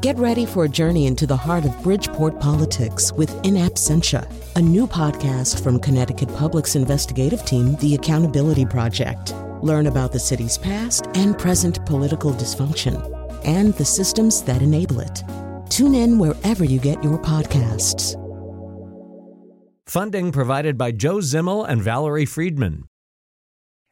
Get 0.00 0.16
ready 0.16 0.46
for 0.46 0.64
a 0.64 0.68
journey 0.68 1.06
into 1.06 1.26
the 1.26 1.36
heart 1.36 1.66
of 1.66 1.82
Bridgeport 1.82 2.40
politics 2.40 3.12
with 3.12 3.30
In 3.44 3.52
Absentia, 3.56 4.26
a 4.56 4.62
new 4.62 4.86
podcast 4.86 5.62
from 5.62 5.78
Connecticut 5.78 6.34
Public's 6.36 6.74
investigative 6.74 7.44
team, 7.44 7.76
The 7.76 7.96
Accountability 7.96 8.64
Project. 8.64 9.34
Learn 9.60 9.88
about 9.88 10.10
the 10.10 10.18
city's 10.18 10.56
past 10.56 11.08
and 11.12 11.38
present 11.38 11.84
political 11.84 12.32
dysfunction 12.32 12.96
and 13.44 13.74
the 13.74 13.84
systems 13.84 14.42
that 14.44 14.62
enable 14.62 15.00
it. 15.00 15.22
Tune 15.68 15.94
in 15.94 16.18
wherever 16.18 16.64
you 16.64 16.80
get 16.80 17.04
your 17.04 17.18
podcasts. 17.18 18.16
Funding 19.86 20.32
provided 20.32 20.78
by 20.78 20.92
Joe 20.92 21.16
Zimmel 21.16 21.68
and 21.68 21.82
Valerie 21.82 22.24
Friedman. 22.24 22.84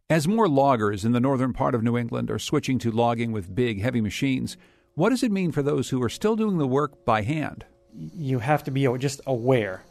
As 0.09 0.27
more 0.27 0.49
loggers 0.49 1.05
in 1.05 1.13
the 1.13 1.21
northern 1.21 1.53
part 1.53 1.75
of 1.75 1.83
New 1.83 1.99
England 1.99 2.31
are 2.31 2.39
switching 2.39 2.79
to 2.79 2.91
logging 2.91 3.31
with 3.31 3.55
big, 3.55 3.83
heavy 3.83 4.01
machines, 4.01 4.57
what 4.99 5.11
does 5.11 5.23
it 5.23 5.31
mean 5.31 5.53
for 5.53 5.63
those 5.63 5.89
who 5.89 6.03
are 6.03 6.09
still 6.09 6.35
doing 6.35 6.59
the 6.59 6.67
work 6.67 7.05
by 7.05 7.23
hand? 7.23 7.65
You 7.95 8.41
have 8.41 8.65
to 8.65 8.73
be 8.73 8.89
just 8.99 9.21
aware 9.29 9.85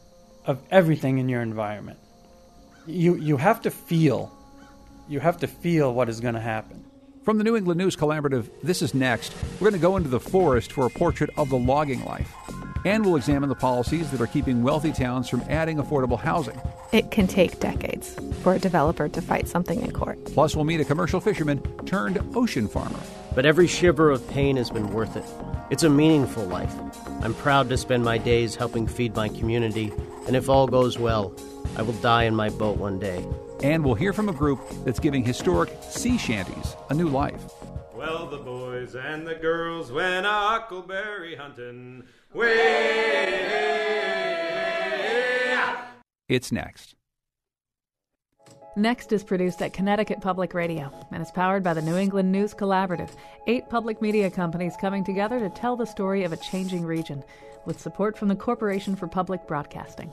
of 0.46 0.62
everything 0.70 1.18
in 1.18 1.30
your 1.30 1.42
environment. 1.42 1.98
You, 2.86 3.16
you 3.16 3.38
have 3.38 3.62
to 3.62 3.72
feel, 3.72 4.38
you 5.08 5.22
have 5.22 5.38
to 5.38 5.48
feel 5.48 5.94
what 5.94 6.10
is 6.10 6.20
going 6.20 6.34
to 6.34 6.42
happen. 6.42 6.84
From 7.24 7.38
the 7.38 7.46
New 7.46 7.56
England 7.56 7.78
News 7.78 7.96
Collaborative, 7.96 8.50
this 8.64 8.82
is 8.82 8.94
next. 8.94 9.34
We're 9.54 9.70
going 9.70 9.80
to 9.80 9.88
go 9.88 9.96
into 9.96 10.10
the 10.10 10.20
forest 10.20 10.74
for 10.74 10.86
a 10.86 10.90
portrait 10.90 11.30
of 11.38 11.48
the 11.48 11.58
logging 11.58 12.04
life. 12.04 12.34
And 12.86 13.06
we'll 13.06 13.16
examine 13.16 13.50
the 13.50 13.56
policies 13.56 14.12
that 14.12 14.22
are 14.22 14.28
keeping 14.28 14.64
wealthy 14.64 14.92
towns 14.92 15.30
from 15.30 15.42
adding 15.50 15.78
affordable 15.78 16.20
housing. 16.20 16.60
It 16.92 17.12
can 17.12 17.28
take 17.28 17.60
decades 17.60 18.16
for 18.42 18.54
a 18.54 18.60
developer 18.60 19.10
to 19.10 19.22
fight 19.22 19.48
something 19.48 19.82
in 19.82 19.92
court. 19.92 20.24
Plus, 20.26 20.56
we'll 20.56 20.66
meet 20.66 20.80
a 20.80 20.86
commercial 20.86 21.20
fisherman 21.20 21.62
turned 21.86 22.20
ocean 22.36 22.68
farmer. 22.68 23.00
But 23.36 23.46
every 23.46 23.68
shiver 23.68 24.10
of 24.10 24.28
pain 24.30 24.58
has 24.58 24.70
been 24.70 24.92
worth 24.92 25.16
it. 25.16 25.26
It's 25.70 25.84
a 25.84 25.90
meaningful 25.90 26.46
life. 26.46 26.74
I'm 27.22 27.34
proud 27.34 27.70
to 27.70 27.78
spend 27.78 28.04
my 28.04 28.18
days 28.18 28.56
helping 28.56 28.88
feed 28.88 29.16
my 29.16 29.28
community, 29.28 29.92
and 30.26 30.36
if 30.36 30.50
all 30.50 30.68
goes 30.68 30.98
well, 30.98 31.34
I 31.76 31.82
will 31.82 31.94
die 31.94 32.24
in 32.24 32.36
my 32.36 32.50
boat 32.50 32.78
one 32.78 33.00
day. 33.00 33.26
And 33.62 33.84
we'll 33.84 33.96
hear 33.96 34.14
from 34.14 34.30
a 34.30 34.34
group 34.34 34.60
that's 34.86 35.00
giving 35.00 35.24
historic 35.26 35.70
sea 35.90 36.18
shanties 36.18 36.76
a 36.90 36.94
new 36.94 37.10
life. 37.10 37.42
Well, 37.94 38.28
the 38.28 38.38
boys 38.38 38.96
and 38.96 39.28
the 39.28 39.36
girls 39.36 39.92
went 39.92 40.26
a 40.26 40.30
huckleberry 40.30 41.36
hunting. 41.36 42.04
It's 46.30 46.52
next. 46.52 46.96
Next 48.76 49.12
is 49.12 49.24
produced 49.24 49.62
at 49.62 49.74
Connecticut 49.74 50.22
Public 50.22 50.54
Radio 50.54 50.92
and 51.12 51.24
is 51.24 51.32
powered 51.32 51.64
by 51.64 51.74
the 51.74 51.82
New 51.82 51.96
England 51.96 52.32
News 52.32 52.54
Collaborative, 52.54 53.10
eight 53.48 53.68
public 53.70 54.02
media 54.04 54.30
companies 54.30 54.76
coming 54.80 55.04
together 55.04 55.40
to 55.40 55.50
tell 55.50 55.76
the 55.76 55.86
story 55.86 56.24
of 56.26 56.32
a 56.32 56.38
changing 56.38 56.86
region, 56.86 57.24
with 57.66 57.80
support 57.80 58.18
from 58.18 58.28
the 58.28 58.36
Corporation 58.36 58.96
for 58.96 59.08
Public 59.08 59.48
Broadcasting. 59.48 60.12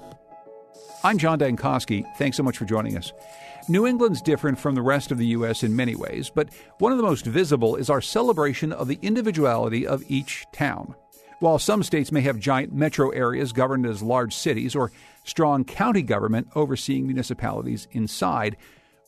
I'm 1.02 1.18
John 1.18 1.38
Dankosky. 1.38 2.06
Thanks 2.16 2.38
so 2.38 2.42
much 2.42 2.56
for 2.56 2.64
joining 2.64 2.96
us. 2.96 3.12
New 3.68 3.86
England's 3.86 4.22
different 4.22 4.58
from 4.58 4.74
the 4.74 4.82
rest 4.82 5.10
of 5.10 5.18
the 5.18 5.26
U.S. 5.26 5.62
in 5.62 5.76
many 5.76 5.94
ways, 5.94 6.30
but 6.34 6.48
one 6.78 6.90
of 6.90 6.96
the 6.96 7.04
most 7.04 7.26
visible 7.26 7.76
is 7.76 7.90
our 7.90 8.00
celebration 8.00 8.72
of 8.72 8.88
the 8.88 8.98
individuality 9.02 9.86
of 9.86 10.02
each 10.08 10.46
town. 10.52 10.94
While 11.44 11.58
some 11.58 11.82
states 11.82 12.10
may 12.10 12.22
have 12.22 12.38
giant 12.38 12.72
metro 12.72 13.10
areas 13.10 13.52
governed 13.52 13.84
as 13.84 14.02
large 14.02 14.34
cities 14.34 14.74
or 14.74 14.90
strong 15.24 15.62
county 15.62 16.00
government 16.00 16.48
overseeing 16.54 17.06
municipalities 17.06 17.86
inside, 17.92 18.56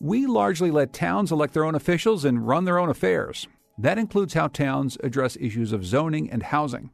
we 0.02 0.26
largely 0.26 0.70
let 0.70 0.92
towns 0.92 1.32
elect 1.32 1.54
their 1.54 1.64
own 1.64 1.74
officials 1.74 2.26
and 2.26 2.46
run 2.46 2.66
their 2.66 2.78
own 2.78 2.90
affairs. 2.90 3.48
That 3.78 3.96
includes 3.96 4.34
how 4.34 4.48
towns 4.48 4.98
address 5.02 5.38
issues 5.40 5.72
of 5.72 5.86
zoning 5.86 6.30
and 6.30 6.42
housing. 6.42 6.90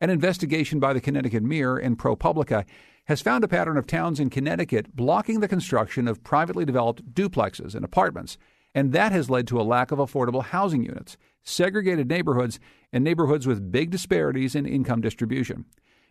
An 0.00 0.10
investigation 0.10 0.80
by 0.80 0.92
the 0.92 1.00
Connecticut 1.00 1.44
Mirror 1.44 1.78
and 1.78 1.96
ProPublica 1.96 2.64
has 3.04 3.22
found 3.22 3.44
a 3.44 3.48
pattern 3.48 3.76
of 3.76 3.86
towns 3.86 4.18
in 4.18 4.30
Connecticut 4.30 4.96
blocking 4.96 5.38
the 5.38 5.46
construction 5.46 6.08
of 6.08 6.24
privately 6.24 6.64
developed 6.64 7.14
duplexes 7.14 7.76
and 7.76 7.84
apartments, 7.84 8.36
and 8.74 8.90
that 8.90 9.12
has 9.12 9.30
led 9.30 9.46
to 9.46 9.60
a 9.60 9.62
lack 9.62 9.92
of 9.92 10.00
affordable 10.00 10.42
housing 10.42 10.82
units, 10.82 11.16
segregated 11.42 12.08
neighborhoods, 12.08 12.60
and 12.92 13.02
neighborhoods 13.02 13.46
with 13.46 13.72
big 13.72 13.90
disparities 13.90 14.54
in 14.54 14.66
income 14.66 15.00
distribution. 15.00 15.64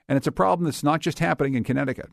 And 0.08 0.18
it's 0.18 0.28
a 0.28 0.32
problem 0.32 0.66
that's 0.66 0.84
not 0.84 1.00
just 1.00 1.20
happening 1.20 1.54
in 1.54 1.64
Connecticut. 1.64 2.10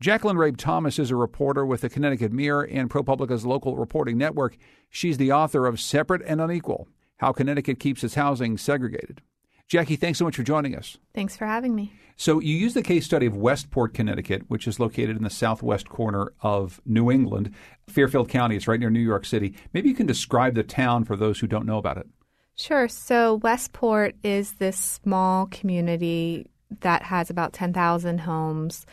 Jacqueline 0.00 0.36
Rabe 0.36 0.56
Thomas 0.56 0.98
is 0.98 1.10
a 1.10 1.16
reporter 1.16 1.64
with 1.64 1.80
the 1.80 1.88
Connecticut 1.88 2.32
Mirror 2.32 2.64
and 2.64 2.90
ProPublica's 2.90 3.46
local 3.46 3.76
reporting 3.76 4.18
network. 4.18 4.56
She's 4.90 5.16
the 5.16 5.32
author 5.32 5.66
of 5.66 5.80
Separate 5.80 6.22
and 6.26 6.40
Unequal 6.40 6.88
How 7.18 7.32
Connecticut 7.32 7.78
Keeps 7.78 8.04
Its 8.04 8.16
Housing 8.16 8.58
Segregated. 8.58 9.22
Jackie, 9.66 9.96
thanks 9.96 10.18
so 10.18 10.26
much 10.26 10.36
for 10.36 10.42
joining 10.42 10.76
us. 10.76 10.98
Thanks 11.14 11.36
for 11.36 11.46
having 11.46 11.74
me. 11.74 11.92
So, 12.16 12.38
you 12.38 12.54
use 12.54 12.74
the 12.74 12.82
case 12.82 13.06
study 13.06 13.26
of 13.26 13.36
Westport, 13.36 13.94
Connecticut, 13.94 14.42
which 14.48 14.68
is 14.68 14.78
located 14.78 15.16
in 15.16 15.24
the 15.24 15.30
southwest 15.30 15.88
corner 15.88 16.32
of 16.42 16.80
New 16.84 17.10
England, 17.10 17.52
Fairfield 17.88 18.28
County. 18.28 18.56
It's 18.56 18.68
right 18.68 18.78
near 18.78 18.90
New 18.90 19.00
York 19.00 19.24
City. 19.24 19.54
Maybe 19.72 19.88
you 19.88 19.94
can 19.94 20.06
describe 20.06 20.54
the 20.54 20.62
town 20.62 21.04
for 21.04 21.16
those 21.16 21.40
who 21.40 21.46
don't 21.46 21.66
know 21.66 21.78
about 21.78 21.96
it. 21.96 22.06
Sure. 22.56 22.88
So, 22.88 23.36
Westport 23.36 24.14
is 24.22 24.52
this 24.54 24.76
small 24.78 25.46
community 25.46 26.46
that 26.80 27.02
has 27.02 27.30
about 27.30 27.52
10,000 27.52 28.18
homes, 28.18 28.86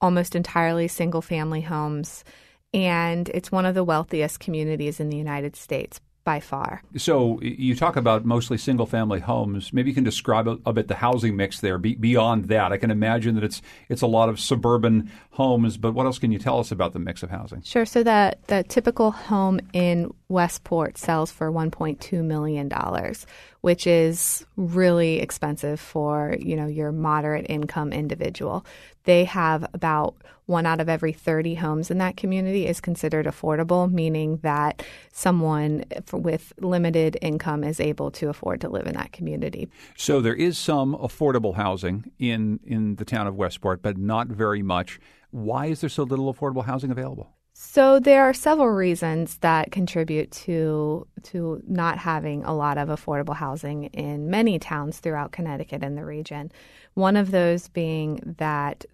almost 0.00 0.34
entirely 0.34 0.88
single 0.88 1.22
family 1.22 1.60
homes. 1.60 2.24
And 2.72 3.28
it's 3.30 3.50
one 3.50 3.66
of 3.66 3.74
the 3.74 3.84
wealthiest 3.84 4.40
communities 4.40 5.00
in 5.00 5.10
the 5.10 5.16
United 5.16 5.56
States 5.56 6.00
by 6.24 6.38
far. 6.38 6.82
So 6.96 7.40
you 7.40 7.74
talk 7.74 7.96
about 7.96 8.24
mostly 8.24 8.58
single 8.58 8.86
family 8.86 9.20
homes. 9.20 9.72
Maybe 9.72 9.90
you 9.90 9.94
can 9.94 10.04
describe 10.04 10.46
a, 10.46 10.58
a 10.66 10.72
bit 10.72 10.88
the 10.88 10.94
housing 10.94 11.36
mix 11.36 11.60
there. 11.60 11.78
Be, 11.78 11.94
beyond 11.94 12.46
that, 12.46 12.72
I 12.72 12.76
can 12.76 12.90
imagine 12.90 13.34
that 13.36 13.44
it's 13.44 13.62
it's 13.88 14.02
a 14.02 14.06
lot 14.06 14.28
of 14.28 14.38
suburban 14.38 15.10
homes. 15.30 15.76
But 15.76 15.92
what 15.92 16.06
else 16.06 16.18
can 16.18 16.30
you 16.30 16.38
tell 16.38 16.60
us 16.60 16.70
about 16.70 16.92
the 16.92 16.98
mix 16.98 17.22
of 17.22 17.30
housing? 17.30 17.62
Sure. 17.62 17.86
So 17.86 18.02
the 18.02 18.36
the 18.48 18.62
typical 18.64 19.10
home 19.10 19.60
in 19.72 20.12
Westport 20.30 20.96
sells 20.96 21.30
for 21.32 21.50
1.2 21.50 22.22
million 22.22 22.68
dollars, 22.68 23.26
which 23.62 23.86
is 23.86 24.46
really 24.56 25.18
expensive 25.18 25.80
for 25.80 26.36
you 26.38 26.56
know 26.56 26.66
your 26.66 26.92
moderate 26.92 27.46
income 27.48 27.92
individual. 27.92 28.64
They 29.04 29.24
have 29.24 29.68
about 29.74 30.14
one 30.46 30.66
out 30.66 30.80
of 30.80 30.88
every 30.88 31.12
30 31.12 31.54
homes 31.54 31.90
in 31.90 31.98
that 31.98 32.16
community 32.16 32.66
is 32.66 32.80
considered 32.80 33.26
affordable, 33.26 33.90
meaning 33.90 34.38
that 34.42 34.84
someone 35.12 35.84
with 36.12 36.52
limited 36.60 37.16
income 37.22 37.64
is 37.64 37.80
able 37.80 38.10
to 38.12 38.28
afford 38.28 38.60
to 38.60 38.68
live 38.68 38.86
in 38.86 38.94
that 38.94 39.12
community. 39.12 39.68
So 39.96 40.20
there 40.20 40.34
is 40.34 40.58
some 40.58 40.94
affordable 40.96 41.56
housing 41.56 42.10
in 42.18 42.60
in 42.64 42.96
the 42.96 43.04
town 43.04 43.26
of 43.26 43.34
Westport, 43.34 43.82
but 43.82 43.98
not 43.98 44.28
very 44.28 44.62
much. 44.62 45.00
Why 45.32 45.66
is 45.66 45.80
there 45.80 45.90
so 45.90 46.04
little 46.04 46.32
affordable 46.32 46.64
housing 46.64 46.90
available? 46.92 47.32
So 47.62 48.00
there 48.00 48.24
are 48.24 48.32
several 48.32 48.70
reasons 48.70 49.36
that 49.42 49.70
contribute 49.70 50.30
to 50.30 51.06
to 51.24 51.62
not 51.68 51.98
having 51.98 52.42
a 52.42 52.54
lot 52.54 52.78
of 52.78 52.88
affordable 52.88 53.36
housing 53.36 53.84
in 53.92 54.30
many 54.30 54.58
towns 54.58 54.98
throughout 54.98 55.32
Connecticut 55.32 55.84
and 55.84 55.96
the 55.96 56.04
region. 56.06 56.50
One 56.94 57.18
of 57.18 57.30
those 57.30 57.68
being 57.68 58.34
that 58.38 58.86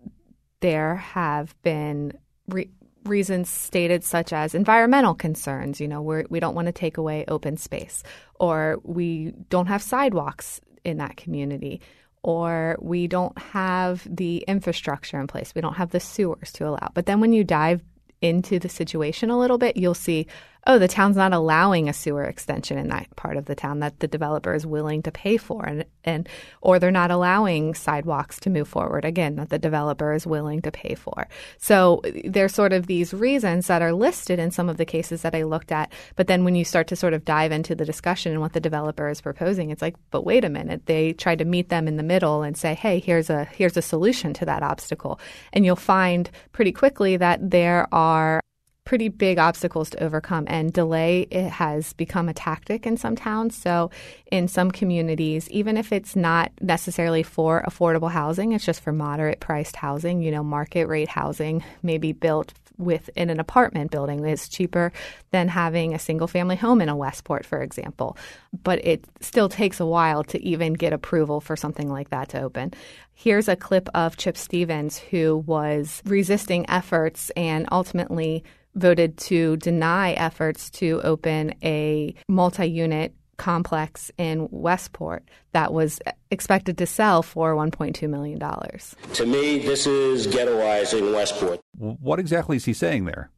there 0.60 0.96
have 0.96 1.54
been 1.62 2.18
re- 2.48 2.68
reasons 3.04 3.48
stated 3.48 4.02
such 4.02 4.32
as 4.32 4.52
environmental 4.52 5.14
concerns. 5.14 5.80
You 5.80 5.86
know, 5.86 6.02
we're, 6.02 6.24
we 6.28 6.40
don't 6.40 6.56
want 6.56 6.66
to 6.66 6.72
take 6.72 6.96
away 6.96 7.24
open 7.28 7.56
space, 7.58 8.02
or 8.40 8.80
we 8.82 9.32
don't 9.48 9.68
have 9.68 9.80
sidewalks 9.80 10.60
in 10.84 10.96
that 10.96 11.16
community, 11.16 11.80
or 12.24 12.76
we 12.80 13.06
don't 13.06 13.38
have 13.38 14.04
the 14.10 14.38
infrastructure 14.48 15.20
in 15.20 15.28
place. 15.28 15.54
We 15.54 15.62
don't 15.62 15.74
have 15.76 15.90
the 15.90 16.00
sewers 16.00 16.50
to 16.54 16.66
allow. 16.66 16.90
But 16.94 17.06
then 17.06 17.20
when 17.20 17.32
you 17.32 17.44
dive 17.44 17.80
into 18.26 18.58
the 18.58 18.68
situation 18.68 19.30
a 19.30 19.38
little 19.38 19.58
bit, 19.58 19.76
you'll 19.76 19.94
see, 19.94 20.26
oh, 20.66 20.78
the 20.78 20.88
town's 20.88 21.16
not 21.16 21.32
allowing 21.32 21.88
a 21.88 21.92
sewer 21.92 22.24
extension 22.24 22.78
in 22.78 22.88
that 22.88 23.14
part 23.16 23.36
of 23.36 23.46
the 23.46 23.54
town 23.54 23.80
that 23.80 24.00
the 24.00 24.08
developer 24.08 24.54
is 24.54 24.66
willing 24.66 25.02
to 25.02 25.12
pay 25.12 25.36
for, 25.36 25.64
and 25.64 25.84
and 26.04 26.28
or 26.60 26.78
they're 26.78 26.90
not 26.90 27.10
allowing 27.10 27.74
sidewalks 27.74 28.40
to 28.40 28.50
move 28.50 28.68
forward 28.68 29.04
again 29.04 29.36
that 29.36 29.50
the 29.50 29.58
developer 29.58 30.12
is 30.12 30.26
willing 30.26 30.60
to 30.62 30.70
pay 30.70 30.94
for. 30.94 31.28
So 31.58 32.02
there's 32.24 32.54
sort 32.54 32.72
of 32.72 32.86
these 32.86 33.14
reasons 33.14 33.66
that 33.68 33.82
are 33.82 33.92
listed 33.92 34.38
in 34.38 34.50
some 34.50 34.68
of 34.68 34.76
the 34.76 34.84
cases 34.84 35.22
that 35.22 35.34
I 35.34 35.42
looked 35.44 35.72
at, 35.72 35.92
but 36.16 36.26
then 36.26 36.44
when 36.44 36.54
you 36.54 36.64
start 36.64 36.88
to 36.88 36.96
sort 36.96 37.14
of 37.14 37.24
dive 37.24 37.52
into 37.52 37.74
the 37.74 37.84
discussion 37.84 38.32
and 38.32 38.40
what 38.40 38.52
the 38.52 38.60
developer 38.60 39.08
is 39.08 39.20
proposing, 39.20 39.70
it's 39.70 39.82
like, 39.82 39.96
but 40.10 40.24
wait 40.24 40.44
a 40.44 40.48
minute, 40.48 40.86
they 40.86 41.12
tried 41.12 41.38
to 41.38 41.44
meet 41.44 41.68
them 41.68 41.86
in 41.88 41.96
the 41.96 42.02
middle 42.02 42.42
and 42.42 42.56
say, 42.56 42.74
hey, 42.74 42.98
here's 42.98 43.30
a 43.30 43.44
here's 43.44 43.76
a 43.76 43.82
solution 43.82 44.32
to 44.34 44.44
that 44.44 44.62
obstacle, 44.62 45.20
and 45.52 45.64
you'll 45.64 45.76
find 45.76 46.30
pretty 46.52 46.72
quickly 46.72 47.16
that 47.16 47.50
there 47.50 47.86
are 47.92 48.40
pretty 48.86 49.08
big 49.08 49.36
obstacles 49.38 49.90
to 49.90 50.02
overcome 50.02 50.44
and 50.48 50.72
delay 50.72 51.26
it 51.30 51.50
has 51.50 51.92
become 51.92 52.30
a 52.30 52.34
tactic 52.34 52.86
in 52.86 52.96
some 52.96 53.14
towns 53.14 53.54
so 53.54 53.90
in 54.32 54.48
some 54.48 54.70
communities 54.70 55.50
even 55.50 55.76
if 55.76 55.92
it's 55.92 56.16
not 56.16 56.50
necessarily 56.62 57.22
for 57.22 57.62
affordable 57.68 58.10
housing 58.10 58.52
it's 58.52 58.64
just 58.64 58.80
for 58.80 58.92
moderate 58.92 59.40
priced 59.40 59.76
housing 59.76 60.22
you 60.22 60.30
know 60.30 60.42
market 60.42 60.86
rate 60.86 61.08
housing 61.08 61.62
maybe 61.82 62.12
built 62.12 62.54
within 62.78 63.30
an 63.30 63.40
apartment 63.40 63.90
building. 63.90 64.24
It's 64.24 64.48
cheaper 64.48 64.92
than 65.30 65.48
having 65.48 65.94
a 65.94 65.98
single 65.98 66.28
family 66.28 66.56
home 66.56 66.80
in 66.80 66.88
a 66.88 66.96
Westport, 66.96 67.46
for 67.46 67.62
example. 67.62 68.16
But 68.62 68.84
it 68.84 69.04
still 69.20 69.48
takes 69.48 69.80
a 69.80 69.86
while 69.86 70.24
to 70.24 70.42
even 70.42 70.74
get 70.74 70.92
approval 70.92 71.40
for 71.40 71.56
something 71.56 71.90
like 71.90 72.10
that 72.10 72.28
to 72.30 72.40
open. 72.40 72.74
Here's 73.14 73.48
a 73.48 73.56
clip 73.56 73.88
of 73.94 74.16
Chip 74.16 74.36
Stevens, 74.36 74.98
who 74.98 75.38
was 75.46 76.02
resisting 76.04 76.68
efforts 76.68 77.30
and 77.30 77.66
ultimately 77.72 78.44
voted 78.76 79.16
to 79.16 79.56
deny 79.56 80.12
efforts 80.12 80.70
to 80.70 81.00
open 81.02 81.54
a 81.62 82.14
multi 82.28 82.66
unit 82.66 83.14
complex 83.36 84.10
in 84.16 84.48
Westport 84.50 85.28
that 85.52 85.72
was 85.72 86.00
expected 86.30 86.78
to 86.78 86.86
sell 86.86 87.22
for 87.22 87.54
$1.2 87.54 88.08
million. 88.08 88.38
To 88.38 89.26
me, 89.26 89.58
this 89.58 89.86
is 89.86 90.26
ghettoizing 90.26 91.14
Westport. 91.14 91.60
What 91.76 92.18
exactly 92.18 92.56
is 92.56 92.64
he 92.64 92.72
saying 92.72 93.04
there? 93.04 93.30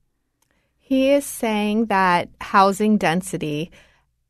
He 0.79 1.11
is 1.11 1.26
saying 1.26 1.87
that 1.87 2.29
housing 2.41 2.96
density 2.96 3.70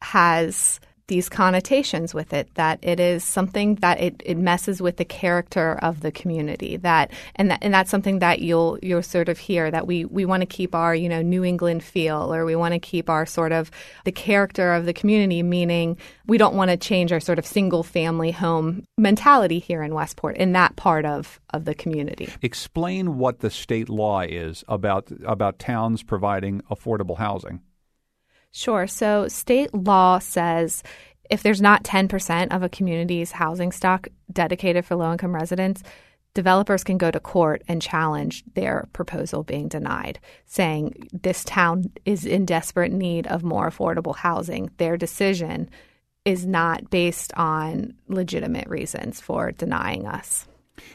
has 0.03 0.81
these 1.09 1.29
connotations 1.29 2.15
with 2.15 2.33
it 2.33 2.55
that 2.55 2.79
it 2.83 3.01
is 3.01 3.25
something 3.25 3.75
that 3.77 4.01
it, 4.01 4.23
it 4.25 4.37
messes 4.37 4.81
with 4.81 4.99
the 4.99 5.05
character 5.05 5.79
of 5.83 6.01
the 6.01 6.13
community 6.13 6.77
that 6.77 7.11
and 7.37 7.51
that 7.51 7.59
and 7.63 7.75
that's 7.75 7.91
something 7.91 8.21
that 8.21 8.41
you'll 8.41 8.79
you'll 8.83 9.03
sort 9.03 9.29
of 9.29 9.39
hear 9.39 9.71
that 9.71 9.87
we 9.87 10.05
we 10.05 10.25
want 10.25 10.43
to 10.43 10.47
keep 10.47 10.75
our 10.75 10.95
you 10.95 11.09
know 11.09 11.23
New 11.23 11.45
England 11.45 11.83
feel 11.83 12.33
or 12.33 12.45
we 12.45 12.55
want 12.55 12.75
to 12.75 12.79
keep 12.79 13.09
our 13.09 13.25
sort 13.27 13.53
of 13.53 13.71
the 14.05 14.13
character 14.13 14.75
of 14.75 14.85
the 14.85 14.93
community 14.93 15.43
meaning 15.43 15.97
we 16.27 16.37
don't 16.37 16.55
want 16.55 16.71
to 16.71 16.77
change 16.77 17.11
our 17.11 17.21
sort 17.21 17.39
of 17.39 17.47
single 17.47 17.83
family 17.83 18.31
home 18.31 18.85
mentality 18.99 19.59
here 19.59 19.83
in 19.83 19.95
Westport 19.95 20.37
in 20.37 20.53
that 20.53 20.77
part 20.77 21.07
of 21.07 21.41
of 21.55 21.65
the 21.65 21.75
community. 21.75 22.29
Explain 22.43 23.17
what 23.17 23.41
the 23.41 23.51
state 23.51 23.89
law 23.89 24.21
is 24.21 24.63
about 24.69 25.11
about 25.25 25.59
towns 25.59 26.03
providing 26.03 26.61
affordable 26.71 27.17
housing. 27.17 27.63
Sure. 28.51 28.87
So 28.87 29.29
state 29.29 29.73
law 29.75 30.19
says 30.19 30.83
if 31.31 31.43
there's 31.43 31.61
not 31.61 31.85
10% 31.85 32.55
of 32.55 32.63
a 32.63 32.69
community's 32.69 33.33
housing 33.33 33.73
stock 33.73 34.09
dedicated 34.33 34.85
for 34.85 34.97
low 34.97 35.13
income 35.13 35.35
residents, 35.35 35.83
developers 36.35 36.85
can 36.85 36.99
go 36.99 37.11
to 37.11 37.21
court 37.21 37.63
and 37.69 37.83
challenge 37.83 38.45
their 38.55 38.89
proposal 38.93 39.43
being 39.43 39.69
denied, 39.69 40.19
saying 40.47 41.09
this 41.13 41.45
town 41.45 41.85
is 42.05 42.25
in 42.25 42.47
desperate 42.47 42.93
need 42.93 43.27
of 43.27 43.43
more 43.43 43.69
affordable 43.69 44.17
housing. 44.17 44.71
Their 44.79 44.97
decision 44.97 45.69
is 46.25 46.47
not 46.47 46.91
based 46.91 47.33
on 47.35 47.95
legitimate 48.09 48.69
reasons 48.69 49.21
for 49.21 49.53
denying 49.53 50.07
us. 50.07 50.47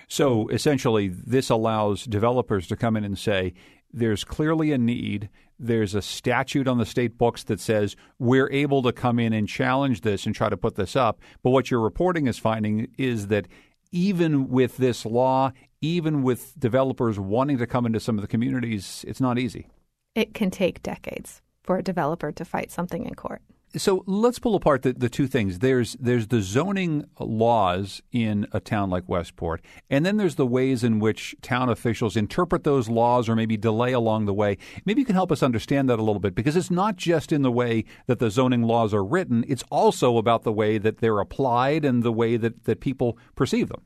So 0.07 0.47
essentially, 0.47 1.09
this 1.09 1.49
allows 1.49 2.05
developers 2.05 2.67
to 2.67 2.75
come 2.75 2.95
in 2.95 3.03
and 3.03 3.17
say, 3.17 3.53
there's 3.93 4.23
clearly 4.23 4.71
a 4.71 4.77
need. 4.77 5.29
There's 5.59 5.95
a 5.95 6.01
statute 6.01 6.67
on 6.67 6.79
the 6.79 6.85
state 6.85 7.17
books 7.17 7.43
that 7.43 7.59
says 7.59 7.95
we're 8.19 8.51
able 8.51 8.81
to 8.81 8.91
come 8.91 9.19
in 9.19 9.33
and 9.33 9.47
challenge 9.47 10.01
this 10.01 10.25
and 10.25 10.33
try 10.33 10.49
to 10.49 10.57
put 10.57 10.75
this 10.75 10.95
up. 10.95 11.21
But 11.43 11.51
what 11.51 11.69
your 11.69 11.79
reporting 11.79 12.27
is 12.27 12.39
finding 12.39 12.87
is 12.97 13.27
that 13.27 13.47
even 13.91 14.49
with 14.49 14.77
this 14.77 15.05
law, 15.05 15.51
even 15.79 16.23
with 16.23 16.59
developers 16.59 17.19
wanting 17.19 17.59
to 17.59 17.67
come 17.67 17.85
into 17.85 17.99
some 17.99 18.17
of 18.17 18.23
the 18.23 18.27
communities, 18.27 19.05
it's 19.07 19.21
not 19.21 19.37
easy. 19.37 19.67
It 20.15 20.33
can 20.33 20.49
take 20.49 20.81
decades 20.81 21.41
for 21.61 21.77
a 21.77 21.83
developer 21.83 22.31
to 22.31 22.43
fight 22.43 22.71
something 22.71 23.05
in 23.05 23.13
court 23.13 23.41
so 23.75 24.03
let's 24.05 24.39
pull 24.39 24.55
apart 24.55 24.83
the, 24.83 24.93
the 24.93 25.09
two 25.09 25.27
things. 25.27 25.59
There's 25.59 25.93
there's 25.99 26.27
the 26.27 26.41
zoning 26.41 27.05
laws 27.19 28.01
in 28.11 28.47
a 28.51 28.59
town 28.59 28.89
like 28.89 29.09
Westport, 29.09 29.61
and 29.89 30.05
then 30.05 30.17
there's 30.17 30.35
the 30.35 30.45
ways 30.45 30.83
in 30.83 30.99
which 30.99 31.35
town 31.41 31.69
officials 31.69 32.15
interpret 32.15 32.63
those 32.63 32.89
laws 32.89 33.27
or 33.27 33.35
maybe 33.35 33.57
delay 33.57 33.91
along 33.91 34.25
the 34.25 34.33
way. 34.33 34.57
Maybe 34.85 35.01
you 35.01 35.05
can 35.05 35.15
help 35.15 35.31
us 35.31 35.41
understand 35.41 35.89
that 35.89 35.99
a 35.99 36.03
little 36.03 36.19
bit 36.19 36.35
because 36.35 36.55
it's 36.55 36.71
not 36.71 36.97
just 36.97 37.31
in 37.31 37.41
the 37.41 37.51
way 37.51 37.85
that 38.07 38.19
the 38.19 38.29
zoning 38.29 38.63
laws 38.63 38.93
are 38.93 39.03
written, 39.03 39.43
it's 39.47 39.63
also 39.71 40.17
about 40.17 40.43
the 40.43 40.53
way 40.53 40.77
that 40.77 40.99
they're 40.99 41.19
applied 41.19 41.83
and 41.83 42.03
the 42.03 42.11
way 42.13 42.37
that, 42.37 42.65
that 42.65 42.79
people 42.79 43.17
perceive 43.35 43.69
them. 43.69 43.81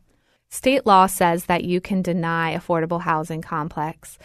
State 0.50 0.86
law 0.86 1.08
says 1.08 1.46
that 1.46 1.64
you 1.64 1.82
can 1.82 2.02
deny 2.02 2.56
affordable 2.56 3.02
housing 3.02 3.42
complex 3.42 4.18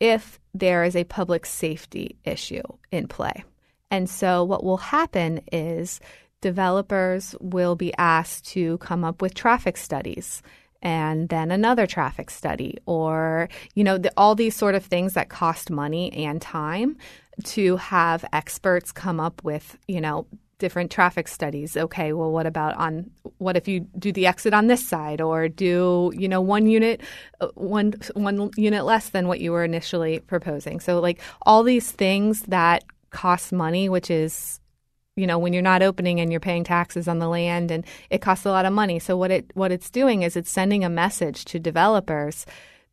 if 0.00 0.40
there 0.52 0.84
is 0.84 0.94
a 0.96 1.04
public 1.04 1.46
safety 1.46 2.16
issue 2.24 2.62
in 2.90 3.08
play. 3.08 3.44
And 3.94 4.10
so 4.10 4.42
what 4.42 4.64
will 4.64 4.78
happen 4.78 5.40
is 5.52 6.00
developers 6.40 7.36
will 7.40 7.76
be 7.76 7.94
asked 7.96 8.44
to 8.48 8.76
come 8.78 9.04
up 9.04 9.22
with 9.22 9.34
traffic 9.34 9.76
studies 9.76 10.42
and 10.82 11.28
then 11.28 11.52
another 11.52 11.86
traffic 11.86 12.28
study 12.28 12.76
or 12.86 13.48
you 13.76 13.84
know 13.84 13.96
the, 13.96 14.12
all 14.16 14.34
these 14.34 14.56
sort 14.56 14.74
of 14.74 14.84
things 14.84 15.14
that 15.14 15.28
cost 15.28 15.70
money 15.70 16.12
and 16.12 16.42
time 16.42 16.96
to 17.44 17.76
have 17.76 18.24
experts 18.32 18.90
come 18.90 19.20
up 19.20 19.44
with 19.44 19.78
you 19.86 20.00
know 20.00 20.26
different 20.58 20.90
traffic 20.90 21.28
studies. 21.28 21.76
Okay 21.76 22.12
well 22.12 22.32
what 22.32 22.46
about 22.46 22.74
on 22.76 23.08
what 23.38 23.56
if 23.56 23.68
you 23.68 23.80
do 23.96 24.10
the 24.10 24.26
exit 24.26 24.52
on 24.52 24.66
this 24.66 24.86
side 24.86 25.20
or 25.20 25.48
do 25.48 26.12
you 26.16 26.28
know 26.28 26.40
one 26.40 26.66
unit 26.66 27.00
uh, 27.40 27.46
one 27.54 27.94
one 28.14 28.50
unit 28.56 28.84
less 28.84 29.10
than 29.10 29.28
what 29.28 29.38
you 29.38 29.52
were 29.52 29.62
initially 29.62 30.18
proposing? 30.18 30.80
So 30.80 30.98
like 30.98 31.20
all 31.42 31.62
these 31.62 31.92
things 31.92 32.42
that 32.48 32.82
costs 33.14 33.52
money, 33.52 33.88
which 33.88 34.10
is 34.10 34.60
you 35.16 35.26
know 35.26 35.38
when 35.38 35.52
you're 35.52 35.62
not 35.62 35.82
opening 35.82 36.20
and 36.20 36.30
you're 36.30 36.40
paying 36.40 36.64
taxes 36.64 37.08
on 37.08 37.20
the 37.20 37.28
land 37.28 37.70
and 37.70 37.86
it 38.10 38.20
costs 38.20 38.44
a 38.44 38.50
lot 38.50 38.66
of 38.66 38.72
money. 38.72 38.98
So 38.98 39.16
what 39.16 39.30
it 39.30 39.50
what 39.54 39.72
it's 39.72 39.90
doing 39.90 40.22
is 40.22 40.36
it's 40.36 40.50
sending 40.50 40.84
a 40.84 40.90
message 40.90 41.46
to 41.46 41.58
developers 41.58 42.44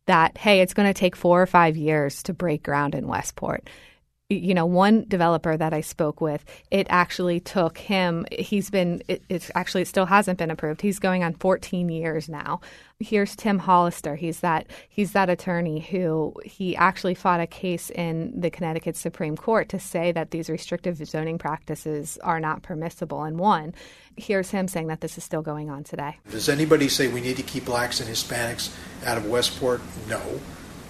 that 0.06 0.38
hey 0.38 0.60
it's 0.60 0.74
going 0.74 0.88
to 0.88 0.98
take 0.98 1.14
4 1.16 1.42
or 1.42 1.46
5 1.46 1.76
years 1.76 2.22
to 2.24 2.32
break 2.32 2.62
ground 2.62 2.94
in 2.94 3.06
Westport 3.06 3.68
you 4.34 4.54
know, 4.54 4.66
one 4.66 5.04
developer 5.08 5.56
that 5.56 5.72
I 5.72 5.80
spoke 5.80 6.20
with, 6.20 6.44
it 6.70 6.86
actually 6.90 7.40
took 7.40 7.78
him, 7.78 8.26
he's 8.32 8.70
been, 8.70 9.02
it, 9.08 9.22
it's 9.28 9.50
actually, 9.54 9.82
it 9.82 9.88
still 9.88 10.06
hasn't 10.06 10.38
been 10.38 10.50
approved. 10.50 10.80
He's 10.80 10.98
going 10.98 11.24
on 11.24 11.34
14 11.34 11.88
years 11.88 12.28
now. 12.28 12.60
Here's 13.00 13.34
Tim 13.34 13.58
Hollister. 13.58 14.14
He's 14.14 14.40
that, 14.40 14.66
he's 14.88 15.12
that 15.12 15.28
attorney 15.28 15.80
who 15.80 16.34
he 16.44 16.76
actually 16.76 17.14
fought 17.14 17.40
a 17.40 17.46
case 17.46 17.90
in 17.90 18.40
the 18.40 18.50
Connecticut 18.50 18.96
Supreme 18.96 19.36
Court 19.36 19.68
to 19.70 19.78
say 19.78 20.12
that 20.12 20.30
these 20.30 20.48
restrictive 20.48 20.96
zoning 21.06 21.38
practices 21.38 22.18
are 22.22 22.40
not 22.40 22.62
permissible 22.62 23.24
and 23.24 23.38
won. 23.38 23.74
Here's 24.16 24.50
him 24.50 24.68
saying 24.68 24.86
that 24.88 25.00
this 25.00 25.18
is 25.18 25.24
still 25.24 25.42
going 25.42 25.70
on 25.70 25.84
today. 25.84 26.18
Does 26.30 26.48
anybody 26.48 26.88
say 26.88 27.08
we 27.08 27.20
need 27.20 27.36
to 27.38 27.42
keep 27.42 27.64
blacks 27.64 28.00
and 28.00 28.08
Hispanics 28.08 28.74
out 29.04 29.18
of 29.18 29.26
Westport? 29.26 29.80
No 30.08 30.20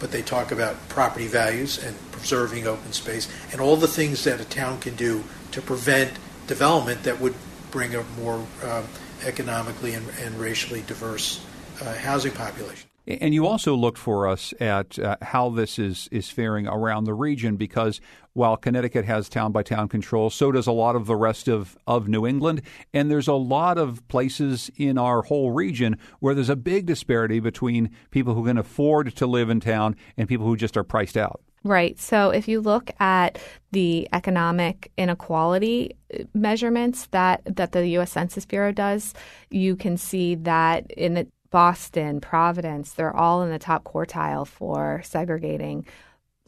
but 0.02 0.10
they 0.10 0.20
talk 0.20 0.50
about 0.50 0.76
property 0.88 1.28
values 1.28 1.78
and 1.82 1.96
preserving 2.10 2.66
open 2.66 2.92
space 2.92 3.28
and 3.52 3.60
all 3.60 3.76
the 3.76 3.86
things 3.86 4.24
that 4.24 4.40
a 4.40 4.44
town 4.44 4.80
can 4.80 4.96
do 4.96 5.22
to 5.52 5.62
prevent 5.62 6.10
development 6.48 7.04
that 7.04 7.20
would 7.20 7.36
bring 7.70 7.94
a 7.94 8.02
more 8.20 8.44
uh, 8.64 8.82
economically 9.24 9.94
and, 9.94 10.04
and, 10.20 10.38
racially 10.40 10.82
diverse 10.88 11.46
uh, 11.80 11.94
housing 11.94 12.32
population. 12.32 12.91
And 13.06 13.34
you 13.34 13.46
also 13.46 13.74
looked 13.74 13.98
for 13.98 14.28
us 14.28 14.54
at 14.60 14.98
uh, 14.98 15.16
how 15.22 15.50
this 15.50 15.78
is, 15.78 16.08
is 16.12 16.30
faring 16.30 16.68
around 16.68 17.04
the 17.04 17.14
region 17.14 17.56
because 17.56 18.00
while 18.32 18.56
Connecticut 18.56 19.04
has 19.04 19.28
town 19.28 19.50
by 19.50 19.64
town 19.64 19.88
control, 19.88 20.30
so 20.30 20.52
does 20.52 20.68
a 20.68 20.72
lot 20.72 20.94
of 20.94 21.06
the 21.06 21.16
rest 21.16 21.48
of, 21.48 21.76
of 21.86 22.06
New 22.06 22.26
England. 22.26 22.62
And 22.94 23.10
there's 23.10 23.28
a 23.28 23.34
lot 23.34 23.76
of 23.76 24.06
places 24.08 24.70
in 24.76 24.98
our 24.98 25.22
whole 25.22 25.50
region 25.50 25.98
where 26.20 26.34
there's 26.34 26.48
a 26.48 26.56
big 26.56 26.86
disparity 26.86 27.40
between 27.40 27.90
people 28.10 28.34
who 28.34 28.44
can 28.44 28.56
afford 28.56 29.14
to 29.16 29.26
live 29.26 29.50
in 29.50 29.58
town 29.58 29.96
and 30.16 30.28
people 30.28 30.46
who 30.46 30.56
just 30.56 30.76
are 30.76 30.84
priced 30.84 31.16
out. 31.16 31.40
Right. 31.64 31.98
So 32.00 32.30
if 32.30 32.48
you 32.48 32.60
look 32.60 32.90
at 32.98 33.38
the 33.70 34.08
economic 34.12 34.90
inequality 34.96 35.96
uh, 36.12 36.24
measurements 36.34 37.06
that, 37.12 37.42
that 37.44 37.72
the 37.72 37.86
U.S. 37.88 38.12
Census 38.12 38.44
Bureau 38.44 38.72
does, 38.72 39.14
you 39.50 39.76
can 39.76 39.96
see 39.96 40.34
that 40.36 40.90
in 40.92 41.14
the 41.14 41.26
Boston, 41.52 42.20
Providence, 42.20 42.94
they're 42.94 43.14
all 43.14 43.42
in 43.42 43.50
the 43.50 43.58
top 43.58 43.84
quartile 43.84 44.44
for 44.46 45.00
segregating 45.04 45.86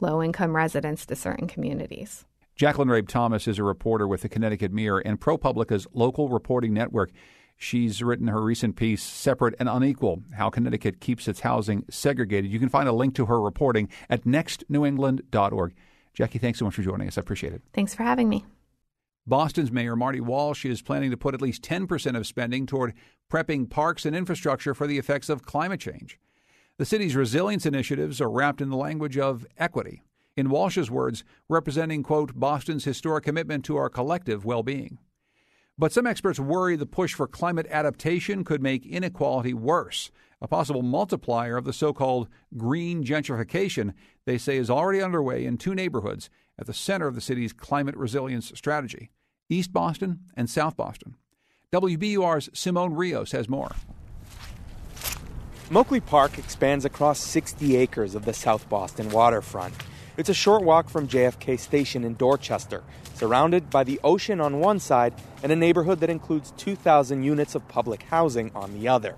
low 0.01 0.21
income 0.21 0.53
residents 0.53 1.05
to 1.05 1.15
certain 1.15 1.47
communities. 1.47 2.25
Jacqueline 2.55 2.89
Rabe 2.89 3.07
Thomas 3.07 3.47
is 3.47 3.59
a 3.59 3.63
reporter 3.63 4.07
with 4.07 4.21
the 4.21 4.29
Connecticut 4.29 4.73
Mirror 4.73 5.03
and 5.05 5.19
ProPublica's 5.19 5.87
local 5.93 6.29
reporting 6.29 6.73
network. 6.73 7.11
She's 7.57 8.01
written 8.01 8.27
her 8.27 8.41
recent 8.41 8.75
piece, 8.75 9.03
Separate 9.03 9.55
and 9.59 9.69
Unequal 9.69 10.23
How 10.33 10.49
Connecticut 10.49 10.99
Keeps 10.99 11.27
Its 11.27 11.41
Housing 11.41 11.85
Segregated. 11.89 12.51
You 12.51 12.59
can 12.59 12.69
find 12.69 12.89
a 12.89 12.93
link 12.93 13.15
to 13.15 13.27
her 13.27 13.39
reporting 13.39 13.89
at 14.09 14.23
nextnewengland.org. 14.23 15.73
Jackie, 16.13 16.39
thanks 16.39 16.59
so 16.59 16.65
much 16.65 16.75
for 16.75 16.81
joining 16.81 17.07
us. 17.07 17.17
I 17.17 17.21
appreciate 17.21 17.53
it. 17.53 17.61
Thanks 17.73 17.93
for 17.93 18.03
having 18.03 18.27
me. 18.27 18.45
Boston's 19.27 19.71
Mayor 19.71 19.95
Marty 19.95 20.19
Walsh 20.19 20.65
is 20.65 20.83
planning 20.83 21.09
to 21.09 21.17
put 21.17 21.33
at 21.33 21.41
least 21.41 21.63
10% 21.63 22.15
of 22.15 22.27
spending 22.27 22.67
toward 22.67 22.93
prepping 23.31 23.67
parks 23.67 24.05
and 24.05 24.15
infrastructure 24.15 24.75
for 24.75 24.85
the 24.85 24.99
effects 24.99 25.29
of 25.29 25.43
climate 25.43 25.79
change. 25.79 26.19
The 26.77 26.85
city's 26.85 27.15
resilience 27.15 27.65
initiatives 27.65 28.21
are 28.21 28.29
wrapped 28.29 28.61
in 28.61 28.69
the 28.69 28.77
language 28.77 29.17
of 29.17 29.47
equity. 29.57 30.03
In 30.37 30.51
Walsh's 30.51 30.91
words, 30.91 31.23
representing, 31.49 32.03
quote, 32.03 32.35
Boston's 32.35 32.83
historic 32.83 33.23
commitment 33.23 33.65
to 33.65 33.77
our 33.77 33.89
collective 33.89 34.45
well 34.45 34.61
being. 34.61 34.99
But 35.75 35.91
some 35.91 36.05
experts 36.05 36.39
worry 36.39 36.75
the 36.75 36.85
push 36.85 37.15
for 37.15 37.27
climate 37.27 37.67
adaptation 37.71 38.43
could 38.43 38.61
make 38.61 38.85
inequality 38.85 39.55
worse. 39.55 40.11
A 40.39 40.47
possible 40.47 40.83
multiplier 40.83 41.57
of 41.57 41.65
the 41.65 41.73
so 41.73 41.93
called 41.93 42.29
green 42.55 43.03
gentrification 43.03 43.93
they 44.25 44.37
say 44.37 44.57
is 44.57 44.69
already 44.69 45.01
underway 45.01 45.45
in 45.45 45.57
two 45.57 45.73
neighborhoods 45.73 46.29
at 46.57 46.67
the 46.67 46.73
center 46.73 47.07
of 47.07 47.15
the 47.15 47.21
city's 47.21 47.53
climate 47.53 47.95
resilience 47.95 48.51
strategy 48.55 49.09
East 49.49 49.71
Boston 49.71 50.21
and 50.35 50.49
South 50.49 50.75
Boston. 50.75 51.15
WBUR's 51.71 52.49
Simon 52.53 52.95
Rios 52.95 53.31
has 53.31 53.47
more. 53.49 53.71
Moakley 55.69 56.03
Park 56.03 56.37
expands 56.37 56.85
across 56.85 57.19
60 57.19 57.75
acres 57.75 58.15
of 58.15 58.25
the 58.25 58.33
South 58.33 58.69
Boston 58.69 59.09
waterfront. 59.09 59.73
It's 60.17 60.29
a 60.29 60.33
short 60.33 60.63
walk 60.63 60.89
from 60.89 61.07
JFK 61.07 61.59
Station 61.59 62.03
in 62.03 62.15
Dorchester, 62.15 62.83
surrounded 63.15 63.69
by 63.69 63.83
the 63.83 63.99
ocean 64.03 64.39
on 64.39 64.59
one 64.59 64.79
side 64.79 65.13
and 65.43 65.51
a 65.51 65.55
neighborhood 65.55 65.99
that 65.99 66.09
includes 66.09 66.53
2,000 66.57 67.23
units 67.23 67.55
of 67.55 67.67
public 67.67 68.03
housing 68.03 68.51
on 68.55 68.73
the 68.73 68.87
other. 68.87 69.15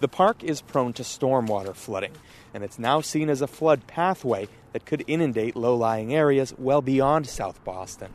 The 0.00 0.08
park 0.08 0.44
is 0.44 0.60
prone 0.60 0.92
to 0.94 1.02
stormwater 1.02 1.74
flooding, 1.74 2.12
and 2.52 2.62
it's 2.62 2.78
now 2.78 3.00
seen 3.00 3.30
as 3.30 3.40
a 3.40 3.46
flood 3.46 3.86
pathway 3.86 4.48
that 4.72 4.86
could 4.86 5.04
inundate 5.06 5.56
low 5.56 5.76
lying 5.76 6.14
areas 6.14 6.54
well 6.58 6.82
beyond 6.82 7.26
South 7.26 7.62
Boston. 7.64 8.12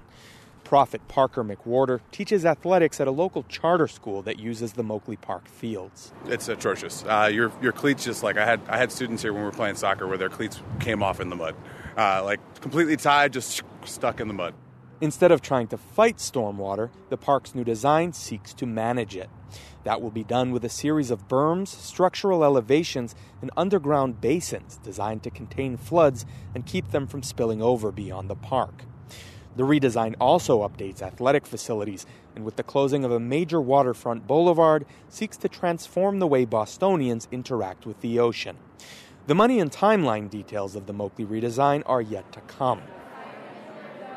Prophet 0.63 1.07
Parker 1.07 1.43
McWhorter 1.43 1.99
teaches 2.11 2.45
athletics 2.45 2.99
at 2.99 3.07
a 3.07 3.11
local 3.11 3.43
charter 3.43 3.87
school 3.87 4.21
that 4.23 4.39
uses 4.39 4.73
the 4.73 4.83
Moakley 4.83 5.19
Park 5.19 5.47
fields. 5.47 6.11
It's 6.25 6.47
atrocious. 6.47 7.03
Uh, 7.03 7.29
your 7.31 7.51
your 7.61 7.73
cleats 7.73 8.03
just 8.05 8.23
like 8.23 8.37
I 8.37 8.45
had 8.45 8.61
I 8.67 8.77
had 8.77 8.91
students 8.91 9.21
here 9.21 9.33
when 9.33 9.43
we 9.43 9.45
were 9.45 9.51
playing 9.51 9.75
soccer 9.75 10.07
where 10.07 10.17
their 10.17 10.29
cleats 10.29 10.61
came 10.79 11.03
off 11.03 11.19
in 11.19 11.29
the 11.29 11.35
mud, 11.35 11.55
uh, 11.97 12.23
like 12.23 12.39
completely 12.61 12.97
tied, 12.97 13.33
just 13.33 13.61
stuck 13.85 14.19
in 14.19 14.27
the 14.27 14.33
mud. 14.33 14.55
Instead 15.03 15.33
of 15.33 15.41
trying 15.41 15.67
to 15.67 15.77
fight 15.77 16.15
stormwater, 16.15 16.89
the 17.09 17.17
park's 17.17 17.53
new 17.53 17.65
design 17.65 18.13
seeks 18.13 18.53
to 18.53 18.65
manage 18.65 19.17
it. 19.17 19.29
That 19.83 20.01
will 20.01 20.11
be 20.11 20.23
done 20.23 20.51
with 20.51 20.63
a 20.63 20.69
series 20.69 21.11
of 21.11 21.27
berms, 21.27 21.67
structural 21.67 22.41
elevations, 22.41 23.13
and 23.41 23.51
underground 23.57 24.21
basins 24.21 24.77
designed 24.77 25.21
to 25.23 25.29
contain 25.29 25.75
floods 25.75 26.25
and 26.55 26.65
keep 26.65 26.91
them 26.91 27.05
from 27.05 27.21
spilling 27.21 27.61
over 27.61 27.91
beyond 27.91 28.29
the 28.29 28.35
park. 28.35 28.85
The 29.57 29.63
redesign 29.63 30.15
also 30.21 30.65
updates 30.65 31.01
athletic 31.01 31.45
facilities 31.45 32.05
and, 32.33 32.45
with 32.45 32.55
the 32.55 32.63
closing 32.63 33.03
of 33.03 33.11
a 33.11 33.19
major 33.19 33.59
waterfront 33.59 34.25
boulevard, 34.25 34.85
seeks 35.09 35.35
to 35.35 35.49
transform 35.49 36.19
the 36.19 36.27
way 36.27 36.45
Bostonians 36.45 37.27
interact 37.29 37.85
with 37.85 37.99
the 37.99 38.19
ocean. 38.19 38.55
The 39.27 39.35
money 39.35 39.59
and 39.59 39.69
timeline 39.69 40.29
details 40.29 40.77
of 40.77 40.85
the 40.85 40.93
Moakley 40.93 41.27
redesign 41.27 41.83
are 41.85 42.01
yet 42.01 42.31
to 42.31 42.39
come. 42.39 42.81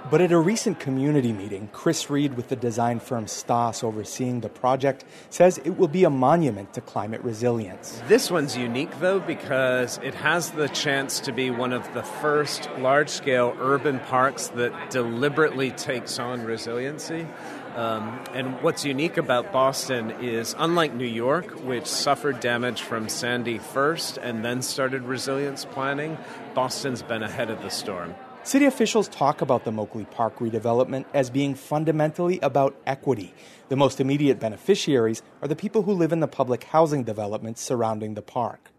But 0.09 0.21
at 0.21 0.31
a 0.31 0.39
recent 0.39 0.79
community 0.79 1.33
meeting, 1.33 1.69
Chris 1.73 2.09
Reed 2.09 2.35
with 2.35 2.49
the 2.49 2.55
design 2.55 3.01
firm 3.01 3.27
Stoss 3.27 3.83
overseeing 3.83 4.41
the 4.41 4.49
project 4.49 5.05
says 5.31 5.59
it 5.65 5.77
will 5.77 5.89
be 5.89 6.05
a 6.05 6.11
monument 6.11 6.75
to 6.75 6.81
climate 6.81 7.25
resilience. 7.25 8.01
This 8.07 8.31
one's 8.31 8.57
unique 8.57 9.01
though 9.01 9.19
because 9.19 9.99
it 10.05 10.15
has 10.15 10.53
the 10.53 10.69
chance 10.69 11.19
to 11.21 11.33
be 11.33 11.51
one 11.51 11.73
of 11.73 11.93
the 11.93 12.05
first 12.05 12.71
large 12.79 13.09
scale 13.09 13.57
urban 13.59 13.99
parks 13.99 14.47
that 14.49 14.91
deliberately 14.91 15.73
takes 15.73 16.21
on 16.21 16.45
resiliency. 16.45 17.27
Um, 17.75 18.25
and 18.33 18.63
what's 18.63 18.85
unique 18.85 19.17
about 19.17 19.53
Boston 19.53 20.13
is, 20.23 20.55
unlike 20.57 20.95
New 20.95 21.05
York, 21.05 21.51
which 21.65 21.87
suffered 21.87 22.39
damage 22.39 22.81
from 22.81 23.09
Sandy 23.09 23.59
first 23.59 24.19
and 24.19 24.45
then 24.45 24.63
started 24.63 25.03
resilience 25.03 25.65
planning, 25.65 26.17
Boston's 26.55 27.03
been 27.03 27.25
ahead 27.25 27.51
of 27.51 27.61
the 27.61 27.71
storm. 27.71 28.15
City 28.47 28.65
officials 28.65 29.09
talk 29.09 29.41
about 29.41 29.65
the 29.65 29.73
Moakley 29.73 30.09
Park 30.09 30.39
redevelopment 30.39 31.05
as 31.13 31.31
being 31.31 31.57
fundamentally 31.57 32.39
about 32.45 32.77
equity. 32.87 33.35
The 33.71 33.75
most 33.75 34.01
immediate 34.01 34.39
beneficiaries 34.39 35.21
are 35.43 35.49
the 35.49 35.57
people 35.57 35.83
who 35.83 35.91
live 35.91 36.13
in 36.13 36.21
the 36.21 36.29
public 36.29 36.63
housing 36.63 37.03
developments 37.03 37.61
surrounding 37.61 38.15
the 38.15 38.23
park. 38.23 38.71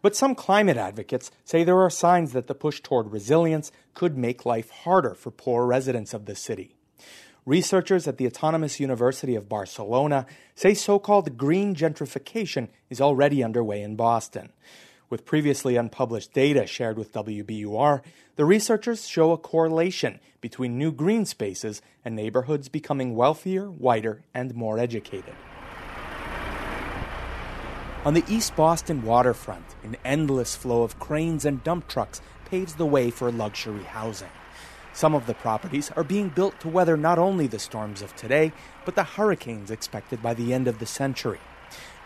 But 0.00 0.14
some 0.14 0.36
climate 0.36 0.76
advocates 0.76 1.32
say 1.44 1.64
there 1.64 1.80
are 1.80 1.90
signs 1.90 2.34
that 2.34 2.46
the 2.46 2.54
push 2.54 2.80
toward 2.80 3.10
resilience 3.10 3.72
could 3.94 4.16
make 4.16 4.46
life 4.46 4.70
harder 4.70 5.14
for 5.14 5.32
poor 5.32 5.66
residents 5.66 6.14
of 6.14 6.26
the 6.26 6.36
city. 6.36 6.76
Researchers 7.44 8.06
at 8.06 8.16
the 8.16 8.28
Autonomous 8.28 8.78
University 8.78 9.34
of 9.34 9.48
Barcelona 9.48 10.24
say 10.54 10.72
so 10.72 11.00
called 11.00 11.36
green 11.36 11.74
gentrification 11.74 12.68
is 12.90 13.00
already 13.00 13.42
underway 13.42 13.82
in 13.82 13.96
Boston. 13.96 14.52
With 15.10 15.26
previously 15.26 15.76
unpublished 15.76 16.32
data 16.32 16.66
shared 16.66 16.96
with 16.96 17.12
WBUR, 17.12 18.00
the 18.36 18.44
researchers 18.44 19.06
show 19.06 19.32
a 19.32 19.38
correlation 19.38 20.18
between 20.40 20.78
new 20.78 20.90
green 20.90 21.26
spaces 21.26 21.82
and 22.04 22.16
neighborhoods 22.16 22.68
becoming 22.68 23.14
wealthier, 23.14 23.70
whiter, 23.70 24.22
and 24.32 24.54
more 24.54 24.78
educated. 24.78 25.34
On 28.04 28.14
the 28.14 28.24
East 28.28 28.56
Boston 28.56 29.02
waterfront, 29.02 29.76
an 29.82 29.96
endless 30.04 30.56
flow 30.56 30.82
of 30.82 30.98
cranes 30.98 31.44
and 31.44 31.62
dump 31.62 31.86
trucks 31.86 32.20
paves 32.44 32.74
the 32.74 32.86
way 32.86 33.10
for 33.10 33.30
luxury 33.30 33.84
housing. 33.84 34.28
Some 34.94 35.14
of 35.14 35.26
the 35.26 35.34
properties 35.34 35.90
are 35.96 36.04
being 36.04 36.28
built 36.28 36.60
to 36.60 36.68
weather 36.68 36.96
not 36.96 37.18
only 37.18 37.46
the 37.46 37.58
storms 37.58 38.00
of 38.00 38.14
today, 38.16 38.52
but 38.84 38.94
the 38.94 39.04
hurricanes 39.04 39.70
expected 39.70 40.22
by 40.22 40.34
the 40.34 40.54
end 40.54 40.68
of 40.68 40.78
the 40.78 40.86
century. 40.86 41.40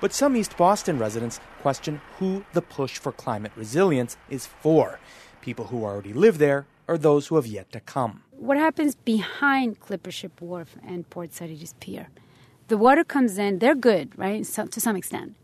But 0.00 0.12
some 0.12 0.36
East 0.36 0.56
Boston 0.56 0.98
residents 0.98 1.40
question 1.60 2.00
who 2.18 2.44
the 2.52 2.62
push 2.62 2.98
for 2.98 3.10
climate 3.10 3.50
resilience 3.56 4.16
is 4.30 4.46
for 4.46 5.00
people 5.40 5.66
who 5.66 5.82
already 5.82 6.12
live 6.12 6.38
there 6.38 6.66
or 6.86 6.96
those 6.96 7.26
who 7.26 7.36
have 7.36 7.46
yet 7.46 7.72
to 7.72 7.80
come. 7.80 8.22
What 8.30 8.58
happens 8.58 8.94
behind 8.94 9.80
Clippership 9.80 10.40
Wharf 10.40 10.76
and 10.86 11.08
Port 11.10 11.34
Sutton's 11.34 11.74
Pier? 11.80 12.08
The 12.68 12.78
water 12.78 13.02
comes 13.02 13.38
in, 13.38 13.58
they're 13.58 13.74
good, 13.74 14.16
right, 14.16 14.46
so, 14.46 14.66
to 14.66 14.80
some 14.80 14.94
extent. 14.94 15.34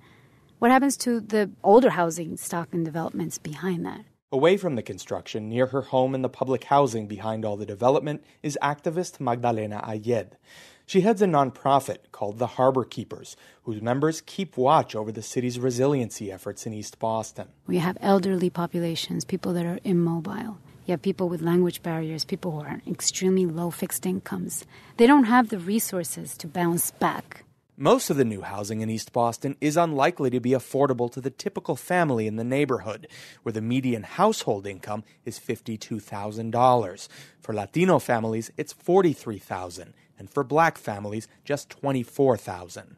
What 0.61 0.71
happens 0.71 0.97
to 0.99 1.21
the 1.21 1.51
older 1.65 1.91
housing 1.91 2.37
stock 2.37 2.69
and 2.73 2.85
developments 2.85 3.39
behind 3.39 3.85
that? 3.87 4.05
Away 4.31 4.57
from 4.57 4.77
the 4.77 4.83
construction, 4.83 5.49
near 5.49 5.67
her 5.67 5.83
home 5.83 6.15
and 6.15 6.23
the 6.23 6.29
public 6.29 6.65
housing 6.65 7.07
behind 7.09 7.45
all 7.45 7.57
the 7.57 7.67
development, 7.67 8.23
is 8.43 8.59
activist 8.63 9.21
Magdalena 9.21 9.83
Ayed. 9.85 10.37
She 10.87 11.01
heads 11.01 11.23
a 11.23 11.27
nonprofit 11.27 12.13
called 12.13 12.39
the 12.39 12.47
Harbor 12.47 12.85
Keepers, 12.85 13.37
whose 13.63 13.81
members 13.81 14.21
keep 14.21 14.59
watch 14.59 14.95
over 14.95 15.11
the 15.11 15.23
city's 15.23 15.59
resiliency 15.59 16.31
efforts 16.31 16.67
in 16.67 16.75
East 16.75 16.99
Boston. 16.99 17.49
We 17.67 17.79
have 17.79 17.97
elderly 18.03 18.51
populations, 18.51 19.25
people 19.25 19.55
that 19.55 19.65
are 19.65 19.81
immobile. 19.83 20.59
You 20.85 20.93
have 20.93 21.01
people 21.01 21.31
with 21.31 21.41
language 21.41 21.83
barriers, 21.83 22.27
people 22.27 22.51
who 22.53 22.61
are 22.61 22.83
extremely 22.87 23.47
low 23.47 23.71
fixed 23.71 24.05
incomes. 24.05 24.67
They 24.99 25.07
don't 25.07 25.25
have 25.25 25.49
the 25.49 25.59
resources 25.59 26.37
to 26.37 26.47
bounce 26.47 26.91
back. 26.91 27.45
Most 27.79 28.11
of 28.11 28.19
the 28.19 28.25
new 28.25 28.43
housing 28.43 28.83
in 28.83 28.91
East 28.91 29.13
Boston 29.13 29.57
is 29.61 29.79
unlikely 29.79 30.31
to 30.31 30.39
be 30.39 30.51
affordable 30.51 31.11
to 31.11 31.21
the 31.21 31.31
typical 31.31 31.75
family 31.77 32.27
in 32.27 32.37
the 32.37 32.45
neighborhood, 32.45 33.09
where 33.43 33.55
the 33.55 33.63
median 33.63 34.03
household 34.03 34.67
income 34.67 35.03
is 35.25 35.41
$52,000. 35.41 37.09
For 37.41 37.53
Latino 37.55 37.99
families, 37.99 38.53
it's 38.57 38.75
$43,000 38.75 39.95
and 40.19 40.31
for 40.31 40.45
black 40.45 40.79
families, 40.79 41.29
just 41.45 41.71
24,000. 41.71 42.97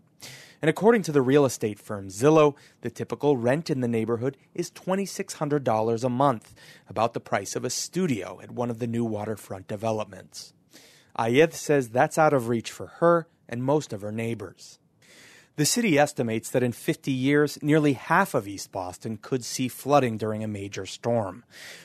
And 0.63 0.71
according 0.71 1.03
to 1.03 1.13
the 1.13 1.23
real 1.23 1.45
estate 1.45 1.79
firm 1.79 2.09
Zillow, 2.09 2.55
the 2.81 2.91
typical 2.91 3.37
rent 3.37 3.69
in 3.71 3.81
the 3.81 3.89
neighborhood 3.89 4.37
is 4.55 4.71
$2,600 4.71 6.05
a 6.05 6.09
month, 6.09 6.55
about 6.89 7.13
the 7.13 7.21
price 7.21 7.55
of 7.55 7.65
a 7.65 7.71
studio 7.71 8.41
at 8.43 8.51
one 8.51 8.71
of 8.71 8.79
the 8.79 8.87
new 8.87 9.05
waterfront 9.05 9.69
developments. 9.69 10.55
Ayed 11.19 11.53
says 11.53 11.91
that's 11.91 12.19
out 12.19 12.33
of 12.33 12.49
reach 12.49 12.71
for 12.71 12.87
her 12.99 13.29
and 13.49 13.63
most 13.63 13.93
of 13.93 14.03
her 14.03 14.13
neighbors. 14.13 14.79
The 15.57 15.65
city 15.65 15.99
estimates 15.99 16.51
that 16.51 16.63
in 16.63 16.73
50 16.73 17.11
years, 17.11 17.59
nearly 17.63 17.95
half 17.95 18.35
of 18.35 18.47
East 18.47 18.73
Boston 18.73 19.17
could 19.17 19.43
see 19.43 19.69
flooding 19.69 20.19
during 20.19 20.45
a 20.45 20.49
major 20.49 20.85
storm. 20.85 21.45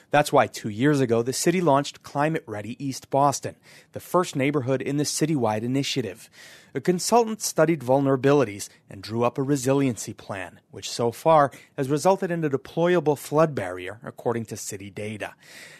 That's 0.09 0.33
why 0.33 0.47
two 0.47 0.67
years 0.67 0.99
ago, 0.99 1.21
the 1.21 1.31
city 1.31 1.61
launched 1.61 2.03
Climate 2.03 2.43
Ready 2.45 2.75
East 2.85 3.09
Boston, 3.09 3.55
the 3.93 4.01
first 4.01 4.35
neighborhood 4.35 4.81
in 4.81 4.97
the 4.97 5.05
citywide 5.05 5.61
initiative. 5.61 6.29
A 6.75 6.81
consultant 6.81 7.41
studied 7.41 7.79
vulnerabilities 7.79 8.67
and 8.89 9.01
drew 9.01 9.23
up 9.23 9.37
a 9.37 9.41
resiliency 9.41 10.11
plan, 10.11 10.59
which 10.71 10.91
so 10.91 11.13
far 11.13 11.49
has 11.77 11.87
resulted 11.87 12.29
in 12.29 12.43
a 12.43 12.49
deployable 12.49 13.17
flood 13.17 13.55
barrier, 13.55 14.01
according 14.03 14.43
to 14.47 14.57
city 14.57 14.89
data. 14.89 15.33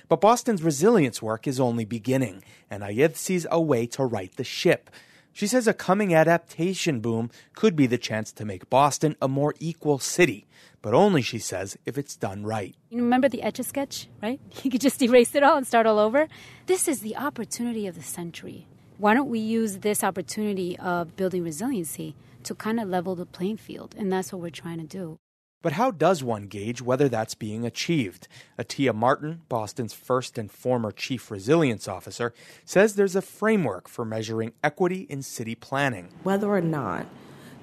But 0.07 0.21
Boston's 0.21 0.63
resilience 0.63 1.21
work 1.21 1.45
is 1.45 1.59
only 1.59 1.83
beginning, 1.83 2.41
and 2.69 2.83
Ayed 2.83 3.17
sees 3.17 3.45
a 3.51 3.59
way 3.59 3.85
to 3.87 4.05
right 4.05 4.33
the 4.37 4.45
ship. 4.45 4.89
She 5.33 5.47
says 5.47 5.67
a 5.67 5.73
coming 5.73 6.13
adaptation 6.13 6.99
boom 6.99 7.31
could 7.55 7.75
be 7.75 7.87
the 7.87 7.97
chance 7.97 8.31
to 8.33 8.45
make 8.45 8.69
Boston 8.69 9.15
a 9.21 9.27
more 9.27 9.55
equal 9.59 9.97
city, 9.97 10.45
but 10.81 10.93
only, 10.93 11.21
she 11.21 11.39
says, 11.39 11.77
if 11.85 11.97
it's 11.97 12.17
done 12.17 12.43
right. 12.43 12.75
You 12.89 13.01
remember 13.01 13.29
the 13.29 13.41
Etch 13.41 13.59
a 13.59 13.63
Sketch, 13.63 14.07
right? 14.21 14.39
You 14.63 14.69
could 14.69 14.81
just 14.81 15.01
erase 15.01 15.33
it 15.33 15.43
all 15.43 15.57
and 15.57 15.65
start 15.65 15.85
all 15.85 15.99
over. 15.99 16.27
This 16.65 16.87
is 16.87 16.99
the 16.99 17.15
opportunity 17.15 17.87
of 17.87 17.95
the 17.95 18.03
century. 18.03 18.67
Why 18.97 19.13
don't 19.13 19.29
we 19.29 19.39
use 19.39 19.79
this 19.79 20.03
opportunity 20.03 20.77
of 20.77 21.15
building 21.15 21.43
resiliency 21.43 22.13
to 22.43 22.53
kind 22.53 22.79
of 22.79 22.89
level 22.89 23.15
the 23.15 23.25
playing 23.25 23.57
field? 23.57 23.95
And 23.97 24.11
that's 24.11 24.31
what 24.33 24.41
we're 24.41 24.49
trying 24.49 24.79
to 24.79 24.85
do. 24.85 25.17
But 25.61 25.73
how 25.73 25.91
does 25.91 26.23
one 26.23 26.47
gauge 26.47 26.81
whether 26.81 27.07
that's 27.07 27.35
being 27.35 27.65
achieved? 27.65 28.27
Atyia 28.57 28.95
Martin, 28.95 29.41
Boston's 29.47 29.93
first 29.93 30.37
and 30.37 30.51
former 30.51 30.91
chief 30.91 31.29
resilience 31.29 31.87
officer, 31.87 32.33
says 32.65 32.95
there's 32.95 33.15
a 33.15 33.21
framework 33.21 33.87
for 33.87 34.03
measuring 34.03 34.53
equity 34.63 35.05
in 35.09 35.21
city 35.21 35.53
planning. 35.53 36.09
Whether 36.23 36.47
or 36.47 36.61
not 36.61 37.05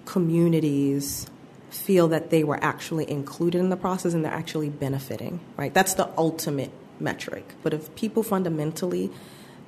communities 0.04 1.26
feel 1.70 2.08
that 2.08 2.30
they 2.30 2.44
were 2.44 2.62
actually 2.62 3.10
included 3.10 3.58
in 3.58 3.68
the 3.68 3.76
process 3.76 4.14
and 4.14 4.24
they're 4.24 4.32
actually 4.32 4.70
benefiting, 4.70 5.40
right? 5.56 5.74
That's 5.74 5.94
the 5.94 6.08
ultimate 6.16 6.70
metric. 7.00 7.54
But 7.62 7.74
if 7.74 7.94
people 7.94 8.22
fundamentally 8.22 9.10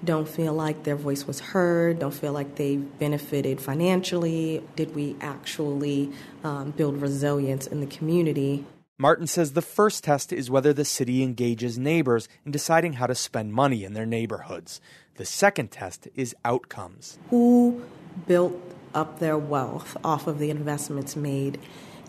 don't 0.05 0.29
feel 0.29 0.55
like 0.55 0.85
their 0.85 0.97
voice 0.97 1.27
was 1.27 1.41
heard, 1.41 1.99
don't 1.99 2.15
feel 2.15 2.33
like 2.33 2.57
they 2.57 2.77
benefited 2.77 3.61
financially, 3.61 4.63
did 4.77 4.95
we 4.95 5.17
actually 5.21 6.13
um, 6.43 6.71
build 6.71 7.01
resilience 7.01 7.67
in 7.67 7.81
the 7.81 7.87
community? 7.87 8.65
Martin 8.99 9.27
says 9.27 9.53
the 9.53 9.63
first 9.63 10.05
test 10.05 10.33
is 10.33 10.51
whether 10.51 10.73
the 10.73 10.85
city 10.85 11.23
engages 11.23 11.79
neighbors 11.79 12.29
in 12.45 12.53
deciding 12.53 12.95
how 12.95 13.07
to 13.07 13.15
spend 13.15 13.53
money 13.53 13.83
in 13.83 13.95
their 13.95 14.05
neighborhoods. 14.05 14.81
The 15.17 15.25
second 15.25 15.71
test 15.71 16.09
is 16.15 16.35
outcomes. 16.45 17.19
Who 17.31 17.83
built 18.27 18.61
up 18.95 19.19
their 19.19 19.39
wealth 19.39 19.97
off 20.05 20.27
of 20.27 20.39
the 20.39 20.51
investments 20.51 21.17
made? 21.17 21.59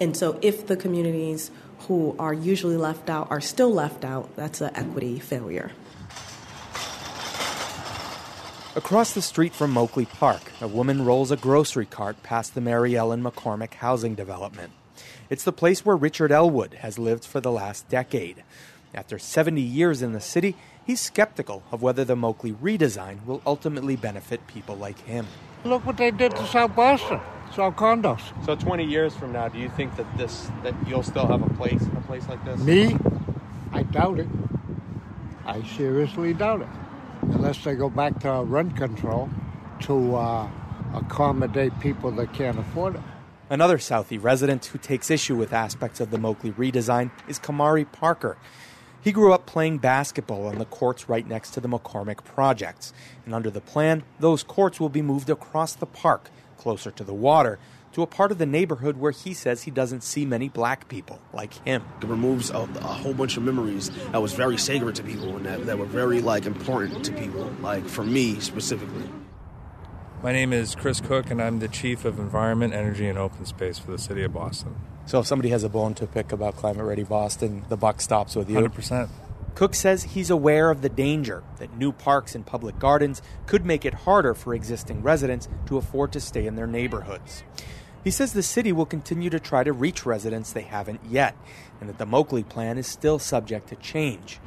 And 0.01 0.17
so, 0.17 0.37
if 0.41 0.67
the 0.67 0.75
communities 0.75 1.51
who 1.87 2.15
are 2.19 2.33
usually 2.33 2.77
left 2.77 3.09
out 3.09 3.29
are 3.31 3.41
still 3.41 3.71
left 3.71 4.03
out, 4.03 4.35
that's 4.35 4.59
an 4.61 4.75
equity 4.75 5.19
failure. 5.19 5.71
Across 8.73 9.15
the 9.15 9.21
street 9.21 9.53
from 9.53 9.73
Moakley 9.73 10.07
Park, 10.07 10.49
a 10.61 10.67
woman 10.67 11.03
rolls 11.03 11.29
a 11.29 11.35
grocery 11.35 11.85
cart 11.85 12.23
past 12.23 12.55
the 12.55 12.61
Mary 12.61 12.95
Ellen 12.95 13.21
McCormick 13.21 13.73
housing 13.73 14.15
development. 14.15 14.71
It's 15.29 15.43
the 15.43 15.51
place 15.51 15.83
where 15.83 15.97
Richard 15.97 16.31
Elwood 16.31 16.75
has 16.75 16.97
lived 16.97 17.25
for 17.25 17.41
the 17.41 17.51
last 17.51 17.89
decade. 17.89 18.45
After 18.93 19.19
70 19.19 19.59
years 19.59 20.01
in 20.01 20.13
the 20.13 20.21
city, 20.21 20.55
he's 20.85 21.01
skeptical 21.01 21.63
of 21.69 21.81
whether 21.81 22.05
the 22.05 22.15
Moakley 22.15 22.55
redesign 22.55 23.25
will 23.25 23.41
ultimately 23.45 23.97
benefit 23.97 24.47
people 24.47 24.77
like 24.77 24.99
him. 24.99 25.27
Look 25.65 25.85
what 25.85 25.97
they 25.97 26.11
did 26.11 26.33
to 26.37 26.47
South 26.47 26.73
Boston. 26.73 27.19
South 27.53 27.75
condos. 27.75 28.21
So 28.45 28.55
20 28.55 28.85
years 28.85 29.13
from 29.13 29.33
now, 29.33 29.49
do 29.49 29.59
you 29.59 29.67
think 29.67 29.97
that 29.97 30.17
this 30.17 30.49
that 30.63 30.75
you'll 30.87 31.03
still 31.03 31.27
have 31.27 31.41
a 31.41 31.53
place 31.55 31.81
in 31.81 31.97
a 31.97 32.01
place 32.03 32.25
like 32.29 32.43
this? 32.45 32.61
Me? 32.61 32.95
I 33.73 33.83
doubt 33.83 34.21
it. 34.21 34.29
I 35.45 35.61
seriously 35.63 36.33
doubt 36.33 36.61
it. 36.61 36.69
Unless 37.33 37.63
they 37.63 37.75
go 37.75 37.89
back 37.89 38.19
to 38.19 38.43
rent 38.43 38.75
control 38.75 39.29
to 39.81 40.15
uh, 40.15 40.49
accommodate 40.93 41.77
people 41.79 42.11
that 42.11 42.33
can't 42.33 42.59
afford 42.59 42.95
it. 42.95 43.01
Another 43.49 43.77
Southie 43.77 44.21
resident 44.21 44.65
who 44.67 44.77
takes 44.77 45.11
issue 45.11 45.35
with 45.35 45.51
aspects 45.51 45.99
of 45.99 46.11
the 46.11 46.17
Moakley 46.17 46.53
redesign 46.53 47.11
is 47.27 47.39
Kamari 47.39 47.89
Parker. 47.91 48.37
He 49.01 49.11
grew 49.11 49.33
up 49.33 49.45
playing 49.45 49.79
basketball 49.79 50.45
on 50.45 50.59
the 50.59 50.65
courts 50.65 51.09
right 51.09 51.27
next 51.27 51.51
to 51.51 51.59
the 51.59 51.67
McCormick 51.67 52.23
projects. 52.23 52.93
And 53.25 53.33
under 53.33 53.49
the 53.49 53.59
plan, 53.59 54.03
those 54.19 54.43
courts 54.43 54.79
will 54.79 54.89
be 54.89 55.01
moved 55.01 55.29
across 55.29 55.73
the 55.73 55.87
park, 55.87 56.29
closer 56.57 56.91
to 56.91 57.03
the 57.03 57.13
water, 57.13 57.57
to 57.93 58.01
a 58.01 58.07
part 58.07 58.31
of 58.31 58.37
the 58.37 58.45
neighborhood 58.45 58.97
where 58.97 59.11
he 59.11 59.33
says 59.33 59.63
he 59.63 59.71
doesn't 59.71 60.01
see 60.01 60.25
many 60.25 60.49
black 60.49 60.87
people 60.87 61.19
like 61.33 61.53
him. 61.65 61.83
It 62.01 62.07
removes 62.07 62.49
a, 62.49 62.57
a, 62.57 62.79
whole 62.81 63.13
bunch 63.13 63.37
of 63.37 63.43
memories 63.43 63.89
that 64.11 64.21
was 64.21 64.33
very 64.33 64.57
sacred 64.57 64.95
to 64.95 65.03
people 65.03 65.35
and 65.35 65.45
that, 65.45 65.65
that 65.65 65.77
were 65.77 65.85
very 65.85 66.21
like 66.21 66.45
important 66.45 67.03
to 67.05 67.11
people, 67.13 67.51
like 67.61 67.85
for 67.85 68.03
me 68.03 68.39
specifically. 68.39 69.09
My 70.23 70.31
name 70.31 70.53
is 70.53 70.75
Chris 70.75 71.01
Cook, 71.01 71.31
and 71.31 71.41
I'm 71.41 71.59
the 71.59 71.67
Chief 71.67 72.05
of 72.05 72.19
Environment, 72.19 72.73
Energy, 72.73 73.07
and 73.07 73.17
Open 73.17 73.43
Space 73.45 73.79
for 73.79 73.89
the 73.89 73.97
City 73.97 74.23
of 74.23 74.33
Boston. 74.33 74.75
So 75.07 75.19
if 75.19 75.25
somebody 75.25 75.49
has 75.49 75.63
a 75.63 75.69
bone 75.69 75.95
to 75.95 76.05
pick 76.05 76.31
about 76.31 76.55
climate 76.55 76.85
ready 76.85 77.01
Boston, 77.01 77.65
the 77.69 77.77
buck 77.77 77.99
stops 78.01 78.35
with 78.35 78.47
you. 78.47 78.57
100%. 78.57 79.09
Cook 79.55 79.75
says 79.75 80.03
he's 80.03 80.29
aware 80.29 80.69
of 80.69 80.81
the 80.81 80.89
danger 80.89 81.43
that 81.57 81.75
new 81.75 81.91
parks 81.91 82.35
and 82.35 82.45
public 82.45 82.79
gardens 82.79 83.21
could 83.47 83.65
make 83.65 83.83
it 83.83 83.93
harder 83.93 84.33
for 84.33 84.53
existing 84.53 85.01
residents 85.01 85.49
to 85.65 85.77
afford 85.77 86.13
to 86.13 86.19
stay 86.19 86.45
in 86.45 86.55
their 86.55 86.67
neighborhoods. 86.67 87.43
He 88.03 88.11
says 88.11 88.33
the 88.33 88.41
city 88.41 88.71
will 88.71 88.85
continue 88.85 89.29
to 89.29 89.39
try 89.39 89.63
to 89.63 89.73
reach 89.73 90.05
residents 90.05 90.51
they 90.51 90.63
haven't 90.63 91.01
yet, 91.07 91.35
and 91.79 91.87
that 91.87 91.99
the 91.99 92.05
Moakley 92.05 92.47
plan 92.47 92.77
is 92.77 92.87
still 92.87 93.19
subject 93.19 93.69
to 93.69 93.75
change. 93.75 94.39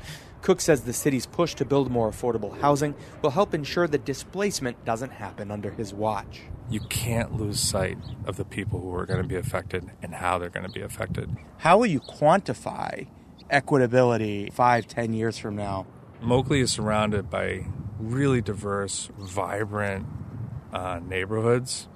Cook 0.42 0.60
says 0.60 0.82
the 0.82 0.92
city's 0.92 1.24
push 1.24 1.54
to 1.54 1.64
build 1.64 1.90
more 1.90 2.10
affordable 2.10 2.60
housing 2.60 2.94
will 3.22 3.30
help 3.30 3.54
ensure 3.54 3.86
that 3.88 4.04
displacement 4.04 4.84
doesn't 4.84 5.12
happen 5.12 5.50
under 5.50 5.70
his 5.70 5.94
watch. 5.94 6.42
You 6.68 6.80
can't 6.80 7.34
lose 7.40 7.60
sight 7.60 7.96
of 8.26 8.36
the 8.36 8.44
people 8.44 8.80
who 8.80 8.94
are 8.94 9.06
going 9.06 9.22
to 9.22 9.28
be 9.28 9.36
affected 9.36 9.90
and 10.02 10.14
how 10.14 10.38
they're 10.38 10.50
going 10.50 10.66
to 10.66 10.72
be 10.72 10.82
affected. 10.82 11.34
How 11.58 11.78
will 11.78 11.86
you 11.86 12.00
quantify 12.00 13.06
equitability 13.50 14.52
five, 14.52 14.86
ten 14.86 15.14
years 15.14 15.38
from 15.38 15.56
now? 15.56 15.86
Moakley 16.22 16.60
is 16.60 16.72
surrounded 16.72 17.30
by 17.30 17.66
really 17.98 18.42
diverse, 18.42 19.10
vibrant 19.16 20.06
uh, 20.72 21.00
neighborhoods. 21.06 21.88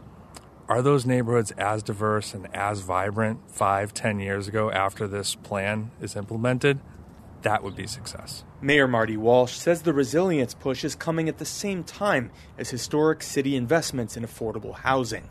Are 0.68 0.82
those 0.82 1.06
neighborhoods 1.06 1.50
as 1.52 1.82
diverse 1.82 2.34
and 2.34 2.54
as 2.54 2.80
vibrant 2.80 3.50
five, 3.50 3.94
ten 3.94 4.20
years 4.20 4.48
ago 4.48 4.70
after 4.70 5.06
this 5.08 5.34
plan 5.34 5.90
is 6.00 6.14
implemented? 6.14 6.80
that 7.42 7.62
would 7.62 7.76
be 7.76 7.86
success. 7.86 8.44
Mayor 8.60 8.88
Marty 8.88 9.16
Walsh 9.16 9.52
says 9.52 9.82
the 9.82 9.92
resilience 9.92 10.54
push 10.54 10.84
is 10.84 10.94
coming 10.94 11.28
at 11.28 11.38
the 11.38 11.44
same 11.44 11.84
time 11.84 12.30
as 12.56 12.70
historic 12.70 13.22
city 13.22 13.54
investments 13.54 14.16
in 14.16 14.24
affordable 14.24 14.74
housing. 14.74 15.28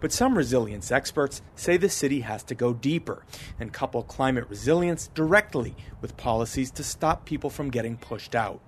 But 0.00 0.12
some 0.12 0.38
resilience 0.38 0.92
experts 0.92 1.42
say 1.56 1.76
the 1.76 1.88
city 1.88 2.20
has 2.20 2.44
to 2.44 2.54
go 2.54 2.72
deeper 2.72 3.24
and 3.58 3.72
couple 3.72 4.04
climate 4.04 4.48
resilience 4.48 5.08
directly 5.08 5.74
with 6.00 6.16
policies 6.16 6.70
to 6.72 6.84
stop 6.84 7.24
people 7.24 7.50
from 7.50 7.70
getting 7.70 7.96
pushed 7.96 8.36
out. 8.36 8.60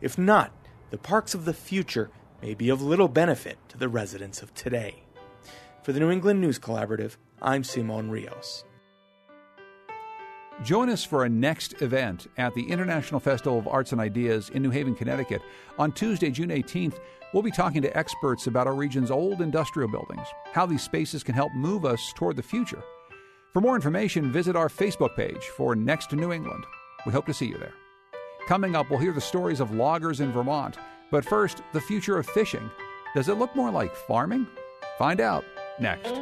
If 0.00 0.18
not, 0.18 0.52
the 0.90 0.98
parks 0.98 1.34
of 1.34 1.44
the 1.44 1.54
future 1.54 2.10
may 2.42 2.54
be 2.54 2.68
of 2.68 2.82
little 2.82 3.06
benefit 3.06 3.58
to 3.68 3.78
the 3.78 3.88
residents 3.88 4.42
of 4.42 4.52
today. 4.54 5.04
For 5.82 5.92
the 5.92 5.98
New 5.98 6.12
England 6.12 6.40
News 6.40 6.60
Collaborative, 6.60 7.16
I'm 7.40 7.64
Simon 7.64 8.08
Rios. 8.08 8.62
Join 10.62 10.88
us 10.88 11.02
for 11.02 11.24
a 11.24 11.28
next 11.28 11.82
event 11.82 12.28
at 12.38 12.54
the 12.54 12.70
International 12.70 13.18
Festival 13.18 13.58
of 13.58 13.66
Arts 13.66 13.90
and 13.90 14.00
Ideas 14.00 14.48
in 14.50 14.62
New 14.62 14.70
Haven, 14.70 14.94
Connecticut. 14.94 15.42
On 15.80 15.90
Tuesday, 15.90 16.30
June 16.30 16.50
18th, 16.50 17.00
we'll 17.34 17.42
be 17.42 17.50
talking 17.50 17.82
to 17.82 17.98
experts 17.98 18.46
about 18.46 18.68
our 18.68 18.76
region's 18.76 19.10
old 19.10 19.40
industrial 19.40 19.90
buildings, 19.90 20.28
how 20.52 20.66
these 20.66 20.82
spaces 20.84 21.24
can 21.24 21.34
help 21.34 21.52
move 21.52 21.84
us 21.84 22.12
toward 22.14 22.36
the 22.36 22.44
future. 22.44 22.84
For 23.52 23.60
more 23.60 23.74
information, 23.74 24.30
visit 24.30 24.54
our 24.54 24.68
Facebook 24.68 25.16
page 25.16 25.42
for 25.56 25.74
Next 25.74 26.12
New 26.12 26.32
England. 26.32 26.64
We 27.04 27.10
hope 27.10 27.26
to 27.26 27.34
see 27.34 27.46
you 27.46 27.58
there. 27.58 27.74
Coming 28.46 28.76
up, 28.76 28.88
we'll 28.88 29.00
hear 29.00 29.12
the 29.12 29.20
stories 29.20 29.58
of 29.58 29.74
loggers 29.74 30.20
in 30.20 30.30
Vermont. 30.30 30.78
But 31.10 31.24
first, 31.24 31.60
the 31.72 31.80
future 31.80 32.18
of 32.18 32.26
fishing. 32.26 32.70
Does 33.16 33.28
it 33.28 33.36
look 33.36 33.56
more 33.56 33.72
like 33.72 33.96
farming? 33.96 34.46
Find 34.96 35.20
out 35.20 35.44
next. 35.78 36.12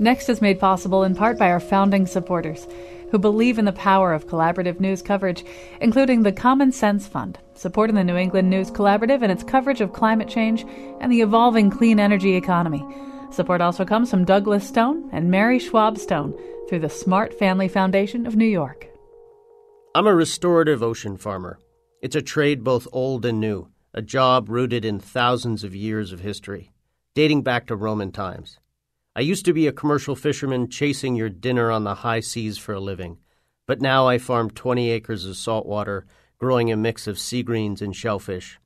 Next 0.00 0.28
is 0.28 0.40
made 0.40 0.60
possible 0.60 1.02
in 1.02 1.16
part 1.16 1.38
by 1.38 1.50
our 1.50 1.58
founding 1.58 2.06
supporters 2.06 2.68
who 3.10 3.18
believe 3.18 3.58
in 3.58 3.64
the 3.64 3.72
power 3.72 4.12
of 4.12 4.26
collaborative 4.26 4.80
news 4.80 5.02
coverage, 5.02 5.44
including 5.80 6.22
the 6.22 6.32
Common 6.32 6.72
Sense 6.72 7.06
Fund, 7.06 7.38
supporting 7.54 7.96
the 7.96 8.04
New 8.04 8.16
England 8.16 8.50
News 8.50 8.70
Collaborative 8.70 9.22
and 9.22 9.32
its 9.32 9.42
coverage 9.42 9.80
of 9.80 9.92
climate 9.92 10.28
change 10.28 10.64
and 11.00 11.10
the 11.10 11.20
evolving 11.20 11.70
clean 11.70 11.98
energy 11.98 12.34
economy. 12.34 12.84
Support 13.30 13.60
also 13.60 13.84
comes 13.84 14.10
from 14.10 14.24
Douglas 14.24 14.66
Stone 14.66 15.10
and 15.12 15.30
Mary 15.30 15.58
Schwab 15.58 15.98
Stone 15.98 16.38
through 16.68 16.80
the 16.80 16.88
Smart 16.88 17.38
Family 17.38 17.68
Foundation 17.68 18.26
of 18.26 18.36
New 18.36 18.46
York. 18.46 18.88
I'm 19.94 20.06
a 20.06 20.14
restorative 20.14 20.82
ocean 20.82 21.16
farmer. 21.16 21.58
It's 22.00 22.16
a 22.16 22.22
trade 22.22 22.62
both 22.62 22.86
old 22.92 23.24
and 23.26 23.40
new, 23.40 23.68
a 23.92 24.02
job 24.02 24.48
rooted 24.48 24.84
in 24.84 25.00
thousands 25.00 25.64
of 25.64 25.74
years 25.74 26.12
of 26.12 26.20
history, 26.20 26.70
dating 27.14 27.42
back 27.42 27.66
to 27.66 27.76
Roman 27.76 28.12
times. 28.12 28.58
I 29.18 29.22
used 29.22 29.46
to 29.46 29.52
be 29.52 29.66
a 29.66 29.72
commercial 29.72 30.14
fisherman 30.14 30.70
chasing 30.70 31.16
your 31.16 31.28
dinner 31.28 31.72
on 31.72 31.82
the 31.82 31.96
high 32.06 32.20
seas 32.20 32.56
for 32.56 32.72
a 32.72 32.78
living, 32.78 33.18
but 33.66 33.80
now 33.80 34.06
I 34.06 34.18
farm 34.18 34.48
20 34.48 34.92
acres 34.92 35.24
of 35.24 35.36
saltwater, 35.36 36.06
growing 36.38 36.70
a 36.70 36.76
mix 36.76 37.08
of 37.08 37.18
sea 37.18 37.42
greens 37.42 37.82
and 37.82 37.96
shellfish. 37.96 38.60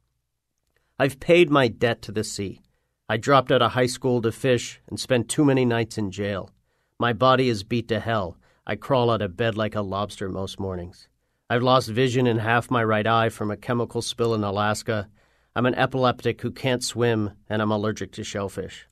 I've 0.99 1.19
paid 1.19 1.49
my 1.49 1.69
debt 1.69 2.03
to 2.03 2.13
the 2.13 2.23
sea. 2.23 2.61
I 3.09 3.17
dropped 3.17 3.51
out 3.51 3.63
of 3.63 3.73
high 3.73 3.87
school 3.87 4.21
to 4.21 4.31
fish 4.31 4.79
and 4.91 5.01
spent 5.01 5.31
too 5.31 5.47
many 5.47 5.65
nights 5.65 5.97
in 5.97 6.11
jail. 6.11 6.51
My 6.99 7.15
body 7.15 7.49
is 7.49 7.63
beat 7.63 7.89
to 7.89 7.99
hell. 7.99 8.37
I 8.67 8.77
crawl 8.77 9.09
out 9.09 9.23
of 9.23 9.39
bed 9.39 9.57
like 9.57 9.75
a 9.75 9.81
lobster 9.81 10.29
most 10.29 10.61
mornings. 10.61 11.09
I've 11.49 11.63
lost 11.63 11.89
vision 11.89 12.27
in 12.27 12.37
half 12.37 12.71
my 12.71 12.85
right 12.85 13.07
eye 13.07 13.31
from 13.31 13.51
a 13.51 13.57
chemical 13.57 14.03
spill 14.03 14.35
in 14.35 14.45
Alaska. 14.45 15.09
I'm 15.57 15.65
an 15.65 15.77
epileptic 15.77 16.43
who 16.43 16.51
can't 16.51 16.85
swim, 16.85 17.31
and 17.49 17.63
I'm 17.63 17.71
allergic 17.71 18.13
to 18.13 18.23
shellfish. 18.23 18.87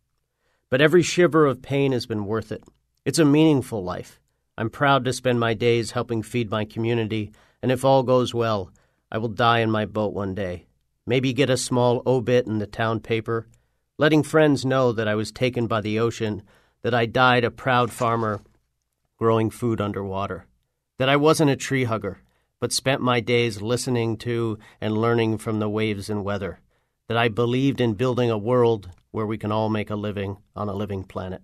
But 0.71 0.81
every 0.81 1.03
shiver 1.03 1.47
of 1.47 1.63
pain 1.63 1.91
has 1.93 2.07
been 2.07 2.27
worth 2.27 2.53
it. 2.53 2.63
It's 3.05 3.19
a 3.19 3.25
meaningful 3.25 3.83
life. 3.83 4.21
I'm 4.57 4.71
proud 4.71 5.05
to 5.05 5.13
spend 5.13 5.41
my 5.41 5.53
days 5.53 5.91
helping 5.91 6.23
feed 6.23 6.51
my 6.51 6.65
community, 6.65 7.33
and 7.61 7.73
if 7.73 7.85
all 7.85 8.05
goes 8.05 8.33
well, 8.33 8.73
I 9.11 9.19
will 9.19 9.29
die 9.29 9.61
in 9.61 9.71
my 9.71 9.85
boat 9.85 10.15
one 10.15 10.35
day. 10.35 10.67
Maybe 11.07 11.33
get 11.33 11.51
a 11.51 11.57
small 11.57 12.03
obit 12.07 12.47
in 12.47 12.59
the 12.59 12.69
town 12.69 13.01
paper, 13.01 13.49
letting 13.99 14.23
friends 14.23 14.65
know 14.65 14.93
that 14.93 15.09
I 15.09 15.17
was 15.17 15.33
taken 15.33 15.67
by 15.67 15.81
the 15.81 15.99
ocean 15.99 16.43
that 16.83 16.95
I 16.95 17.07
died 17.07 17.43
a 17.43 17.51
proud 17.51 17.91
farmer 17.91 18.41
growing 19.19 19.51
food 19.51 19.81
underwater, 19.81 20.47
that 20.99 21.09
I 21.09 21.17
wasn't 21.17 21.51
a 21.51 21.57
tree 21.57 21.85
hugger, 21.85 22.23
but 22.61 22.73
spent 22.73 23.03
my 23.03 23.19
days 23.19 23.61
listening 23.61 24.17
to 24.19 24.59
and 24.81 24.97
learning 24.97 25.39
from 25.39 25.59
the 25.59 25.69
waves 25.69 26.09
and 26.09 26.25
weather, 26.25 26.61
that 27.09 27.17
I 27.17 27.29
believed 27.29 27.81
in 27.81 27.95
building 27.95 28.31
a 28.31 28.39
world 28.39 28.91
where 29.11 29.27
we 29.27 29.39
can 29.39 29.53
all 29.53 29.69
make 29.69 29.91
a 29.91 29.97
living 29.97 30.39
on 30.55 30.69
a 30.69 30.75
living 30.75 31.05
planet. 31.05 31.43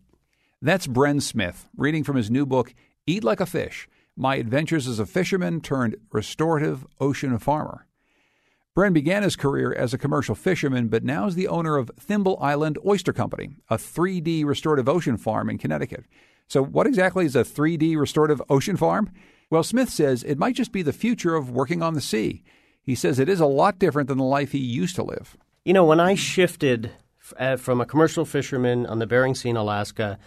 That's 0.62 0.86
Bren 0.86 1.20
Smith, 1.20 1.68
reading 1.76 2.04
from 2.04 2.16
his 2.16 2.30
new 2.30 2.46
book, 2.46 2.74
Eat 3.06 3.22
Like 3.22 3.40
a 3.40 3.46
Fish 3.46 3.88
My 4.16 4.36
Adventures 4.36 4.88
as 4.88 4.98
a 4.98 5.06
Fisherman 5.06 5.60
Turned 5.60 5.96
Restorative 6.10 6.86
Ocean 7.00 7.38
Farmer. 7.38 7.86
Bren 8.76 8.92
began 8.92 9.22
his 9.22 9.36
career 9.36 9.72
as 9.72 9.94
a 9.94 9.98
commercial 9.98 10.34
fisherman, 10.34 10.88
but 10.88 11.02
now 11.02 11.26
is 11.26 11.34
the 11.34 11.48
owner 11.48 11.76
of 11.76 11.90
Thimble 11.98 12.38
Island 12.42 12.78
Oyster 12.86 13.12
Company, 13.12 13.56
a 13.70 13.76
3D 13.76 14.44
restorative 14.44 14.88
ocean 14.88 15.16
farm 15.16 15.48
in 15.48 15.56
Connecticut. 15.56 16.04
So, 16.46 16.62
what 16.62 16.86
exactly 16.86 17.24
is 17.24 17.34
a 17.34 17.42
3D 17.42 17.96
restorative 17.96 18.42
ocean 18.50 18.76
farm? 18.76 19.10
Well, 19.50 19.62
Smith 19.62 19.88
says 19.88 20.22
it 20.24 20.38
might 20.38 20.56
just 20.56 20.72
be 20.72 20.82
the 20.82 20.92
future 20.92 21.36
of 21.36 21.50
working 21.50 21.82
on 21.82 21.94
the 21.94 22.00
sea. 22.00 22.42
He 22.82 22.94
says 22.94 23.18
it 23.18 23.28
is 23.28 23.40
a 23.40 23.46
lot 23.46 23.78
different 23.78 24.08
than 24.08 24.18
the 24.18 24.24
life 24.24 24.52
he 24.52 24.58
used 24.58 24.94
to 24.96 25.02
live. 25.02 25.36
You 25.64 25.72
know, 25.72 25.84
when 25.84 25.98
I 25.98 26.14
shifted 26.14 26.90
uh, 27.38 27.56
from 27.56 27.80
a 27.80 27.86
commercial 27.86 28.24
fisherman 28.24 28.86
on 28.86 28.98
the 28.98 29.06
Bering 29.06 29.34
Sea 29.34 29.50
in 29.50 29.56
Alaska 29.56 30.18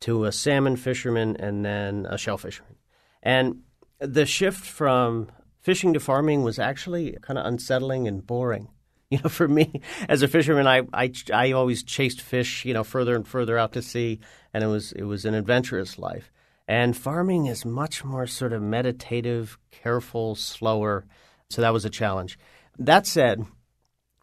to 0.00 0.24
a 0.24 0.32
salmon 0.32 0.76
fisherman 0.76 1.36
and 1.36 1.64
then 1.64 2.06
a 2.08 2.18
shell 2.18 2.38
fisherman, 2.38 2.76
and 3.22 3.62
the 3.98 4.26
shift 4.26 4.64
from 4.64 5.30
fishing 5.60 5.92
to 5.92 6.00
farming 6.00 6.42
was 6.42 6.58
actually 6.58 7.16
kind 7.22 7.38
of 7.38 7.46
unsettling 7.46 8.06
and 8.06 8.26
boring. 8.26 8.68
You 9.12 9.18
know, 9.22 9.28
for 9.28 9.46
me 9.46 9.82
as 10.08 10.22
a 10.22 10.26
fisherman, 10.26 10.66
I, 10.66 10.84
I, 10.94 11.12
I 11.34 11.52
always 11.52 11.82
chased 11.82 12.22
fish, 12.22 12.64
you 12.64 12.72
know, 12.72 12.82
further 12.82 13.14
and 13.14 13.28
further 13.28 13.58
out 13.58 13.74
to 13.74 13.82
sea, 13.82 14.20
and 14.54 14.64
it 14.64 14.68
was 14.68 14.92
it 14.92 15.02
was 15.02 15.26
an 15.26 15.34
adventurous 15.34 15.98
life. 15.98 16.32
And 16.66 16.96
farming 16.96 17.44
is 17.44 17.66
much 17.66 18.04
more 18.04 18.26
sort 18.26 18.54
of 18.54 18.62
meditative, 18.62 19.58
careful, 19.70 20.34
slower. 20.34 21.04
So 21.50 21.60
that 21.60 21.74
was 21.74 21.84
a 21.84 21.90
challenge. 21.90 22.38
That 22.78 23.06
said, 23.06 23.44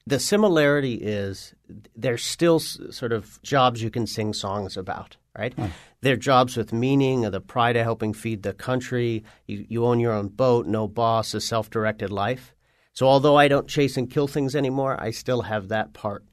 the 0.09 0.19
similarity 0.19 0.95
is 0.95 1.53
there's 1.95 2.23
still 2.23 2.59
sort 2.59 3.13
of 3.13 3.39
jobs 3.43 3.83
you 3.83 3.91
can 3.91 4.07
sing 4.07 4.33
songs 4.33 4.75
about, 4.75 5.17
right? 5.37 5.53
Hmm. 5.53 5.67
They're 6.01 6.15
jobs 6.15 6.57
with 6.57 6.73
meaning, 6.73 7.21
the 7.21 7.39
pride 7.39 7.75
of 7.77 7.83
helping 7.83 8.13
feed 8.13 8.41
the 8.41 8.53
country. 8.53 9.23
You, 9.45 9.65
you 9.69 9.85
own 9.85 9.99
your 9.99 10.13
own 10.13 10.29
boat, 10.29 10.65
no 10.65 10.87
boss, 10.87 11.33
a 11.35 11.41
self 11.41 11.69
directed 11.69 12.09
life. 12.09 12.55
So 12.93 13.07
although 13.07 13.35
I 13.35 13.47
don't 13.47 13.67
chase 13.67 13.97
and 13.97 14.09
kill 14.09 14.27
things 14.27 14.55
anymore, 14.55 14.99
I 14.99 15.11
still 15.11 15.43
have 15.43 15.67
that 15.67 15.93
part. 15.93 16.25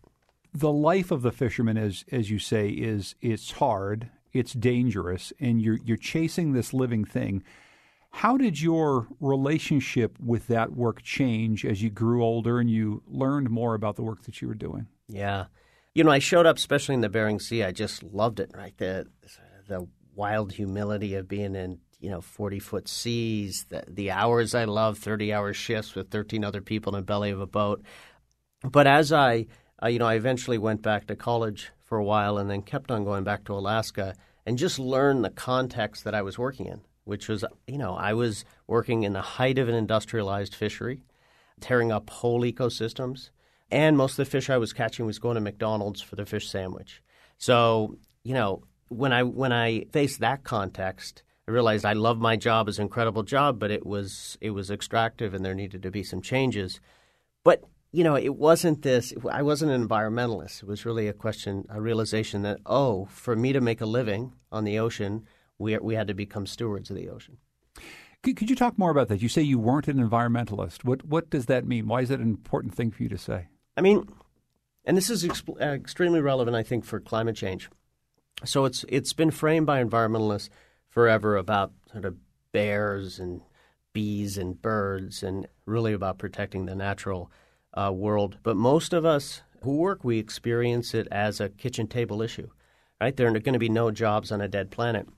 The 0.55 0.73
life 0.73 1.11
of 1.11 1.21
the 1.21 1.33
fisherman, 1.33 1.77
as 1.77 2.05
as 2.11 2.31
you 2.31 2.39
say, 2.39 2.71
is 2.71 3.15
it's 3.21 3.53
hard, 3.53 4.09
it's 4.33 4.55
dangerous, 4.55 5.35
and 5.39 5.61
you're 5.61 5.79
you're 5.85 5.99
chasing 5.99 6.53
this 6.53 6.73
living 6.73 7.05
thing. 7.05 7.45
How 8.17 8.39
did 8.39 8.63
your 8.63 9.09
relationship 9.21 10.19
with 10.19 10.47
that 10.47 10.73
work 10.73 11.03
change 11.03 11.67
as 11.67 11.83
you 11.83 11.91
grew 11.91 12.25
older 12.25 12.59
and 12.59 12.71
you 12.71 13.03
learned 13.07 13.51
more 13.51 13.75
about 13.75 13.97
the 13.97 14.03
work 14.03 14.23
that 14.23 14.41
you 14.41 14.49
were 14.49 14.55
doing? 14.55 14.87
Yeah. 15.07 15.45
You 15.95 16.03
know, 16.03 16.11
I 16.11 16.19
showed 16.19 16.47
up, 16.47 16.57
especially 16.57 16.95
in 16.95 17.03
the 17.03 17.11
Bering 17.11 17.41
Sea. 17.41 17.63
I 17.63 17.73
just 17.73 18.03
loved 18.03 18.41
it, 18.41 18.51
right? 18.55 18.75
The, 18.79 19.07
the 19.69 19.87
wild 20.15 20.53
humility 20.53 21.13
of 21.15 21.29
being 21.29 21.55
in, 21.55 21.81
you 22.01 22.09
know, 22.09 22.23
40 22.23 22.59
foot 22.59 22.89
seas, 22.89 23.67
the, 23.69 23.85
the 23.87 24.11
hours 24.11 24.55
I 24.55 24.65
love, 24.65 24.97
30 24.97 25.35
hour 25.35 25.53
shifts 25.53 25.95
with 25.95 26.11
13 26.11 26.43
other 26.43 26.63
people 26.63 26.95
in 26.95 27.01
the 27.03 27.05
belly 27.05 27.29
of 27.33 27.43
a 27.43 27.47
boat. 27.47 27.83
But 28.63 28.87
as 28.87 29.13
I, 29.13 29.45
uh, 29.83 29.89
you 29.89 29.99
know, 29.99 30.07
I 30.07 30.15
eventually 30.15 30.57
went 30.57 30.81
back 30.81 31.07
to 31.09 31.17
college 31.17 31.71
for 31.85 31.99
a 31.99 32.05
while 32.05 32.39
and 32.39 32.49
then 32.49 32.63
kept 32.63 32.91
on 32.91 33.05
going 33.05 33.25
back 33.25 33.45
to 33.45 33.53
Alaska 33.53 34.15
and 34.47 34.57
just 34.57 34.79
learned 34.79 35.23
the 35.23 35.29
context 35.29 36.05
that 36.05 36.15
I 36.15 36.23
was 36.23 36.39
working 36.39 36.65
in 36.65 36.81
which 37.07 37.29
was, 37.29 37.45
you 37.67 37.79
know, 37.79 37.95
I 37.95 38.13
was 38.13 38.45
working 38.67 39.05
in 39.05 39.13
the 39.13 39.23
height 39.23 39.59
of 39.59 39.69
an 39.69 39.75
industrialized 39.75 40.55
fishery, 40.55 41.03
tearing 41.61 41.93
up 41.93 42.11
whole 42.11 42.43
ecosystems. 42.43 43.31
And 43.71 43.97
most 43.97 44.13
of 44.13 44.27
the 44.27 44.31
fish 44.31 44.51
I 44.51 44.59
was 44.59 44.73
catching 44.73 45.07
was 45.07 45.21
going 45.21 45.37
to 45.37 45.41
McDonald's 45.41 46.03
for 46.03 46.17
the 46.17 46.27
fish 46.27 46.49
sandwich. 46.49 47.03
So, 47.39 47.97
you 48.25 48.35
know, 48.35 48.65
when 48.89 49.13
I 49.13 49.23
when 49.23 49.53
I 49.53 49.85
faced 49.93 50.21
that 50.21 50.43
context, 50.43 51.23
I 51.47 51.53
realized 51.53 51.85
I 51.85 51.93
love 51.93 52.19
my 52.19 52.37
job 52.37 52.69
as 52.69 52.79
an 52.79 52.83
incredible 52.83 53.23
job, 53.23 53.61
but 53.61 53.71
it 53.71 53.87
was 53.87 54.37
it 54.41 54.51
was 54.51 54.71
extractive 54.71 55.33
and 55.33 55.45
there 55.45 55.55
needed 55.55 55.83
to 55.85 55.91
be 55.93 56.03
some 56.03 56.23
changes. 56.23 56.81
But 57.45 57.63
you 57.93 58.03
know, 58.03 58.17
it 58.17 58.35
wasn't 58.35 58.83
this. 58.83 59.15
I 59.31 59.43
wasn't 59.43 59.71
an 59.71 59.89
environmentalist. 59.89 60.63
It 60.63 60.69
was 60.69 60.85
really 60.85 61.07
a 61.07 61.13
question, 61.13 61.67
a 61.69 61.81
realization 61.81 62.43
that 62.43 62.59
oh, 62.67 63.07
for 63.07 63.37
me 63.37 63.53
to 63.53 63.61
make 63.61 63.81
a 63.81 63.87
living 63.87 64.33
on 64.51 64.65
the 64.65 64.79
ocean, 64.79 65.25
we, 65.59 65.77
we 65.79 65.95
had 65.95 66.09
to 66.09 66.15
become 66.15 66.47
stewards 66.47 66.91
of 66.91 66.97
the 66.97 67.09
ocean. 67.09 67.39
Could, 68.23 68.37
could 68.37 68.51
you 68.51 68.57
talk 68.57 68.79
more 68.79 68.91
about 68.91 69.09
that? 69.09 69.23
You 69.23 69.29
say 69.29 69.43
you 69.43 69.59
weren't 69.59 69.89
an 69.89 69.99
environmentalist. 69.99 70.85
What, 70.85 71.05
what 71.05 71.31
does 71.31 71.47
that 71.47 71.67
mean? 71.67 71.87
Why 71.87 72.01
is 72.01 72.09
that 72.09 72.21
an 72.21 72.29
important 72.29 72.75
thing 72.75 72.91
for 72.91 73.03
you 73.03 73.09
to 73.09 73.19
say? 73.19 73.49
I 73.77 73.81
mean, 73.81 74.09
and 74.85 74.97
this 74.97 75.11
is 75.11 75.25
exp- 75.25 75.61
uh, 75.61 75.75
extremely 75.75 76.21
relevant, 76.21 76.57
I 76.57 76.63
think, 76.63 76.85
for 76.85 77.01
climate 77.01 77.37
change. 77.37 77.69
So 78.45 78.65
it's 78.65 78.85
it's 78.89 79.13
been 79.13 79.31
framed 79.31 79.67
by 79.67 79.83
environmentalists 79.83 80.51
forever 80.89 81.37
about 81.37 81.73
sort 81.91 82.05
of 82.05 82.17
bears 82.53 83.19
and 83.19 83.41
bees 83.93 84.37
and 84.39 84.61
birds, 84.61 85.23
and 85.23 85.47
really 85.65 85.93
about 85.93 86.19
protecting 86.19 86.67
the 86.67 86.75
natural 86.75 87.31
uh, 87.75 87.91
world. 87.93 88.39
But 88.43 88.57
most 88.57 88.93
of 88.93 89.05
us 89.05 89.43
who 89.63 89.77
work, 89.77 90.05
we 90.05 90.19
experience 90.19 90.95
it 90.95 91.09
as 91.11 91.41
a 91.41 91.49
kitchen 91.49 91.87
table 91.87 92.23
issue. 92.23 92.49
Right? 93.01 93.17
There 93.17 93.27
are 93.27 93.39
going 93.39 93.53
to 93.53 93.59
be 93.59 93.69
no 93.69 93.91
jobs 93.91 94.31
on 94.31 94.41
a 94.41 94.49
dead 94.49 94.71
planet. 94.71 95.09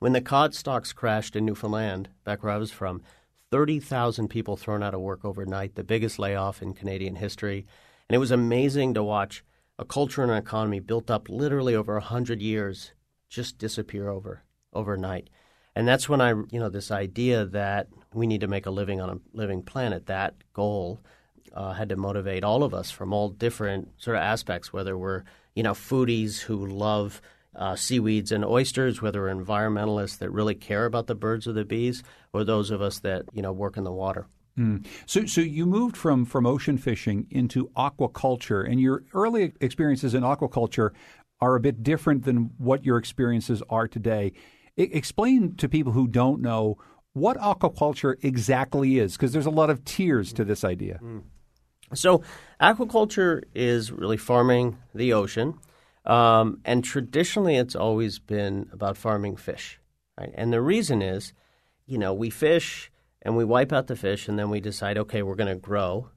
When 0.00 0.14
the 0.14 0.22
cod 0.22 0.54
stocks 0.54 0.94
crashed 0.94 1.36
in 1.36 1.44
Newfoundland, 1.44 2.08
back 2.24 2.42
where 2.42 2.54
I 2.54 2.56
was 2.56 2.70
from, 2.70 3.02
30,000 3.50 4.28
people 4.28 4.56
thrown 4.56 4.82
out 4.82 4.94
of 4.94 5.02
work 5.02 5.26
overnight, 5.26 5.74
the 5.74 5.84
biggest 5.84 6.18
layoff 6.18 6.62
in 6.62 6.72
Canadian 6.72 7.16
history. 7.16 7.66
And 8.08 8.14
it 8.14 8.18
was 8.18 8.30
amazing 8.30 8.94
to 8.94 9.02
watch 9.02 9.44
a 9.78 9.84
culture 9.84 10.22
and 10.22 10.30
an 10.30 10.38
economy 10.38 10.80
built 10.80 11.10
up 11.10 11.28
literally 11.28 11.74
over 11.74 11.92
100 11.92 12.40
years 12.40 12.92
just 13.28 13.58
disappear 13.58 14.08
over 14.08 14.42
overnight. 14.72 15.28
And 15.76 15.86
that's 15.86 16.08
when 16.08 16.22
I, 16.22 16.30
you 16.30 16.58
know, 16.58 16.70
this 16.70 16.90
idea 16.90 17.44
that 17.44 17.88
we 18.14 18.26
need 18.26 18.40
to 18.40 18.48
make 18.48 18.64
a 18.64 18.70
living 18.70 19.02
on 19.02 19.10
a 19.10 19.36
living 19.36 19.62
planet, 19.62 20.06
that 20.06 20.34
goal 20.54 21.02
uh, 21.52 21.74
had 21.74 21.90
to 21.90 21.96
motivate 21.96 22.42
all 22.42 22.62
of 22.62 22.72
us 22.72 22.90
from 22.90 23.12
all 23.12 23.28
different 23.28 23.90
sort 23.98 24.16
of 24.16 24.22
aspects, 24.22 24.72
whether 24.72 24.96
we're, 24.96 25.24
you 25.54 25.62
know, 25.62 25.74
foodies 25.74 26.40
who 26.40 26.64
love 26.64 27.20
uh, 27.54 27.76
seaweeds 27.76 28.32
and 28.32 28.44
oysters, 28.44 29.02
whether 29.02 29.22
environmentalists 29.22 30.18
that 30.18 30.30
really 30.30 30.54
care 30.54 30.86
about 30.86 31.06
the 31.06 31.14
birds 31.14 31.46
or 31.46 31.52
the 31.52 31.64
bees, 31.64 32.02
or 32.32 32.44
those 32.44 32.70
of 32.70 32.80
us 32.80 33.00
that 33.00 33.24
you 33.32 33.42
know 33.42 33.52
work 33.52 33.76
in 33.76 33.84
the 33.84 33.92
water. 33.92 34.26
Mm. 34.58 34.86
So, 35.06 35.26
so 35.26 35.40
you 35.40 35.66
moved 35.66 35.96
from 35.96 36.24
from 36.24 36.46
ocean 36.46 36.78
fishing 36.78 37.26
into 37.30 37.70
aquaculture, 37.76 38.68
and 38.68 38.80
your 38.80 39.04
early 39.14 39.52
experiences 39.60 40.14
in 40.14 40.22
aquaculture 40.22 40.90
are 41.40 41.56
a 41.56 41.60
bit 41.60 41.82
different 41.82 42.24
than 42.24 42.50
what 42.58 42.84
your 42.84 42.98
experiences 42.98 43.62
are 43.70 43.88
today. 43.88 44.32
I, 44.78 44.82
explain 44.82 45.56
to 45.56 45.68
people 45.68 45.92
who 45.92 46.06
don't 46.06 46.40
know 46.40 46.76
what 47.12 47.36
aquaculture 47.38 48.16
exactly 48.22 48.98
is, 48.98 49.16
because 49.16 49.32
there's 49.32 49.46
a 49.46 49.50
lot 49.50 49.70
of 49.70 49.84
tiers 49.84 50.32
to 50.34 50.44
this 50.44 50.62
idea. 50.62 51.00
Mm. 51.02 51.22
So, 51.94 52.22
aquaculture 52.60 53.42
is 53.54 53.90
really 53.90 54.16
farming 54.16 54.78
the 54.94 55.12
ocean. 55.12 55.58
Um, 56.04 56.60
and 56.64 56.82
traditionally, 56.84 57.56
it's 57.56 57.76
always 57.76 58.18
been 58.18 58.68
about 58.72 58.96
farming 58.96 59.36
fish. 59.36 59.78
Right? 60.18 60.32
And 60.34 60.52
the 60.52 60.60
reason 60.60 61.02
is, 61.02 61.32
you 61.86 61.98
know, 61.98 62.14
we 62.14 62.30
fish 62.30 62.90
and 63.22 63.36
we 63.36 63.44
wipe 63.44 63.72
out 63.72 63.86
the 63.86 63.96
fish, 63.96 64.28
and 64.28 64.38
then 64.38 64.48
we 64.48 64.60
decide, 64.60 64.96
okay, 64.96 65.22
we're 65.22 65.34
going 65.34 65.54
to 65.54 65.60
grow 65.60 66.08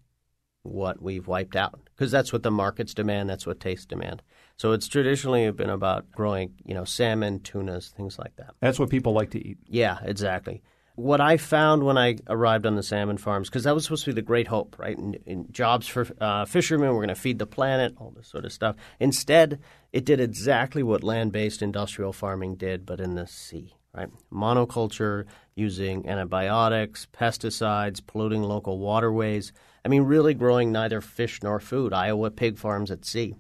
what 0.61 1.01
we've 1.01 1.27
wiped 1.27 1.57
out 1.57 1.77
because 1.93 2.09
that's 2.09 2.31
what 2.31 2.43
the 2.43 2.51
markets 2.51 2.93
demand. 2.93 3.29
That's 3.29 3.45
what 3.45 3.59
tastes 3.59 3.85
demand. 3.85 4.21
So 4.55 4.71
it's 4.71 4.87
traditionally 4.87 5.51
been 5.51 5.69
about 5.69 6.09
growing, 6.11 6.53
you 6.63 6.73
know, 6.73 6.85
salmon, 6.85 7.41
tunas, 7.41 7.89
things 7.89 8.17
like 8.17 8.37
that. 8.37 8.55
That's 8.61 8.79
what 8.79 8.89
people 8.89 9.11
like 9.11 9.31
to 9.31 9.45
eat. 9.45 9.57
Yeah, 9.67 9.97
exactly 10.03 10.61
what 10.95 11.19
I 11.19 11.37
found 11.37 11.83
when 11.83 11.97
I 11.97 12.17
arrived 12.27 12.65
on 12.65 12.75
the 12.75 12.83
salmon 12.83 13.17
farms, 13.17 13.49
because 13.49 13.63
that 13.63 13.73
was 13.73 13.83
supposed 13.83 14.05
to 14.05 14.11
be 14.11 14.15
the 14.15 14.21
great 14.21 14.47
hope, 14.47 14.75
right? 14.77 14.97
In, 14.97 15.15
in 15.25 15.51
jobs 15.51 15.87
for 15.87 16.07
uh, 16.21 16.45
fishermen, 16.45 16.89
we're 16.89 16.97
going 16.97 17.07
to 17.07 17.15
feed 17.15 17.39
the 17.39 17.47
planet, 17.47 17.95
all 17.97 18.11
this 18.11 18.27
sort 18.27 18.45
of 18.45 18.53
stuff. 18.53 18.75
Instead, 18.99 19.59
it 19.91 20.05
did 20.05 20.19
exactly 20.19 20.83
what 20.83 21.03
land 21.03 21.31
based 21.31 21.61
industrial 21.61 22.13
farming 22.13 22.55
did, 22.55 22.85
but 22.85 22.99
in 22.99 23.15
the 23.15 23.25
sea, 23.25 23.73
right? 23.93 24.09
Monoculture, 24.31 25.25
using 25.55 26.07
antibiotics, 26.07 27.07
pesticides, 27.11 28.05
polluting 28.05 28.43
local 28.43 28.77
waterways. 28.77 29.51
I 29.83 29.87
mean, 29.87 30.03
really 30.03 30.33
growing 30.33 30.71
neither 30.71 31.01
fish 31.01 31.41
nor 31.41 31.59
food. 31.59 31.91
Iowa 31.91 32.29
pig 32.31 32.57
farms 32.57 32.91
at 32.91 33.05
sea. 33.05 33.35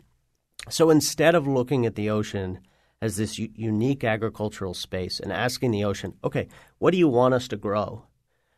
So 0.69 0.89
instead 0.89 1.35
of 1.35 1.47
looking 1.47 1.85
at 1.85 1.95
the 1.95 2.09
ocean 2.09 2.59
as 3.03 3.15
this 3.15 3.37
u- 3.37 3.49
unique 3.73 4.03
agricultural 4.15 4.73
space 4.73 5.19
and 5.23 5.31
asking 5.33 5.71
the 5.71 5.85
ocean, 5.85 6.13
okay, 6.21 6.47
what 6.79 6.91
do 6.91 6.97
you 6.97 7.09
want 7.09 7.33
us 7.33 7.47
to 7.49 7.57
grow? 7.57 7.87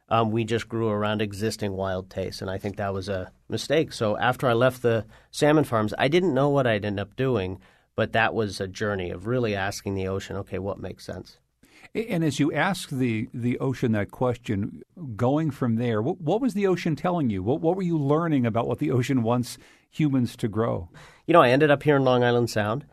Um, 0.07 0.31
we 0.31 0.43
just 0.43 0.69
grew 0.69 0.89
around 0.89 1.21
existing 1.21 1.71
wild 1.73 2.05
tastes, 2.09 2.41
and 2.41 2.51
I 2.55 2.59
think 2.59 2.75
that 2.75 2.93
was 2.93 3.09
a 3.09 3.31
mistake. 3.49 3.91
So 3.91 4.17
after 4.17 4.47
I 4.47 4.53
left 4.53 4.81
the 4.81 5.05
salmon 5.31 5.63
farms, 5.63 5.93
I 5.97 6.07
didn't 6.09 6.37
know 6.39 6.49
what 6.49 6.67
I'd 6.67 6.85
end 6.85 6.99
up 6.99 7.15
doing, 7.15 7.59
But 7.95 8.11
that 8.11 8.33
was 8.33 8.59
a 8.59 8.67
journey 8.67 9.09
of 9.09 9.25
really 9.25 9.55
asking 9.55 9.95
the 9.95 10.07
ocean, 10.07 10.35
okay, 10.37 10.59
what 10.59 10.79
makes 10.79 11.05
sense? 11.05 11.39
And 11.93 12.23
as 12.23 12.39
you 12.39 12.51
ask 12.51 12.89
the, 12.89 13.29
the 13.33 13.57
ocean 13.59 13.93
that 13.93 14.11
question, 14.11 14.83
going 15.15 15.49
from 15.49 15.75
there, 15.75 16.01
what, 16.01 16.19
what 16.19 16.41
was 16.41 16.53
the 16.53 16.67
ocean 16.67 16.95
telling 16.95 17.29
you? 17.29 17.41
What, 17.41 17.61
what 17.61 17.77
were 17.77 17.83
you 17.83 17.97
learning 17.97 18.45
about 18.45 18.67
what 18.67 18.79
the 18.79 18.91
ocean 18.91 19.23
wants 19.23 19.57
humans 19.89 20.35
to 20.37 20.49
grow? 20.49 20.89
You 21.25 21.33
know, 21.33 21.41
I 21.41 21.51
ended 21.51 21.71
up 21.71 21.83
here 21.83 21.95
in 21.95 22.03
Long 22.03 22.23
Island 22.23 22.49
Sound. 22.49 22.85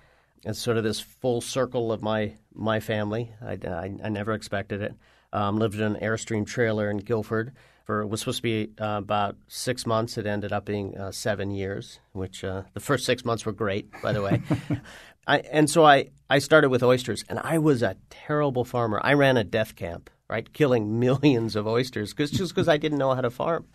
It's 0.45 0.59
sort 0.59 0.77
of 0.77 0.85
this 0.85 1.01
full 1.01 1.41
circle 1.41 1.93
of 1.93 2.03
my 2.03 2.35
my 2.55 2.81
family. 2.81 3.33
I, 3.41 3.59
I, 3.65 3.93
I 4.05 4.09
never 4.09 4.33
expected 4.33 4.83
it. 4.83 4.95
Um, 5.33 5.59
lived 5.59 5.77
in 5.77 5.83
an 5.83 5.97
Airstream 5.97 6.47
trailer 6.47 6.91
in 6.91 6.99
Guilford 6.99 7.55
for 7.85 8.01
it 8.03 8.07
was 8.09 8.21
supposed 8.21 8.39
to 8.39 8.43
be 8.43 8.71
uh, 8.81 8.99
about 8.99 9.37
six 9.49 9.87
months. 9.87 10.17
It 10.17 10.27
ended 10.27 10.53
up 10.53 10.65
being 10.65 10.97
uh, 10.97 11.13
seven 11.13 11.51
years, 11.51 12.01
which 12.13 12.45
uh, 12.45 12.63
the 12.75 12.81
first 12.81 13.05
six 13.05 13.25
months 13.25 13.45
were 13.45 13.53
great, 13.53 13.91
by 14.03 14.13
the 14.13 14.23
way. 14.23 14.43
I, 15.27 15.39
and 15.39 15.69
so 15.71 15.85
I, 15.85 16.11
I 16.29 16.39
started 16.39 16.71
with 16.71 16.83
oysters, 16.83 17.25
and 17.29 17.39
I 17.39 17.59
was 17.59 17.83
a 17.83 17.97
terrible 18.11 18.65
farmer. 18.65 19.01
I 19.03 19.13
ran 19.15 19.37
a 19.37 19.45
death 19.45 19.77
camp, 19.77 20.11
right, 20.29 20.53
killing 20.53 20.99
millions 20.99 21.57
of 21.57 21.67
oysters 21.67 22.13
cause, 22.13 22.31
just 22.31 22.55
because 22.55 22.69
I 22.69 22.77
didn't 22.77 22.99
know 22.99 23.15
how 23.15 23.21
to 23.21 23.31
farm. 23.31 23.67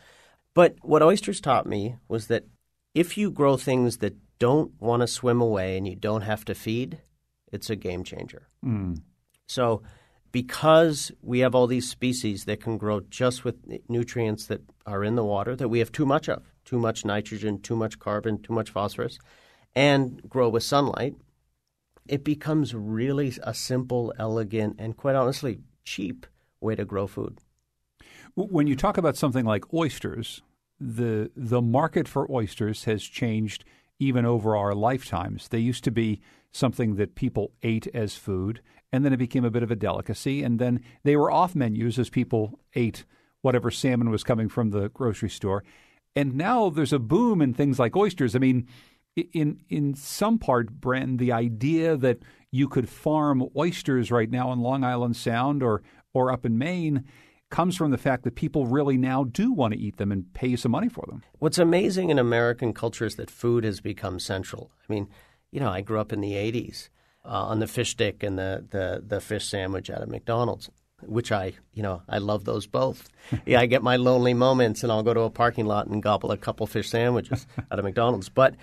But 0.54 0.76
what 0.82 1.04
oysters 1.04 1.40
taught 1.40 1.66
me 1.66 1.96
was 2.08 2.28
that 2.28 2.46
if 2.94 3.18
you 3.18 3.30
grow 3.30 3.58
things 3.58 3.98
that 3.98 4.16
don't 4.40 4.72
want 4.80 5.02
to 5.02 5.08
swim 5.08 5.42
away 5.42 5.78
and 5.78 5.88
you 5.88 5.96
don't 5.96 6.22
have 6.22 6.46
to 6.46 6.56
feed, 6.56 7.00
it's 7.52 7.70
a 7.70 7.76
game 7.76 8.04
changer. 8.04 8.48
Mm. 8.66 9.02
So, 9.48 9.82
because 10.32 11.12
we 11.22 11.40
have 11.40 11.56
all 11.56 11.68
these 11.68 11.90
species 11.90 12.46
that 12.46 12.62
can 12.62 12.78
grow 12.78 13.00
just 13.00 13.44
with 13.44 13.56
nutrients 13.88 14.46
that 14.48 14.62
are 14.86 15.04
in 15.04 15.16
the 15.16 15.24
water 15.24 15.56
that 15.56 15.70
we 15.70 15.80
have 15.80 15.92
too 15.92 16.06
much 16.06 16.28
of 16.28 16.44
too 16.66 16.78
much 16.78 17.06
nitrogen, 17.06 17.62
too 17.62 17.78
much 17.78 17.98
carbon, 17.98 18.42
too 18.42 18.52
much 18.52 18.70
phosphorus 18.70 19.18
and 19.78 20.28
grow 20.28 20.50
with 20.50 20.64
sunlight, 20.64 21.16
it 22.08 22.24
becomes 22.24 22.74
really 22.74 23.32
a 23.44 23.54
simple, 23.54 24.12
elegant, 24.18 24.76
and 24.80 24.98
quite 24.98 25.16
honestly, 25.16 25.60
cheap 25.86 26.26
way 26.60 26.76
to 26.76 26.84
grow 26.84 27.06
food. 27.06 27.38
When 28.36 28.66
you 28.66 28.76
talk 28.76 28.98
about 28.98 29.16
something 29.16 29.46
like 29.46 29.72
oysters, 29.74 30.42
the 30.80 31.32
the 31.36 31.62
market 31.62 32.08
for 32.08 32.30
oysters 32.32 32.86
has 32.86 33.04
changed 33.04 33.66
even 34.00 34.26
over 34.26 34.56
our 34.56 34.76
lifetimes. 34.76 35.48
They 35.48 35.60
used 35.60 35.84
to 35.86 35.92
be 35.92 36.22
something 36.52 36.96
that 36.96 37.16
people 37.16 37.52
ate 37.64 37.88
as 37.94 38.16
food, 38.16 38.62
and 38.92 39.04
then 39.04 39.14
it 39.14 39.18
became 39.18 39.46
a 39.46 39.52
bit 39.52 39.64
of 39.64 39.72
a 39.72 39.76
delicacy, 39.76 40.44
and 40.44 40.60
then 40.60 40.84
they 41.04 41.16
were 41.16 41.32
off 41.32 41.56
menus 41.56 42.00
as 42.00 42.10
people 42.10 42.60
ate 42.76 43.06
whatever 43.42 43.72
salmon 43.72 44.10
was 44.10 44.24
coming 44.24 44.50
from 44.50 44.72
the 44.72 44.90
grocery 44.90 45.30
store. 45.30 45.64
And 46.16 46.36
now 46.36 46.70
there's 46.70 46.94
a 46.94 47.00
boom 47.00 47.42
in 47.42 47.54
things 47.54 47.80
like 47.80 47.96
oysters. 47.96 48.36
I 48.36 48.40
mean, 48.40 48.68
in 49.16 49.62
in 49.70 49.94
some 49.96 50.40
part, 50.40 50.80
Bren, 50.80 51.18
the 51.18 51.32
idea 51.32 51.98
that 51.98 52.20
you 52.52 52.68
could 52.68 52.90
farm 52.90 53.48
oysters 53.56 54.12
right 54.12 54.30
now 54.30 54.52
in 54.52 54.60
Long 54.60 54.84
Island 54.84 55.16
Sound 55.16 55.62
or 55.62 55.84
or 56.14 56.32
up 56.32 56.46
in 56.46 56.58
Maine 56.58 57.06
comes 57.50 57.78
from 57.78 57.92
the 57.92 57.98
fact 57.98 58.24
that 58.24 58.36
people 58.36 58.68
really 58.68 58.98
now 58.98 59.24
do 59.24 59.54
want 59.54 59.74
to 59.74 59.80
eat 59.80 59.98
them 59.98 60.12
and 60.12 60.34
pay 60.34 60.48
you 60.48 60.58
some 60.58 60.72
money 60.72 60.90
for 60.90 61.06
them. 61.08 61.24
What's 61.40 61.58
amazing 61.58 62.10
in 62.10 62.20
American 62.20 62.74
culture 62.74 63.06
is 63.06 63.16
that 63.16 63.32
food 63.32 63.64
has 63.64 63.80
become 63.80 64.20
central. 64.20 64.72
I 64.88 64.94
mean, 64.94 65.08
you 65.52 65.60
know, 65.60 65.70
I 65.70 65.82
grew 65.82 66.00
up 66.00 66.12
in 66.12 66.22
the 66.22 66.34
80s 66.34 66.90
uh, 67.24 67.46
on 67.46 67.60
the 67.60 67.68
fish 67.68 67.92
stick 67.92 68.24
and 68.24 68.38
the, 68.38 68.66
the, 68.70 69.04
the 69.06 69.22
fish 69.22 69.48
sandwich 69.48 69.90
out 69.90 70.02
of 70.02 70.10
McDonald's, 70.10 70.70
which 71.04 71.32
I, 71.32 71.54
you 71.74 71.84
know, 71.84 72.02
I 72.10 72.18
love 72.18 72.44
those 72.44 72.68
both. 72.68 73.08
yeah, 73.46 73.62
I 73.62 73.66
get 73.66 73.82
my 73.82 73.96
lonely 73.96 74.34
moments 74.34 74.84
and 74.84 74.92
I'll 74.92 75.04
go 75.04 75.14
to 75.14 75.22
a 75.22 75.30
parking 75.30 75.66
lot 75.66 75.88
and 75.88 76.04
gobble 76.04 76.32
a 76.32 76.38
couple 76.38 76.68
fish 76.68 76.90
sandwiches 76.90 77.48
out 77.72 77.80
of 77.80 77.86
McDonald's. 77.86 78.28
But 78.28 78.56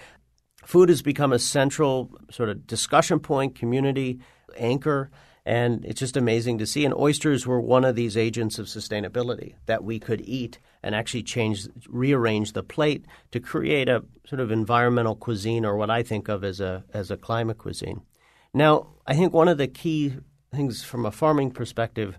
food 0.67 0.91
has 0.91 1.01
become 1.01 1.33
a 1.33 1.39
central 1.39 2.11
sort 2.31 2.51
of 2.51 2.67
discussion 2.67 3.19
point, 3.19 3.55
community 3.55 4.21
anchor 4.59 5.11
and 5.47 5.85
it's 5.85 6.01
just 6.01 6.17
amazing 6.17 6.59
to 6.59 6.67
see. 6.67 6.85
And 6.85 6.95
oysters 6.95 7.47
were 7.47 7.61
one 7.61 7.85
of 7.85 7.97
these 7.97 8.17
agents 8.17 8.59
of 8.59 8.67
sustainability 8.67 9.55
that 9.67 9.85
we 9.85 9.99
could 9.99 10.23
eat 10.23 10.59
and 10.83 10.95
actually 10.95 11.23
change, 11.23 11.69
rearrange 11.89 12.53
the 12.53 12.63
plate 12.63 13.05
to 13.33 13.41
create 13.41 13.89
a 13.89 14.05
sort 14.27 14.41
of 14.41 14.51
environmental 14.51 15.17
cuisine, 15.17 15.65
or 15.65 15.77
what 15.77 15.91
I 15.91 16.03
think 16.03 16.29
of 16.29 16.45
as 16.45 16.61
a 16.61 16.85
as 16.93 17.11
a 17.11 17.17
climate 17.17 17.59
cuisine. 17.59 18.03
Now, 18.53 18.95
I 19.07 19.15
think 19.15 19.33
one 19.33 19.49
of 19.49 19.59
the 19.59 19.69
key 19.69 20.15
things 20.55 20.85
from 20.85 21.05
a 21.05 21.11
farming 21.11 21.51
perspective 21.51 22.19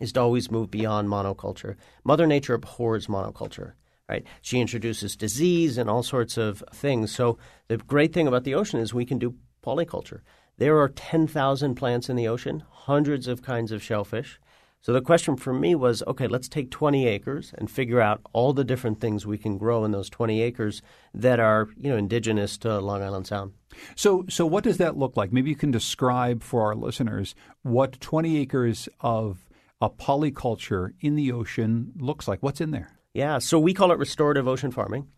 is 0.00 0.12
to 0.12 0.20
always 0.20 0.50
move 0.50 0.70
beyond 0.70 1.08
monoculture. 1.08 1.76
Mother 2.04 2.26
Nature 2.26 2.54
abhors 2.54 3.06
monoculture. 3.06 3.72
Right? 4.08 4.24
She 4.42 4.60
introduces 4.60 5.14
disease 5.14 5.78
and 5.78 5.88
all 5.88 6.02
sorts 6.02 6.36
of 6.36 6.64
things. 6.74 7.14
So 7.14 7.38
the 7.68 7.76
great 7.76 8.12
thing 8.12 8.26
about 8.26 8.42
the 8.42 8.56
ocean 8.56 8.80
is 8.80 8.92
we 8.92 9.04
can 9.04 9.20
do 9.20 9.36
polyculture. 9.64 10.22
There 10.60 10.78
are 10.78 10.90
10,000 10.90 11.74
plants 11.74 12.10
in 12.10 12.16
the 12.16 12.28
ocean, 12.28 12.62
hundreds 12.70 13.26
of 13.26 13.40
kinds 13.40 13.72
of 13.72 13.82
shellfish. 13.82 14.38
So 14.82 14.92
the 14.92 15.00
question 15.00 15.38
for 15.38 15.54
me 15.54 15.74
was 15.74 16.02
okay, 16.06 16.26
let's 16.26 16.50
take 16.50 16.70
20 16.70 17.06
acres 17.06 17.54
and 17.56 17.70
figure 17.70 17.98
out 17.98 18.20
all 18.34 18.52
the 18.52 18.62
different 18.62 19.00
things 19.00 19.24
we 19.24 19.38
can 19.38 19.56
grow 19.56 19.86
in 19.86 19.92
those 19.92 20.10
20 20.10 20.42
acres 20.42 20.82
that 21.14 21.40
are, 21.40 21.68
you 21.78 21.88
know, 21.88 21.96
indigenous 21.96 22.58
to 22.58 22.78
Long 22.78 23.02
Island 23.02 23.26
Sound. 23.26 23.54
So 23.96 24.26
so 24.28 24.44
what 24.44 24.62
does 24.62 24.76
that 24.76 24.98
look 24.98 25.16
like? 25.16 25.32
Maybe 25.32 25.48
you 25.48 25.56
can 25.56 25.70
describe 25.70 26.42
for 26.42 26.66
our 26.66 26.74
listeners 26.74 27.34
what 27.62 27.98
20 27.98 28.36
acres 28.36 28.86
of 29.00 29.48
a 29.80 29.88
polyculture 29.88 30.92
in 31.00 31.14
the 31.14 31.32
ocean 31.32 31.92
looks 31.96 32.28
like. 32.28 32.42
What's 32.42 32.60
in 32.60 32.70
there? 32.70 32.98
Yeah, 33.14 33.38
so 33.38 33.58
we 33.58 33.72
call 33.72 33.92
it 33.92 33.98
restorative 33.98 34.46
ocean 34.46 34.72
farming. 34.72 35.08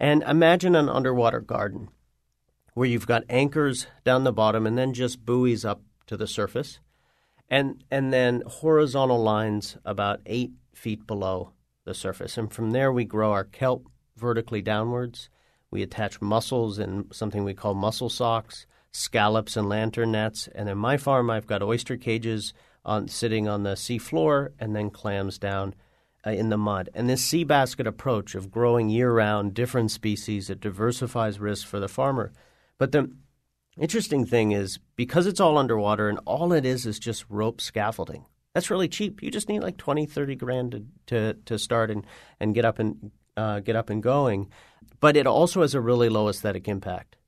And 0.00 0.24
imagine 0.24 0.74
an 0.74 0.88
underwater 0.88 1.38
garden 1.38 1.90
where 2.74 2.88
you've 2.88 3.06
got 3.06 3.24
anchors 3.28 3.86
down 4.04 4.24
the 4.24 4.32
bottom 4.32 4.66
and 4.66 4.78
then 4.78 4.92
just 4.92 5.24
buoys 5.24 5.64
up 5.64 5.82
to 6.06 6.16
the 6.16 6.26
surface, 6.26 6.80
and 7.48 7.84
and 7.90 8.12
then 8.12 8.42
horizontal 8.46 9.22
lines 9.22 9.76
about 9.84 10.20
eight 10.26 10.52
feet 10.74 11.06
below 11.06 11.52
the 11.84 11.94
surface. 11.94 12.36
And 12.36 12.52
from 12.52 12.70
there, 12.70 12.92
we 12.92 13.04
grow 13.04 13.32
our 13.32 13.44
kelp 13.44 13.86
vertically 14.16 14.62
downwards. 14.62 15.30
We 15.70 15.82
attach 15.82 16.20
mussels 16.20 16.78
in 16.78 17.06
something 17.12 17.44
we 17.44 17.54
call 17.54 17.74
mussel 17.74 18.08
socks, 18.08 18.66
scallops 18.92 19.56
and 19.56 19.68
lantern 19.68 20.12
nets. 20.12 20.48
And 20.54 20.68
in 20.68 20.78
my 20.78 20.96
farm, 20.96 21.30
I've 21.30 21.46
got 21.46 21.62
oyster 21.62 21.96
cages 21.96 22.52
on 22.84 23.08
sitting 23.08 23.46
on 23.46 23.62
the 23.62 23.76
sea 23.76 23.98
floor, 23.98 24.52
and 24.58 24.74
then 24.74 24.90
clams 24.90 25.38
down. 25.38 25.74
Uh, 26.26 26.32
in 26.32 26.50
the 26.50 26.58
mud. 26.58 26.90
And 26.92 27.08
this 27.08 27.24
sea 27.24 27.44
basket 27.44 27.86
approach 27.86 28.34
of 28.34 28.50
growing 28.50 28.90
year 28.90 29.10
round 29.10 29.54
different 29.54 29.90
species, 29.90 30.50
it 30.50 30.60
diversifies 30.60 31.40
risk 31.40 31.66
for 31.66 31.80
the 31.80 31.88
farmer. 31.88 32.30
But 32.80 32.92
the 32.92 33.12
interesting 33.78 34.24
thing 34.24 34.52
is 34.52 34.78
because 34.96 35.26
it's 35.26 35.38
all 35.38 35.58
underwater 35.58 36.08
and 36.08 36.18
all 36.24 36.54
it 36.54 36.64
is 36.64 36.86
is 36.86 36.98
just 36.98 37.26
rope 37.28 37.60
scaffolding. 37.60 38.24
That's 38.54 38.70
really 38.70 38.88
cheap. 38.88 39.22
You 39.22 39.30
just 39.30 39.50
need 39.50 39.60
like 39.60 39.76
20, 39.76 40.06
30 40.06 40.34
grand 40.34 40.72
to, 40.72 40.84
to, 41.08 41.34
to 41.44 41.58
start 41.58 41.90
and, 41.90 42.06
and 42.40 42.54
get 42.54 42.64
up 42.64 42.78
and 42.78 43.10
uh, 43.36 43.60
get 43.60 43.76
up 43.76 43.90
and 43.90 44.02
going. 44.02 44.48
But 44.98 45.18
it 45.18 45.26
also 45.26 45.60
has 45.60 45.74
a 45.74 45.80
really 45.80 46.08
low 46.08 46.30
aesthetic 46.30 46.68
impact. 46.68 47.18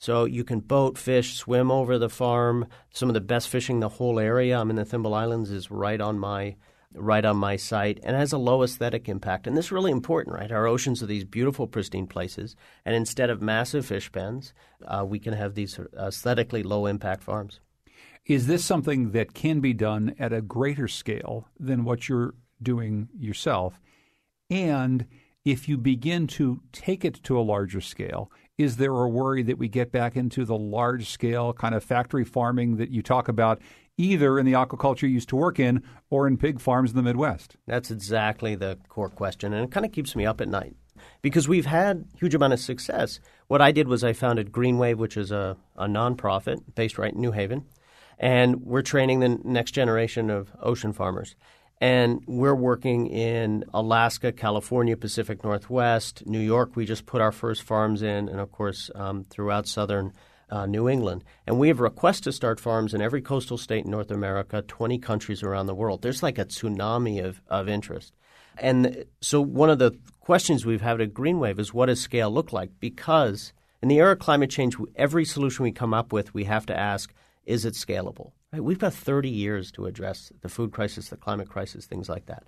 So 0.00 0.24
you 0.24 0.42
can 0.42 0.58
boat, 0.58 0.98
fish, 0.98 1.36
swim 1.36 1.70
over 1.70 1.98
the 1.98 2.10
farm. 2.10 2.66
Some 2.92 3.08
of 3.08 3.14
the 3.14 3.20
best 3.20 3.48
fishing 3.48 3.78
the 3.78 3.88
whole 3.88 4.18
area. 4.18 4.58
I'm 4.58 4.70
in 4.70 4.76
the 4.76 4.84
Thimble 4.84 5.14
Islands 5.14 5.52
is 5.52 5.70
right 5.70 6.00
on 6.00 6.18
my 6.18 6.56
right 6.94 7.24
on 7.24 7.36
my 7.36 7.56
site 7.56 8.00
and 8.02 8.16
has 8.16 8.32
a 8.32 8.38
low 8.38 8.62
aesthetic 8.62 9.08
impact. 9.08 9.46
And 9.46 9.56
this 9.56 9.66
is 9.66 9.72
really 9.72 9.90
important, 9.90 10.36
right? 10.36 10.50
Our 10.52 10.66
oceans 10.66 11.02
are 11.02 11.06
these 11.06 11.24
beautiful, 11.24 11.66
pristine 11.66 12.06
places. 12.06 12.56
And 12.84 12.94
instead 12.94 13.30
of 13.30 13.42
massive 13.42 13.86
fish 13.86 14.10
pens, 14.10 14.54
uh, 14.86 15.04
we 15.06 15.18
can 15.18 15.34
have 15.34 15.54
these 15.54 15.78
aesthetically 15.98 16.62
low 16.62 16.86
impact 16.86 17.22
farms. 17.22 17.60
Is 18.24 18.46
this 18.46 18.64
something 18.64 19.12
that 19.12 19.34
can 19.34 19.60
be 19.60 19.72
done 19.72 20.14
at 20.18 20.32
a 20.32 20.42
greater 20.42 20.88
scale 20.88 21.48
than 21.58 21.84
what 21.84 22.08
you're 22.08 22.34
doing 22.60 23.08
yourself? 23.16 23.80
And 24.50 25.06
if 25.44 25.68
you 25.68 25.78
begin 25.78 26.26
to 26.26 26.60
take 26.72 27.04
it 27.04 27.22
to 27.22 27.38
a 27.38 27.42
larger 27.42 27.80
scale, 27.80 28.32
is 28.58 28.78
there 28.78 28.92
a 28.92 29.08
worry 29.08 29.42
that 29.44 29.58
we 29.58 29.68
get 29.68 29.92
back 29.92 30.16
into 30.16 30.44
the 30.44 30.56
large 30.56 31.08
scale 31.08 31.52
kind 31.52 31.74
of 31.74 31.84
factory 31.84 32.24
farming 32.24 32.76
that 32.78 32.90
you 32.90 33.02
talk 33.02 33.28
about 33.28 33.60
either 33.96 34.38
in 34.38 34.46
the 34.46 34.52
aquaculture 34.52 35.02
you 35.02 35.08
used 35.08 35.28
to 35.30 35.36
work 35.36 35.58
in 35.58 35.82
or 36.10 36.26
in 36.26 36.36
pig 36.36 36.60
farms 36.60 36.90
in 36.90 36.96
the 36.96 37.02
Midwest? 37.02 37.56
That's 37.66 37.90
exactly 37.90 38.54
the 38.54 38.78
core 38.88 39.10
question, 39.10 39.52
and 39.52 39.64
it 39.64 39.70
kind 39.70 39.86
of 39.86 39.92
keeps 39.92 40.14
me 40.16 40.26
up 40.26 40.40
at 40.40 40.48
night 40.48 40.76
because 41.22 41.48
we've 41.48 41.66
had 41.66 42.06
huge 42.18 42.34
amount 42.34 42.52
of 42.52 42.60
success. 42.60 43.20
What 43.48 43.62
I 43.62 43.72
did 43.72 43.88
was 43.88 44.04
I 44.04 44.12
founded 44.12 44.52
Greenwave, 44.52 44.96
which 44.96 45.16
is 45.16 45.30
a, 45.30 45.56
a 45.76 45.86
nonprofit 45.86 46.62
based 46.74 46.98
right 46.98 47.12
in 47.12 47.20
New 47.20 47.32
Haven, 47.32 47.64
and 48.18 48.62
we're 48.62 48.82
training 48.82 49.20
the 49.20 49.38
next 49.44 49.72
generation 49.72 50.30
of 50.30 50.50
ocean 50.60 50.92
farmers. 50.92 51.36
And 51.78 52.22
we're 52.26 52.54
working 52.54 53.06
in 53.06 53.64
Alaska, 53.74 54.32
California, 54.32 54.96
Pacific 54.96 55.44
Northwest, 55.44 56.26
New 56.26 56.40
York. 56.40 56.74
We 56.74 56.86
just 56.86 57.04
put 57.04 57.20
our 57.20 57.32
first 57.32 57.62
farms 57.62 58.00
in, 58.00 58.30
and 58.30 58.40
of 58.40 58.50
course, 58.50 58.90
um, 58.94 59.24
throughout 59.28 59.68
southern 59.68 60.14
uh, 60.50 60.66
New 60.66 60.88
England. 60.88 61.24
And 61.46 61.58
we 61.58 61.68
have 61.68 61.80
requests 61.80 62.20
to 62.22 62.32
start 62.32 62.60
farms 62.60 62.94
in 62.94 63.00
every 63.00 63.20
coastal 63.20 63.58
state 63.58 63.84
in 63.84 63.90
North 63.90 64.10
America, 64.10 64.62
20 64.62 64.98
countries 64.98 65.42
around 65.42 65.66
the 65.66 65.74
world. 65.74 66.02
There's 66.02 66.22
like 66.22 66.38
a 66.38 66.44
tsunami 66.44 67.24
of, 67.24 67.40
of 67.48 67.68
interest. 67.68 68.14
And 68.58 69.04
so 69.20 69.40
one 69.40 69.70
of 69.70 69.78
the 69.78 69.92
questions 70.20 70.64
we've 70.64 70.80
had 70.80 71.00
at 71.00 71.12
Greenwave 71.12 71.58
is 71.58 71.74
what 71.74 71.86
does 71.86 72.00
scale 72.00 72.30
look 72.30 72.52
like? 72.52 72.70
Because, 72.80 73.52
In 73.82 73.88
the 73.88 73.98
era 73.98 74.12
of 74.12 74.18
climate 74.18 74.50
change, 74.50 74.76
every 74.94 75.24
solution 75.24 75.62
we 75.62 75.72
come 75.72 75.92
up 75.92 76.12
with, 76.12 76.32
we 76.32 76.44
have 76.44 76.66
to 76.66 76.78
ask, 76.78 77.12
is 77.44 77.64
it 77.64 77.74
scalable? 77.74 78.32
Right? 78.52 78.64
We've 78.64 78.78
got 78.78 78.94
30 78.94 79.28
years 79.28 79.70
to 79.72 79.86
address 79.86 80.32
the 80.40 80.48
food 80.48 80.72
crisis, 80.72 81.10
the 81.10 81.16
climate 81.16 81.48
crisis, 81.48 81.86
things 81.86 82.08
like 82.08 82.26
that. 82.26 82.44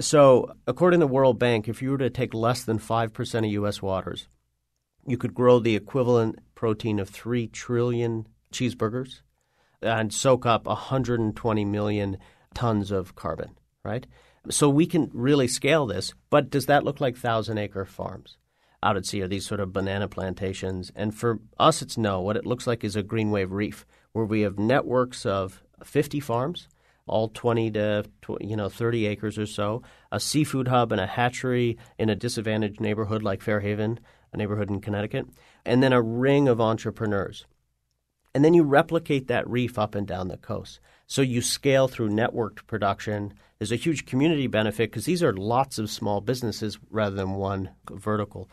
So, 0.00 0.54
according 0.66 1.00
to 1.00 1.06
the 1.06 1.12
World 1.12 1.38
Bank, 1.38 1.68
if 1.68 1.82
you 1.82 1.90
were 1.90 1.98
to 1.98 2.08
take 2.08 2.32
less 2.32 2.64
than 2.64 2.78
5% 2.78 3.38
of 3.38 3.44
U.S. 3.44 3.82
waters, 3.82 4.28
you 5.06 5.18
could 5.18 5.34
grow 5.34 5.58
the 5.58 5.76
equivalent 5.76 6.38
protein 6.60 6.98
of 6.98 7.08
3 7.08 7.46
trillion 7.46 8.26
cheeseburgers 8.52 9.22
and 9.80 10.12
soak 10.12 10.44
up 10.44 10.66
120 10.66 11.64
million 11.64 12.18
tons 12.52 12.90
of 12.90 13.14
carbon, 13.14 13.56
right? 13.82 14.06
So 14.50 14.68
we 14.68 14.84
can 14.84 15.10
really 15.14 15.48
scale 15.48 15.86
this, 15.86 16.12
but 16.28 16.50
does 16.50 16.66
that 16.66 16.84
look 16.84 17.00
like 17.00 17.16
thousand 17.16 17.56
acre 17.56 17.86
farms? 17.86 18.36
Out 18.82 18.98
at 18.98 19.06
sea 19.06 19.22
are 19.22 19.28
these 19.28 19.46
sort 19.46 19.60
of 19.60 19.72
banana 19.72 20.06
plantations. 20.06 20.92
And 20.94 21.14
for 21.14 21.38
us, 21.58 21.80
it's 21.80 21.96
no. 21.96 22.20
What 22.20 22.36
it 22.36 22.44
looks 22.44 22.66
like 22.66 22.84
is 22.84 22.94
a 22.94 23.02
green 23.02 23.30
wave 23.30 23.52
reef 23.52 23.86
where 24.12 24.26
we 24.26 24.42
have 24.42 24.58
networks 24.58 25.24
of 25.24 25.62
50 25.82 26.20
farms 26.20 26.68
all 27.06 27.28
20 27.28 27.72
to 27.72 28.04
you 28.40 28.56
know 28.56 28.68
30 28.68 29.06
acres 29.06 29.38
or 29.38 29.46
so, 29.46 29.82
a 30.12 30.20
seafood 30.20 30.68
hub 30.68 30.92
and 30.92 31.00
a 31.00 31.06
hatchery 31.06 31.76
in 31.98 32.08
a 32.08 32.14
disadvantaged 32.14 32.80
neighborhood 32.80 33.22
like 33.22 33.42
Fairhaven, 33.42 33.98
a 34.32 34.36
neighborhood 34.36 34.70
in 34.70 34.80
Connecticut, 34.80 35.26
and 35.64 35.82
then 35.82 35.92
a 35.92 36.02
ring 36.02 36.48
of 36.48 36.60
entrepreneurs. 36.60 37.46
And 38.34 38.44
then 38.44 38.54
you 38.54 38.62
replicate 38.62 39.28
that 39.28 39.48
reef 39.48 39.78
up 39.78 39.94
and 39.94 40.06
down 40.06 40.28
the 40.28 40.36
coast. 40.36 40.80
So 41.06 41.22
you 41.22 41.42
scale 41.42 41.88
through 41.88 42.10
networked 42.10 42.66
production. 42.66 43.34
There's 43.58 43.72
a 43.72 43.76
huge 43.76 44.06
community 44.06 44.46
benefit 44.46 44.90
because 44.90 45.04
these 45.04 45.22
are 45.22 45.32
lots 45.32 45.78
of 45.78 45.90
small 45.90 46.20
businesses 46.20 46.78
rather 46.90 47.16
than 47.16 47.32
one 47.32 47.70
vertical. 47.90 48.48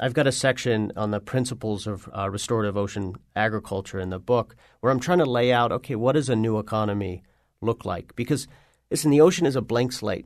I've 0.00 0.14
got 0.14 0.26
a 0.26 0.32
section 0.32 0.92
on 0.96 1.10
the 1.10 1.20
principles 1.20 1.86
of 1.86 2.08
uh, 2.16 2.30
restorative 2.30 2.78
ocean 2.78 3.16
agriculture 3.36 4.00
in 4.00 4.08
the 4.08 4.18
book 4.18 4.56
where 4.80 4.90
I'm 4.90 5.00
trying 5.00 5.18
to 5.18 5.26
lay 5.26 5.52
out 5.52 5.72
okay, 5.72 5.94
what 5.94 6.16
is 6.16 6.30
a 6.30 6.36
new 6.36 6.58
economy 6.58 7.22
look 7.60 7.84
like? 7.84 8.16
Because, 8.16 8.48
listen, 8.90 9.10
the 9.10 9.20
ocean 9.20 9.44
is 9.44 9.56
a 9.56 9.60
blank 9.60 9.92
slate. 9.92 10.24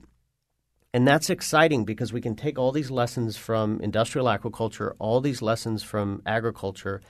And 0.95 1.09
that's 1.09 1.29
exciting 1.29 1.85
because 1.85 2.13
we 2.13 2.21
can 2.21 2.37
take 2.37 2.57
all 2.57 2.71
these 2.71 2.89
lessons 2.89 3.37
from 3.37 3.81
industrial 3.81 4.29
aquaculture, 4.29 4.93
all 5.01 5.21
these 5.21 5.43
lessons 5.43 5.83
from 5.83 6.23
agriculture, 6.25 7.01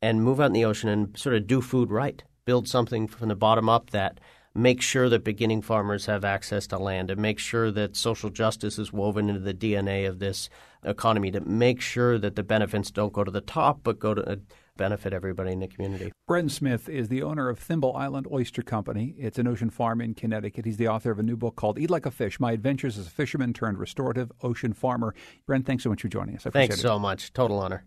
and 0.00 0.24
move 0.24 0.40
out 0.40 0.46
in 0.46 0.54
the 0.54 0.64
ocean 0.64 0.88
and 0.88 1.14
sort 1.14 1.36
of 1.36 1.46
do 1.46 1.60
food 1.60 1.90
right. 1.90 2.24
Build 2.46 2.66
something 2.66 3.06
from 3.06 3.28
the 3.28 3.36
bottom 3.36 3.68
up 3.68 3.90
that 3.90 4.18
makes 4.54 4.86
sure 4.86 5.10
that 5.10 5.24
beginning 5.24 5.60
farmers 5.60 6.06
have 6.06 6.24
access 6.24 6.66
to 6.68 6.78
land 6.78 7.10
and 7.10 7.20
make 7.20 7.38
sure 7.38 7.70
that 7.70 7.96
social 7.96 8.30
justice 8.30 8.78
is 8.78 8.94
woven 8.94 9.28
into 9.28 9.42
the 9.42 9.52
DNA 9.52 10.08
of 10.08 10.20
this 10.20 10.48
economy 10.82 11.30
to 11.30 11.40
make 11.40 11.82
sure 11.82 12.18
that 12.18 12.34
the 12.34 12.42
benefits 12.42 12.90
don't 12.90 13.12
go 13.12 13.24
to 13.24 13.30
the 13.30 13.42
top 13.42 13.80
but 13.82 13.98
go 13.98 14.14
to 14.14 14.40
benefit 14.78 15.12
everybody 15.12 15.52
in 15.52 15.60
the 15.60 15.68
community. 15.68 16.10
Bren 16.26 16.50
Smith 16.50 16.88
is 16.88 17.08
the 17.08 17.22
owner 17.22 17.50
of 17.50 17.58
Thimble 17.58 17.94
Island 17.94 18.26
Oyster 18.32 18.62
Company. 18.62 19.14
It's 19.18 19.38
an 19.38 19.46
ocean 19.46 19.68
farm 19.68 20.00
in 20.00 20.14
Connecticut. 20.14 20.64
He's 20.64 20.78
the 20.78 20.88
author 20.88 21.10
of 21.10 21.18
a 21.18 21.22
new 21.22 21.36
book 21.36 21.56
called 21.56 21.78
Eat 21.78 21.90
Like 21.90 22.06
a 22.06 22.10
Fish 22.10 22.40
My 22.40 22.52
Adventures 22.52 22.96
as 22.96 23.06
a 23.06 23.10
Fisherman 23.10 23.52
Turned 23.52 23.78
Restorative 23.78 24.32
Ocean 24.42 24.72
Farmer. 24.72 25.14
Bren, 25.46 25.66
thanks 25.66 25.82
so 25.82 25.90
much 25.90 26.00
for 26.00 26.08
joining 26.08 26.36
us. 26.36 26.46
I 26.46 26.50
thanks 26.50 26.76
it. 26.76 26.80
so 26.80 26.98
much. 26.98 27.34
Total 27.34 27.58
honor. 27.58 27.84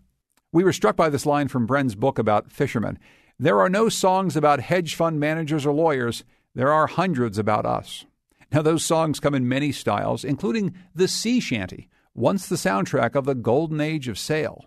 We 0.52 0.62
were 0.62 0.72
struck 0.72 0.94
by 0.94 1.08
this 1.08 1.26
line 1.26 1.48
from 1.48 1.66
Bren's 1.66 1.94
book 1.96 2.18
about 2.18 2.52
fishermen. 2.52 2.98
There 3.38 3.60
are 3.60 3.70
no 3.70 3.88
songs 3.88 4.36
about 4.36 4.60
hedge 4.60 4.94
fund 4.94 5.18
managers 5.18 5.66
or 5.66 5.72
lawyers. 5.72 6.22
There 6.54 6.70
are 6.70 6.86
hundreds 6.86 7.38
about 7.38 7.66
us. 7.66 8.04
Now, 8.52 8.60
those 8.60 8.84
songs 8.84 9.18
come 9.18 9.34
in 9.34 9.48
many 9.48 9.72
styles, 9.72 10.24
including 10.24 10.74
the 10.94 11.08
sea 11.08 11.40
shanty, 11.40 11.88
once 12.14 12.46
the 12.46 12.56
soundtrack 12.56 13.14
of 13.14 13.24
the 13.24 13.34
golden 13.34 13.80
age 13.80 14.08
of 14.08 14.18
sail. 14.18 14.66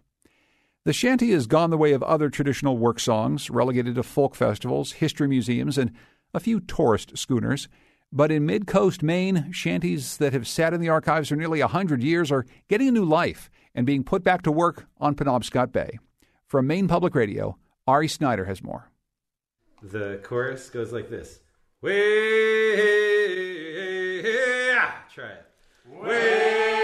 The 0.85 0.93
shanty 0.93 1.31
has 1.31 1.47
gone 1.47 1.71
the 1.71 1.79
way 1.79 1.93
of 1.93 2.03
other 2.03 2.29
traditional 2.29 2.77
work 2.77 2.99
songs, 2.99 3.49
relegated 3.49 3.95
to 3.95 4.03
folk 4.03 4.35
festivals, 4.35 4.91
history 4.93 5.27
museums, 5.27 5.79
and 5.79 5.91
a 6.31 6.39
few 6.39 6.59
tourist 6.59 7.17
schooners. 7.17 7.67
But 8.11 8.31
in 8.31 8.45
mid 8.45 8.67
coast 8.67 9.01
Maine, 9.01 9.51
shanties 9.51 10.17
that 10.17 10.31
have 10.33 10.47
sat 10.47 10.75
in 10.75 10.81
the 10.81 10.89
archives 10.89 11.29
for 11.29 11.35
nearly 11.35 11.59
a 11.59 11.67
hundred 11.67 12.03
years 12.03 12.31
are 12.31 12.45
getting 12.69 12.87
a 12.87 12.91
new 12.91 13.03
life 13.03 13.49
and 13.73 13.87
being 13.87 14.03
put 14.03 14.23
back 14.23 14.43
to 14.43 14.51
work 14.51 14.85
on 14.99 15.15
Penobscot 15.15 15.71
Bay. 15.71 15.97
From 16.45 16.67
Maine 16.67 16.87
Public 16.87 17.15
Radio, 17.15 17.57
Ari 17.87 18.07
Snider 18.07 18.45
has 18.45 18.61
more. 18.61 18.91
The 19.81 20.19
chorus 20.23 20.69
goes 20.69 20.93
like 20.93 21.09
this. 21.09 21.39
Way, 21.81 22.75
try 25.11 25.29
it. 25.29 25.45
Way, 25.87 26.74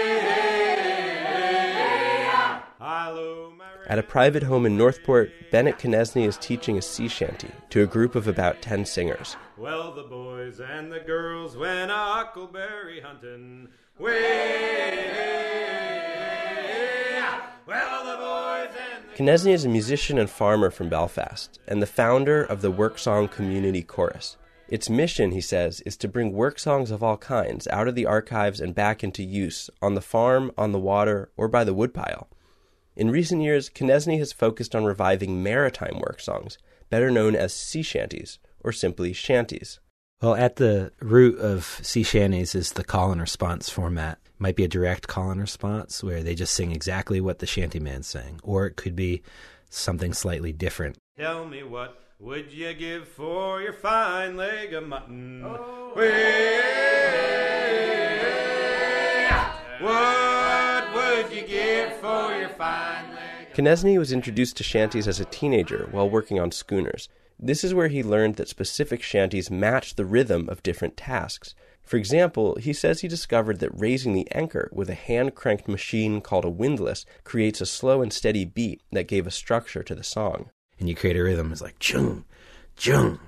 At 3.86 3.98
a 3.98 4.02
private 4.02 4.44
home 4.44 4.64
in 4.64 4.76
Northport, 4.76 5.32
Bennett 5.50 5.78
Konesni 5.78 6.26
is 6.26 6.38
teaching 6.38 6.78
a 6.78 6.82
sea 6.82 7.08
shanty 7.08 7.50
to 7.70 7.82
a 7.82 7.86
group 7.86 8.14
of 8.14 8.28
about 8.28 8.62
10 8.62 8.84
singers. 8.84 9.36
Well, 9.56 9.92
the 9.92 10.04
boys 10.04 10.60
and 10.60 10.92
the 10.92 11.00
girls 11.00 11.56
went 11.56 11.90
huckleberry 11.90 13.00
hunting. 13.00 13.68
Way, 13.98 15.12
well, 17.66 18.04
the 18.04 18.16
boys 18.16 18.70
and 18.94 19.04
the 19.10 19.16
Konesni 19.16 19.52
is 19.52 19.64
a 19.64 19.68
musician 19.68 20.16
and 20.16 20.30
farmer 20.30 20.70
from 20.70 20.88
Belfast 20.88 21.58
and 21.66 21.82
the 21.82 21.86
founder 21.86 22.44
of 22.44 22.62
the 22.62 22.70
Work 22.70 22.98
Song 22.98 23.26
Community 23.26 23.82
Chorus. 23.82 24.36
Its 24.68 24.88
mission, 24.88 25.32
he 25.32 25.40
says, 25.40 25.80
is 25.82 25.96
to 25.98 26.08
bring 26.08 26.32
work 26.32 26.58
songs 26.58 26.90
of 26.90 27.02
all 27.02 27.18
kinds 27.18 27.66
out 27.68 27.88
of 27.88 27.94
the 27.94 28.06
archives 28.06 28.60
and 28.60 28.74
back 28.74 29.04
into 29.04 29.22
use 29.22 29.68
on 29.82 29.94
the 29.94 30.00
farm, 30.00 30.52
on 30.56 30.72
the 30.72 30.78
water, 30.78 31.30
or 31.36 31.46
by 31.48 31.62
the 31.64 31.74
woodpile. 31.74 32.28
In 32.94 33.10
recent 33.10 33.42
years, 33.42 33.70
Konesni 33.70 34.18
has 34.18 34.32
focused 34.32 34.74
on 34.74 34.84
reviving 34.84 35.42
maritime 35.42 35.98
work 35.98 36.20
songs, 36.20 36.58
better 36.90 37.10
known 37.10 37.34
as 37.34 37.54
sea 37.54 37.82
shanties, 37.82 38.38
or 38.60 38.70
simply 38.70 39.12
shanties. 39.14 39.80
Well, 40.20 40.34
at 40.34 40.56
the 40.56 40.92
root 41.00 41.38
of 41.38 41.80
sea 41.82 42.02
shanties 42.02 42.54
is 42.54 42.72
the 42.72 42.84
call 42.84 43.10
and 43.10 43.20
response 43.20 43.70
format. 43.70 44.18
It 44.24 44.40
might 44.40 44.56
be 44.56 44.64
a 44.64 44.68
direct 44.68 45.08
call 45.08 45.30
and 45.30 45.40
response 45.40 46.04
where 46.04 46.22
they 46.22 46.34
just 46.34 46.52
sing 46.52 46.70
exactly 46.70 47.20
what 47.20 47.38
the 47.38 47.46
shantyman 47.46 48.04
sang, 48.04 48.40
or 48.42 48.66
it 48.66 48.76
could 48.76 48.94
be 48.94 49.22
something 49.70 50.12
slightly 50.12 50.52
different. 50.52 50.98
Tell 51.18 51.46
me 51.46 51.62
what 51.62 51.98
would 52.18 52.52
you 52.52 52.72
give 52.74 53.08
for 53.08 53.62
your 53.62 53.72
fine 53.72 54.36
leg 54.36 54.74
of 54.74 54.86
mutton? 54.86 55.42
Oh. 55.44 55.50
What 55.50 55.96
would 55.96 56.04
you 56.04 56.10
give 59.80 60.21
for 62.00 62.36
your 62.36 62.48
fine 62.50 63.14
leg? 63.14 63.52
Konesni 63.54 63.98
was 63.98 64.12
introduced 64.12 64.56
to 64.56 64.64
shanties 64.64 65.06
as 65.06 65.20
a 65.20 65.24
teenager 65.26 65.88
while 65.90 66.08
working 66.08 66.40
on 66.40 66.50
schooners. 66.50 67.08
This 67.38 67.64
is 67.64 67.74
where 67.74 67.88
he 67.88 68.02
learned 68.02 68.36
that 68.36 68.48
specific 68.48 69.02
shanties 69.02 69.50
match 69.50 69.96
the 69.96 70.04
rhythm 70.04 70.48
of 70.48 70.62
different 70.62 70.96
tasks. 70.96 71.54
For 71.82 71.96
example, 71.96 72.56
he 72.56 72.72
says 72.72 73.00
he 73.00 73.08
discovered 73.08 73.58
that 73.58 73.78
raising 73.78 74.12
the 74.12 74.30
anchor 74.30 74.70
with 74.72 74.88
a 74.88 74.94
hand 74.94 75.34
cranked 75.34 75.68
machine 75.68 76.20
called 76.20 76.44
a 76.44 76.50
windlass 76.50 77.04
creates 77.24 77.60
a 77.60 77.66
slow 77.66 78.00
and 78.00 78.12
steady 78.12 78.44
beat 78.44 78.80
that 78.92 79.08
gave 79.08 79.26
a 79.26 79.32
structure 79.32 79.82
to 79.82 79.94
the 79.94 80.04
song. 80.04 80.50
And 80.78 80.88
you 80.88 80.94
create 80.94 81.16
a 81.16 81.22
rhythm, 81.22 81.52
it's 81.52 81.60
like 81.60 81.78
chung, 81.78 82.24
chung, 82.76 83.18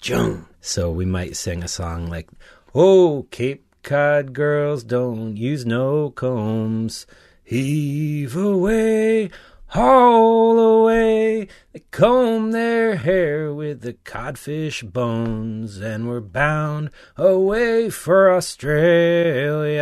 chung. 0.00 0.46
So 0.60 0.90
we 0.90 1.04
might 1.04 1.36
sing 1.36 1.62
a 1.62 1.68
song 1.68 2.08
like, 2.08 2.28
Oh, 2.74 3.26
Cape 3.30 3.64
Cod 3.82 4.32
girls 4.32 4.84
don't 4.84 5.36
use 5.36 5.66
no 5.66 6.10
combs. 6.10 7.06
Heave 7.52 8.34
away, 8.34 9.28
haul 9.66 10.58
away. 10.58 11.48
They 11.74 11.80
comb 11.90 12.52
their 12.52 12.96
hair 12.96 13.52
with 13.52 13.82
the 13.82 13.92
codfish 13.92 14.82
bones, 14.82 15.76
and 15.76 16.08
we're 16.08 16.22
bound 16.22 16.88
away 17.14 17.90
for 17.90 18.32
Australia. 18.32 19.78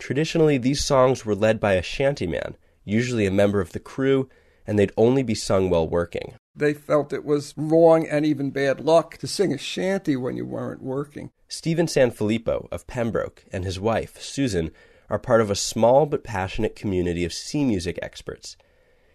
Traditionally, 0.00 0.58
these 0.58 0.84
songs 0.84 1.24
were 1.24 1.36
led 1.36 1.60
by 1.60 1.74
a 1.74 1.82
shantyman, 1.82 2.56
usually 2.84 3.26
a 3.26 3.30
member 3.30 3.60
of 3.60 3.70
the 3.70 3.78
crew, 3.78 4.28
and 4.66 4.76
they'd 4.76 4.90
only 4.96 5.22
be 5.22 5.36
sung 5.36 5.70
while 5.70 5.86
working. 5.88 6.34
They 6.52 6.74
felt 6.74 7.12
it 7.12 7.24
was 7.24 7.54
wrong 7.56 8.08
and 8.08 8.26
even 8.26 8.50
bad 8.50 8.80
luck 8.80 9.18
to 9.18 9.28
sing 9.28 9.52
a 9.52 9.58
shanty 9.58 10.16
when 10.16 10.36
you 10.36 10.44
weren't 10.44 10.82
working. 10.82 11.30
Stephen 11.46 11.86
Sanfilippo 11.86 12.66
of 12.72 12.88
Pembroke 12.88 13.44
and 13.52 13.64
his 13.64 13.78
wife, 13.78 14.20
Susan, 14.20 14.72
are 15.12 15.18
part 15.18 15.42
of 15.42 15.50
a 15.50 15.54
small 15.54 16.06
but 16.06 16.24
passionate 16.24 16.74
community 16.74 17.22
of 17.22 17.34
sea 17.34 17.66
music 17.66 17.98
experts. 18.00 18.56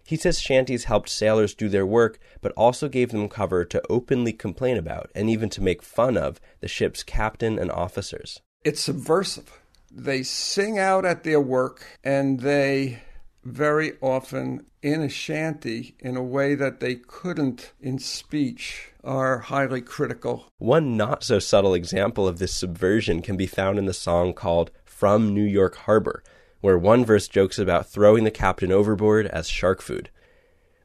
He 0.04 0.16
says 0.16 0.40
shanties 0.40 0.84
helped 0.84 1.08
sailors 1.08 1.56
do 1.56 1.68
their 1.68 1.84
work, 1.84 2.20
but 2.40 2.52
also 2.52 2.88
gave 2.88 3.10
them 3.10 3.28
cover 3.28 3.64
to 3.64 3.82
openly 3.90 4.32
complain 4.32 4.76
about 4.76 5.10
and 5.12 5.28
even 5.28 5.50
to 5.50 5.60
make 5.60 5.82
fun 5.82 6.16
of 6.16 6.40
the 6.60 6.68
ship's 6.68 7.02
captain 7.02 7.58
and 7.58 7.72
officers. 7.72 8.40
It's 8.64 8.80
subversive. 8.80 9.60
They 9.90 10.22
sing 10.22 10.78
out 10.78 11.04
at 11.04 11.24
their 11.24 11.40
work 11.40 11.84
and 12.04 12.40
they 12.40 13.02
very 13.44 13.94
often 14.00 14.66
in 14.82 15.02
a 15.02 15.08
shanty 15.08 15.96
in 15.98 16.16
a 16.16 16.22
way 16.22 16.54
that 16.54 16.78
they 16.78 16.94
couldn't 16.94 17.72
in 17.80 17.98
speech 17.98 18.92
are 19.02 19.38
highly 19.38 19.80
critical. 19.80 20.52
One 20.58 20.96
not 20.96 21.24
so 21.24 21.38
subtle 21.38 21.74
example 21.74 22.28
of 22.28 22.38
this 22.38 22.54
subversion 22.54 23.20
can 23.20 23.36
be 23.36 23.46
found 23.46 23.78
in 23.78 23.86
the 23.86 23.94
song 23.94 24.32
called 24.32 24.70
From 24.98 25.32
New 25.32 25.44
York 25.44 25.76
Harbor, 25.76 26.24
where 26.60 26.76
one 26.76 27.04
verse 27.04 27.28
jokes 27.28 27.56
about 27.56 27.88
throwing 27.88 28.24
the 28.24 28.32
captain 28.32 28.72
overboard 28.72 29.28
as 29.28 29.48
shark 29.48 29.80
food. 29.80 30.10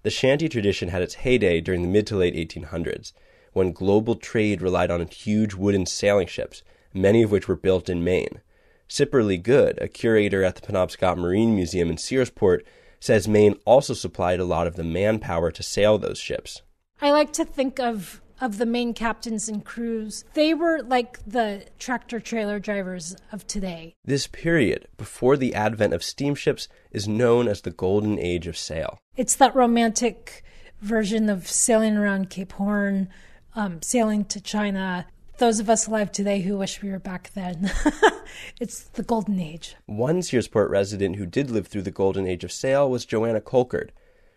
The 0.04 0.12
shanty 0.12 0.48
tradition 0.48 0.90
had 0.90 1.02
its 1.02 1.16
heyday 1.16 1.62
during 1.62 1.82
the 1.82 1.88
mid 1.88 2.06
to 2.06 2.18
late 2.18 2.36
1800s, 2.36 3.14
when 3.54 3.72
global 3.72 4.14
trade 4.14 4.62
relied 4.62 4.92
on 4.92 5.04
huge 5.08 5.56
wooden 5.56 5.88
sailing 5.88 6.28
ships, 6.28 6.62
many 6.94 7.24
of 7.24 7.32
which 7.32 7.48
were 7.48 7.56
built 7.56 7.90
in 7.90 8.04
Maine. 8.04 8.42
Cipperly 8.88 9.42
Good, 9.42 9.82
a 9.82 9.88
curator 9.88 10.44
at 10.44 10.58
the 10.58 10.62
Penobscot 10.62 11.18
Marine 11.18 11.56
Museum 11.56 11.90
in 11.90 11.96
Searsport, 11.96 12.62
says 13.00 13.28
Maine 13.28 13.56
also 13.66 13.96
supplied 13.96 14.40
a 14.40 14.46
lot 14.46 14.68
of 14.68 14.76
the 14.76 14.84
manpower 14.84 15.50
to 15.50 15.64
sail 15.64 15.98
those 15.98 16.20
ships. 16.20 16.62
I 17.02 17.10
like 17.10 17.34
to 17.34 17.46
think 17.46 17.80
of 17.80 18.22
of 18.44 18.58
the 18.58 18.66
Maine 18.66 18.94
captains 18.94 19.48
and 19.48 19.64
crews. 19.64 20.26
They 20.34 20.54
were 20.54 20.82
like 20.84 21.18
the 21.26 21.66
tractor 21.80 22.20
trailer 22.20 22.60
drivers 22.60 23.16
of 23.32 23.48
today. 23.48 23.96
This 24.04 24.28
period, 24.28 24.90
before 24.98 25.38
the 25.38 25.56
advent 25.56 25.94
of 25.94 26.04
steamships, 26.04 26.68
is 26.92 27.08
known 27.08 27.48
as 27.48 27.62
the 27.62 27.72
Golden 27.72 28.20
Age 28.20 28.46
of 28.46 28.58
Sail. 28.58 29.00
It's 29.16 29.36
that 29.38 29.56
romantic 29.56 30.44
version 30.82 31.30
of 31.30 31.48
sailing 31.48 31.96
around 31.96 32.30
Cape 32.30 32.52
Horn, 32.52 33.08
um, 33.56 33.82
sailing 33.82 34.26
to 34.26 34.42
China. 34.42 35.08
Those 35.38 35.62
of 35.62 35.70
us 35.70 35.88
alive 35.88 36.12
today 36.12 36.42
who 36.42 36.58
wish 36.58 36.82
we 36.82 36.92
were 36.92 37.00
back 37.00 37.32
then. 37.34 37.72
it's 38.60 38.84
the 38.90 39.04
Golden 39.04 39.40
Age. 39.40 39.78
One 39.86 40.20
Searsport 40.20 40.70
resident 40.70 41.16
who 41.16 41.26
did 41.26 41.50
live 41.50 41.68
through 41.68 41.84
the 41.84 41.92
Golden 41.92 42.28
Age 42.28 42.44
of 42.44 42.52
Sail 42.52 42.90
was 42.90 43.06
Joanna 43.06 43.40
Colcord. 43.40 43.92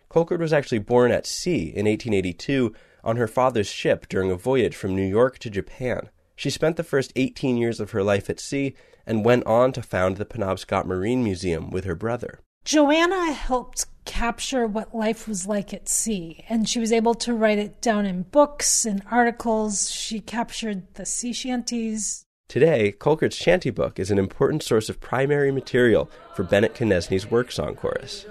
Colcord 0.09 0.39
was 0.39 0.53
actually 0.53 0.79
born 0.79 1.11
at 1.11 1.25
sea 1.25 1.63
in 1.63 1.85
1882 1.85 2.73
on 3.03 3.17
her 3.17 3.27
father's 3.27 3.67
ship 3.67 4.07
during 4.09 4.31
a 4.31 4.35
voyage 4.35 4.75
from 4.75 4.95
New 4.95 5.05
York 5.05 5.39
to 5.39 5.49
Japan. 5.49 6.09
She 6.35 6.49
spent 6.49 6.75
the 6.75 6.83
first 6.83 7.11
18 7.15 7.57
years 7.57 7.79
of 7.79 7.91
her 7.91 8.03
life 8.03 8.29
at 8.29 8.39
sea 8.39 8.75
and 9.05 9.25
went 9.25 9.45
on 9.45 9.71
to 9.71 9.81
found 9.81 10.17
the 10.17 10.25
Penobscot 10.25 10.85
Marine 10.85 11.23
Museum 11.23 11.71
with 11.71 11.85
her 11.85 11.95
brother. 11.95 12.39
Joanna 12.63 13.31
helped 13.31 13.85
capture 14.03 14.67
what 14.67 14.93
life 14.93 15.27
was 15.27 15.47
like 15.47 15.73
at 15.73 15.87
sea, 15.87 16.43
and 16.49 16.67
she 16.67 16.79
was 16.79 16.91
able 16.91 17.15
to 17.15 17.33
write 17.33 17.57
it 17.57 17.81
down 17.81 18.05
in 18.05 18.23
books 18.23 18.85
and 18.85 19.01
articles. 19.09 19.89
She 19.89 20.19
captured 20.19 20.93
the 20.95 21.05
sea 21.05 21.31
shanties. 21.31 22.25
Today, 22.49 22.91
Colcord's 22.91 23.35
shanty 23.35 23.69
book 23.69 23.99
is 23.99 24.11
an 24.11 24.19
important 24.19 24.63
source 24.63 24.89
of 24.89 24.99
primary 24.99 25.51
material 25.51 26.09
for 26.33 26.43
Bennett 26.43 26.75
Konesni's 26.75 27.29
work 27.31 27.51
song 27.51 27.75
chorus. 27.75 28.25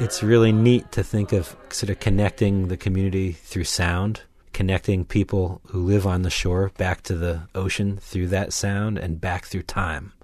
It's 0.00 0.22
really 0.22 0.50
neat 0.50 0.90
to 0.92 1.02
think 1.02 1.34
of 1.34 1.54
sort 1.68 1.90
of 1.90 2.00
connecting 2.00 2.68
the 2.68 2.78
community 2.78 3.32
through 3.32 3.64
sound, 3.64 4.22
connecting 4.54 5.04
people 5.04 5.60
who 5.66 5.84
live 5.84 6.06
on 6.06 6.22
the 6.22 6.30
shore 6.30 6.72
back 6.78 7.02
to 7.02 7.14
the 7.14 7.42
ocean 7.54 7.98
through 7.98 8.28
that 8.28 8.54
sound 8.54 8.96
and 8.96 9.20
back 9.20 9.44
through 9.44 9.64
time 9.64 10.14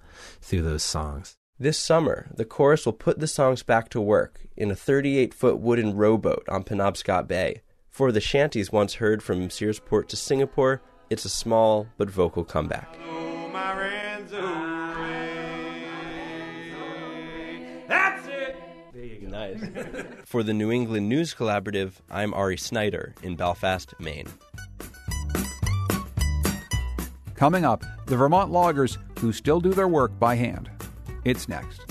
through 0.41 0.63
those 0.63 0.83
songs. 0.83 1.37
This 1.59 1.79
summer, 1.79 2.29
the 2.35 2.47
chorus 2.47 2.87
will 2.87 2.95
put 2.95 3.19
the 3.19 3.27
songs 3.27 3.63
back 3.63 3.91
to 3.91 4.01
work 4.01 4.47
in 4.57 4.71
a 4.71 4.75
38 4.75 5.35
foot 5.35 5.59
wooden 5.59 5.95
rowboat 5.95 6.49
on 6.49 6.65
Penobscot 6.65 7.29
Bay. 7.29 7.61
For 7.91 8.11
the 8.11 8.21
shanties 8.21 8.73
once 8.73 8.95
heard 8.95 9.23
from 9.23 9.49
Searsport 9.49 10.09
to 10.09 10.17
Singapore, 10.17 10.81
it's 11.11 11.27
a 11.27 11.31
small 11.31 11.87
but 11.99 12.09
vocal 12.09 12.45
comeback. 12.45 12.97
That's 18.97 19.13
it. 19.13 19.23
Nice. 19.23 20.05
For 20.25 20.43
the 20.43 20.55
New 20.55 20.71
England 20.71 21.09
News 21.09 21.35
Collaborative, 21.35 21.93
I'm 22.11 22.33
Ari 22.33 22.57
Snider 22.57 23.15
in 23.23 23.37
Belfast, 23.37 23.93
Maine. 24.01 24.29
Coming 27.35 27.65
up, 27.65 27.85
the 28.07 28.17
Vermont 28.17 28.51
loggers 28.51 28.97
who 29.19 29.33
still 29.33 29.61
do 29.61 29.75
their 29.75 29.89
work 29.89 30.19
by 30.19 30.37
hand. 30.37 30.71
It's 31.25 31.49
next. 31.49 31.86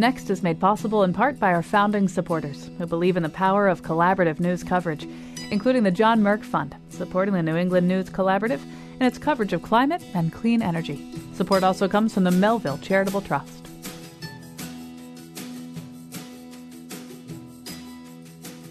Next 0.00 0.30
is 0.30 0.42
made 0.42 0.58
possible 0.58 1.04
in 1.04 1.12
part 1.12 1.38
by 1.38 1.52
our 1.52 1.62
founding 1.62 2.08
supporters 2.08 2.70
who 2.78 2.86
believe 2.86 3.18
in 3.18 3.22
the 3.22 3.28
power 3.28 3.68
of 3.68 3.82
collaborative 3.82 4.40
news 4.40 4.64
coverage, 4.64 5.06
including 5.50 5.82
the 5.82 5.90
John 5.90 6.22
Merck 6.22 6.42
Fund, 6.42 6.74
supporting 6.88 7.34
the 7.34 7.42
New 7.42 7.54
England 7.54 7.86
News 7.86 8.08
Collaborative 8.08 8.62
and 8.98 9.02
its 9.02 9.18
coverage 9.18 9.52
of 9.52 9.60
climate 9.60 10.02
and 10.14 10.32
clean 10.32 10.62
energy. 10.62 11.12
Support 11.34 11.64
also 11.64 11.86
comes 11.86 12.14
from 12.14 12.24
the 12.24 12.30
Melville 12.30 12.78
Charitable 12.78 13.20
Trust. 13.20 13.66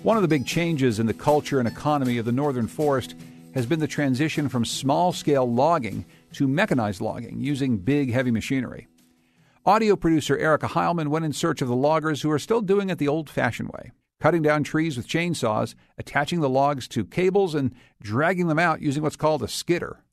One 0.02 0.18
of 0.18 0.24
the 0.24 0.28
big 0.28 0.48
changes 0.48 1.00
in 1.00 1.06
the 1.06 1.14
culture 1.14 1.60
and 1.60 1.68
economy 1.68 2.18
of 2.18 2.26
the 2.26 2.32
northern 2.32 2.66
forest 2.66 3.14
has 3.54 3.68
been 3.68 3.80
the 3.80 3.86
transition 3.86 4.50
from 4.50 4.66
small 4.66 5.14
scale 5.14 5.46
logging 5.46 6.06
to 6.34 6.48
mechanized 6.48 7.02
logging 7.02 7.40
using 7.40 7.78
big, 7.78 8.12
heavy 8.12 8.32
machinery. 8.32 8.89
Audio 9.70 9.96
producer 9.96 10.36
Erica 10.36 10.66
Heilman 10.66 11.10
went 11.10 11.26
in 11.26 11.32
search 11.32 11.62
of 11.62 11.68
the 11.68 11.76
loggers 11.76 12.24
who 12.24 12.32
are 12.32 12.40
still 12.40 12.62
doing 12.62 12.90
it 12.90 12.98
the 12.98 13.08
old 13.08 13.30
fashioned 13.30 13.70
way 13.70 13.92
cutting 14.20 14.42
down 14.42 14.64
trees 14.64 14.98
with 14.98 15.08
chainsaws, 15.08 15.76
attaching 15.96 16.40
the 16.40 16.50
logs 16.50 16.88
to 16.88 17.06
cables, 17.06 17.54
and 17.54 17.76
dragging 18.02 18.48
them 18.48 18.58
out 18.58 18.82
using 18.82 19.04
what's 19.04 19.16
called 19.16 19.44
a 19.44 19.48
skidder. 19.48 20.04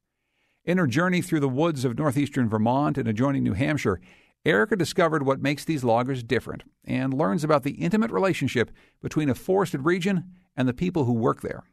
In 0.66 0.76
her 0.76 0.86
journey 0.86 1.22
through 1.22 1.40
the 1.40 1.48
woods 1.48 1.86
of 1.86 1.96
northeastern 1.96 2.50
Vermont 2.50 2.98
and 2.98 3.08
adjoining 3.08 3.44
New 3.44 3.54
Hampshire, 3.54 3.98
Erica 4.44 4.76
discovered 4.76 5.24
what 5.24 5.40
makes 5.40 5.64
these 5.64 5.82
loggers 5.82 6.22
different 6.22 6.62
and 6.84 7.14
learns 7.14 7.42
about 7.42 7.62
the 7.62 7.76
intimate 7.82 8.10
relationship 8.10 8.70
between 9.00 9.30
a 9.30 9.34
forested 9.34 9.86
region 9.86 10.34
and 10.54 10.68
the 10.68 10.74
people 10.74 11.06
who 11.06 11.14
work 11.14 11.40
there. 11.40 11.64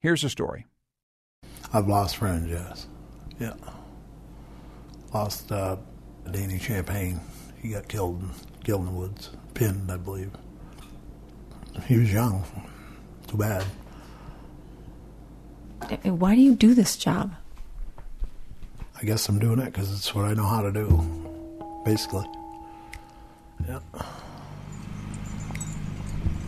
Here's 0.00 0.22
the 0.22 0.30
story. 0.30 0.64
I've 1.74 1.88
lost 1.88 2.16
friends, 2.16 2.48
yes. 2.48 2.86
Yeah. 3.38 3.52
Lost 5.12 5.52
uh, 5.52 5.76
Danny 6.32 6.58
Champagne. 6.58 7.20
He 7.60 7.70
got 7.70 7.88
killed, 7.88 8.22
killed 8.64 8.80
in 8.80 8.86
the 8.86 8.92
woods, 8.92 9.30
pinned, 9.54 9.90
I 9.90 9.96
believe. 9.96 10.30
He 11.86 11.98
was 11.98 12.12
young. 12.12 12.44
Too 13.26 13.36
bad. 13.36 13.64
Eh, 15.90 16.10
why 16.10 16.34
do 16.34 16.40
you 16.40 16.54
do 16.54 16.74
this 16.74 16.96
job? 16.96 17.34
I 19.00 19.04
guess 19.04 19.28
I'm 19.28 19.38
doing 19.38 19.60
it 19.60 19.66
because 19.66 19.92
it's 19.92 20.14
what 20.14 20.24
I 20.24 20.34
know 20.34 20.46
how 20.46 20.62
to 20.62 20.72
do, 20.72 20.88
basically. 21.84 22.26
Yeah. 23.66 23.80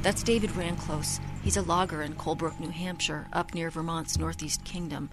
That's 0.02 0.22
David 0.22 0.50
Ranclose. 0.56 1.20
He's 1.42 1.56
a 1.56 1.62
logger 1.62 2.02
in 2.02 2.14
Colebrook, 2.14 2.58
New 2.58 2.70
Hampshire, 2.70 3.28
up 3.32 3.54
near 3.54 3.70
Vermont's 3.70 4.18
Northeast 4.18 4.64
Kingdom. 4.64 5.10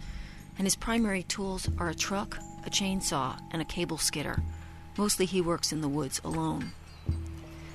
And 0.58 0.66
his 0.66 0.76
primary 0.76 1.24
tools 1.24 1.70
are 1.78 1.90
a 1.90 1.96
truck, 1.96 2.38
a 2.66 2.70
chainsaw, 2.70 3.40
and 3.52 3.62
a 3.62 3.66
cable 3.66 3.98
skidder. 3.98 4.42
Mostly 4.98 5.26
he 5.26 5.42
works 5.42 5.72
in 5.72 5.82
the 5.82 5.88
woods 5.88 6.20
alone. 6.24 6.72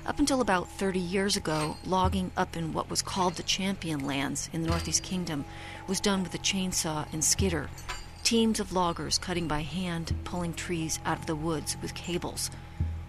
Up 0.05 0.19
until 0.19 0.41
about 0.41 0.69
30 0.69 0.99
years 0.99 1.37
ago, 1.37 1.77
logging 1.85 2.31
up 2.35 2.57
in 2.57 2.73
what 2.73 2.89
was 2.89 3.01
called 3.01 3.35
the 3.35 3.43
Champion 3.43 4.05
Lands 4.05 4.49
in 4.51 4.61
the 4.61 4.67
Northeast 4.67 5.01
Kingdom 5.01 5.45
was 5.87 6.01
done 6.01 6.23
with 6.23 6.35
a 6.35 6.39
chainsaw 6.39 7.11
and 7.13 7.23
skidder. 7.23 7.69
Teams 8.23 8.59
of 8.59 8.73
loggers 8.73 9.17
cutting 9.17 9.47
by 9.47 9.61
hand, 9.61 10.13
pulling 10.25 10.53
trees 10.53 10.99
out 11.05 11.19
of 11.19 11.25
the 11.25 11.35
woods 11.35 11.77
with 11.81 11.95
cables. 11.95 12.51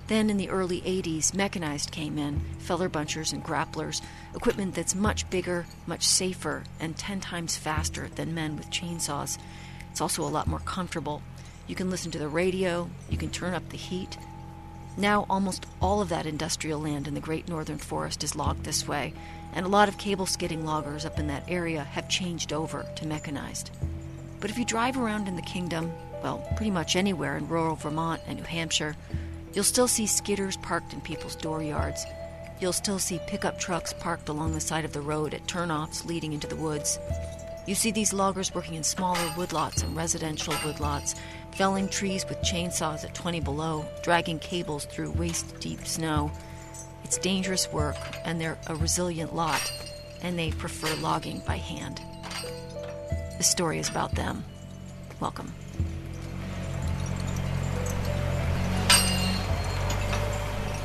Then 0.07 0.31
in 0.31 0.37
the 0.37 0.51
early 0.51 0.83
80s, 0.83 1.35
mechanized 1.35 1.91
came 1.91 2.17
in, 2.17 2.41
feller 2.59 2.89
bunchers 2.89 3.33
and 3.33 3.43
grapplers, 3.43 4.01
equipment 4.35 4.75
that's 4.75 4.95
much 4.95 5.29
bigger, 5.31 5.67
much 5.87 6.07
safer, 6.07 6.63
and 6.79 6.97
10 6.97 7.21
times 7.21 7.57
faster 7.57 8.09
than 8.15 8.35
men 8.35 8.57
with 8.57 8.71
chainsaws. 8.71 9.39
It's 9.91 10.01
also 10.01 10.23
a 10.23 10.29
lot 10.29 10.47
more 10.47 10.61
comfortable. 10.61 11.23
You 11.67 11.75
can 11.75 11.91
listen 11.91 12.11
to 12.13 12.19
the 12.19 12.29
radio, 12.29 12.91
you 13.09 13.17
can 13.17 13.31
turn 13.31 13.55
up 13.55 13.69
the 13.69 13.77
heat. 13.77 14.19
Now, 14.97 15.27
almost 15.29 15.67
all 15.81 16.01
of 16.01 16.11
that 16.11 16.27
industrial 16.27 16.81
land 16.81 17.09
in 17.09 17.15
the 17.15 17.21
Great 17.21 17.49
Northern 17.49 17.79
Forest 17.79 18.23
is 18.23 18.37
logged 18.37 18.65
this 18.65 18.87
way, 18.87 19.13
and 19.53 19.65
a 19.65 19.71
lot 19.71 19.89
of 19.89 19.99
cable 19.99 20.27
skidding 20.27 20.65
loggers 20.65 21.05
up 21.05 21.19
in 21.19 21.27
that 21.29 21.45
area 21.49 21.83
have 21.83 22.09
changed 22.09 22.53
over 22.53 22.87
to 22.97 23.07
mechanized. 23.07 23.71
But 24.41 24.51
if 24.51 24.59
you 24.59 24.65
drive 24.65 24.99
around 24.99 25.27
in 25.27 25.37
the 25.37 25.43
kingdom, 25.43 25.91
well, 26.23 26.47
pretty 26.57 26.71
much 26.71 26.97
anywhere 26.97 27.37
in 27.37 27.49
rural 27.49 27.77
Vermont 27.77 28.21
and 28.27 28.39
New 28.39 28.45
Hampshire, 28.45 28.95
you'll 29.53 29.65
still 29.65 29.89
see 29.89 30.05
skidders 30.05 30.61
parked 30.61 30.93
in 30.93 31.01
people's 31.01 31.37
dooryards. 31.37 32.05
You'll 32.61 32.73
still 32.73 32.99
see 32.99 33.21
pickup 33.27 33.59
trucks 33.59 33.93
parked 33.93 34.29
along 34.29 34.53
the 34.53 34.61
side 34.61 34.85
of 34.85 34.93
the 34.93 35.01
road 35.01 35.35
at 35.35 35.47
turnoffs 35.47 36.05
leading 36.05 36.33
into 36.33 36.47
the 36.47 36.57
woods. 36.57 36.99
You 37.67 37.75
see 37.75 37.91
these 37.91 38.13
loggers 38.13 38.55
working 38.55 38.75
in 38.75 38.85
smaller 38.85 39.19
woodlots 39.37 39.83
and 39.83 39.97
residential 39.97 40.53
woodlots, 40.55 41.15
felling 41.55 41.89
trees 41.89 42.25
with 42.29 42.39
chainsaws 42.39 43.05
at 43.05 43.15
20 43.15 43.39
below, 43.41 43.85
dragging 44.03 44.41
cables 44.41 44.87
through 44.87 45.13
waist 45.13 45.59
deep 45.61 45.87
snow. 45.87 46.31
It's 47.05 47.17
dangerous 47.17 47.73
work, 47.73 47.97
and 48.25 48.41
they're 48.41 48.59
a 48.67 48.75
resilient 48.75 49.37
lot, 49.37 49.73
and 50.21 50.37
they 50.37 50.51
prefer 50.51 50.93
logging 51.01 51.43
by 51.47 51.57
hand. 51.57 52.01
This 53.39 53.49
story 53.49 53.79
is 53.79 53.89
about 53.89 54.17
them. 54.17 54.45
Welcome. 55.21 55.53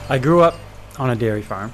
I 0.07 0.20
grew 0.20 0.41
up 0.41 0.55
on 0.99 1.09
a 1.09 1.15
dairy 1.15 1.41
farm, 1.41 1.74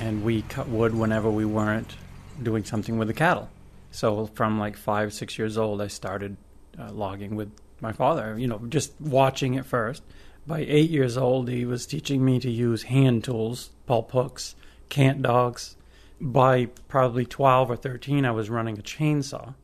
and 0.00 0.22
we 0.22 0.42
cut 0.42 0.68
wood 0.68 0.94
whenever 0.94 1.30
we 1.30 1.46
weren't 1.46 1.96
doing 2.42 2.64
something 2.64 2.98
with 2.98 3.08
the 3.08 3.14
cattle. 3.14 3.48
So 3.90 4.26
from 4.26 4.58
like 4.58 4.76
five, 4.76 5.14
six 5.14 5.38
years 5.38 5.56
old, 5.56 5.80
I 5.80 5.86
started 5.86 6.36
uh, 6.78 6.92
logging 6.92 7.34
with 7.34 7.50
my 7.80 7.92
father. 7.92 8.38
You 8.38 8.48
know, 8.48 8.58
just 8.68 8.92
watching 9.00 9.54
it 9.54 9.66
first. 9.66 10.02
By 10.46 10.60
eight 10.60 10.90
years 10.90 11.16
old, 11.16 11.48
he 11.48 11.64
was 11.64 11.86
teaching 11.86 12.24
me 12.24 12.40
to 12.40 12.50
use 12.50 12.84
hand 12.84 13.24
tools, 13.24 13.70
pulp 13.86 14.12
hooks, 14.12 14.54
cant 14.88 15.22
dogs. 15.22 15.76
By 16.20 16.66
probably 16.88 17.26
12 17.26 17.70
or 17.70 17.76
13, 17.76 18.24
I 18.24 18.30
was 18.30 18.50
running 18.50 18.78
a 18.78 18.82
chainsaw. 18.82 19.54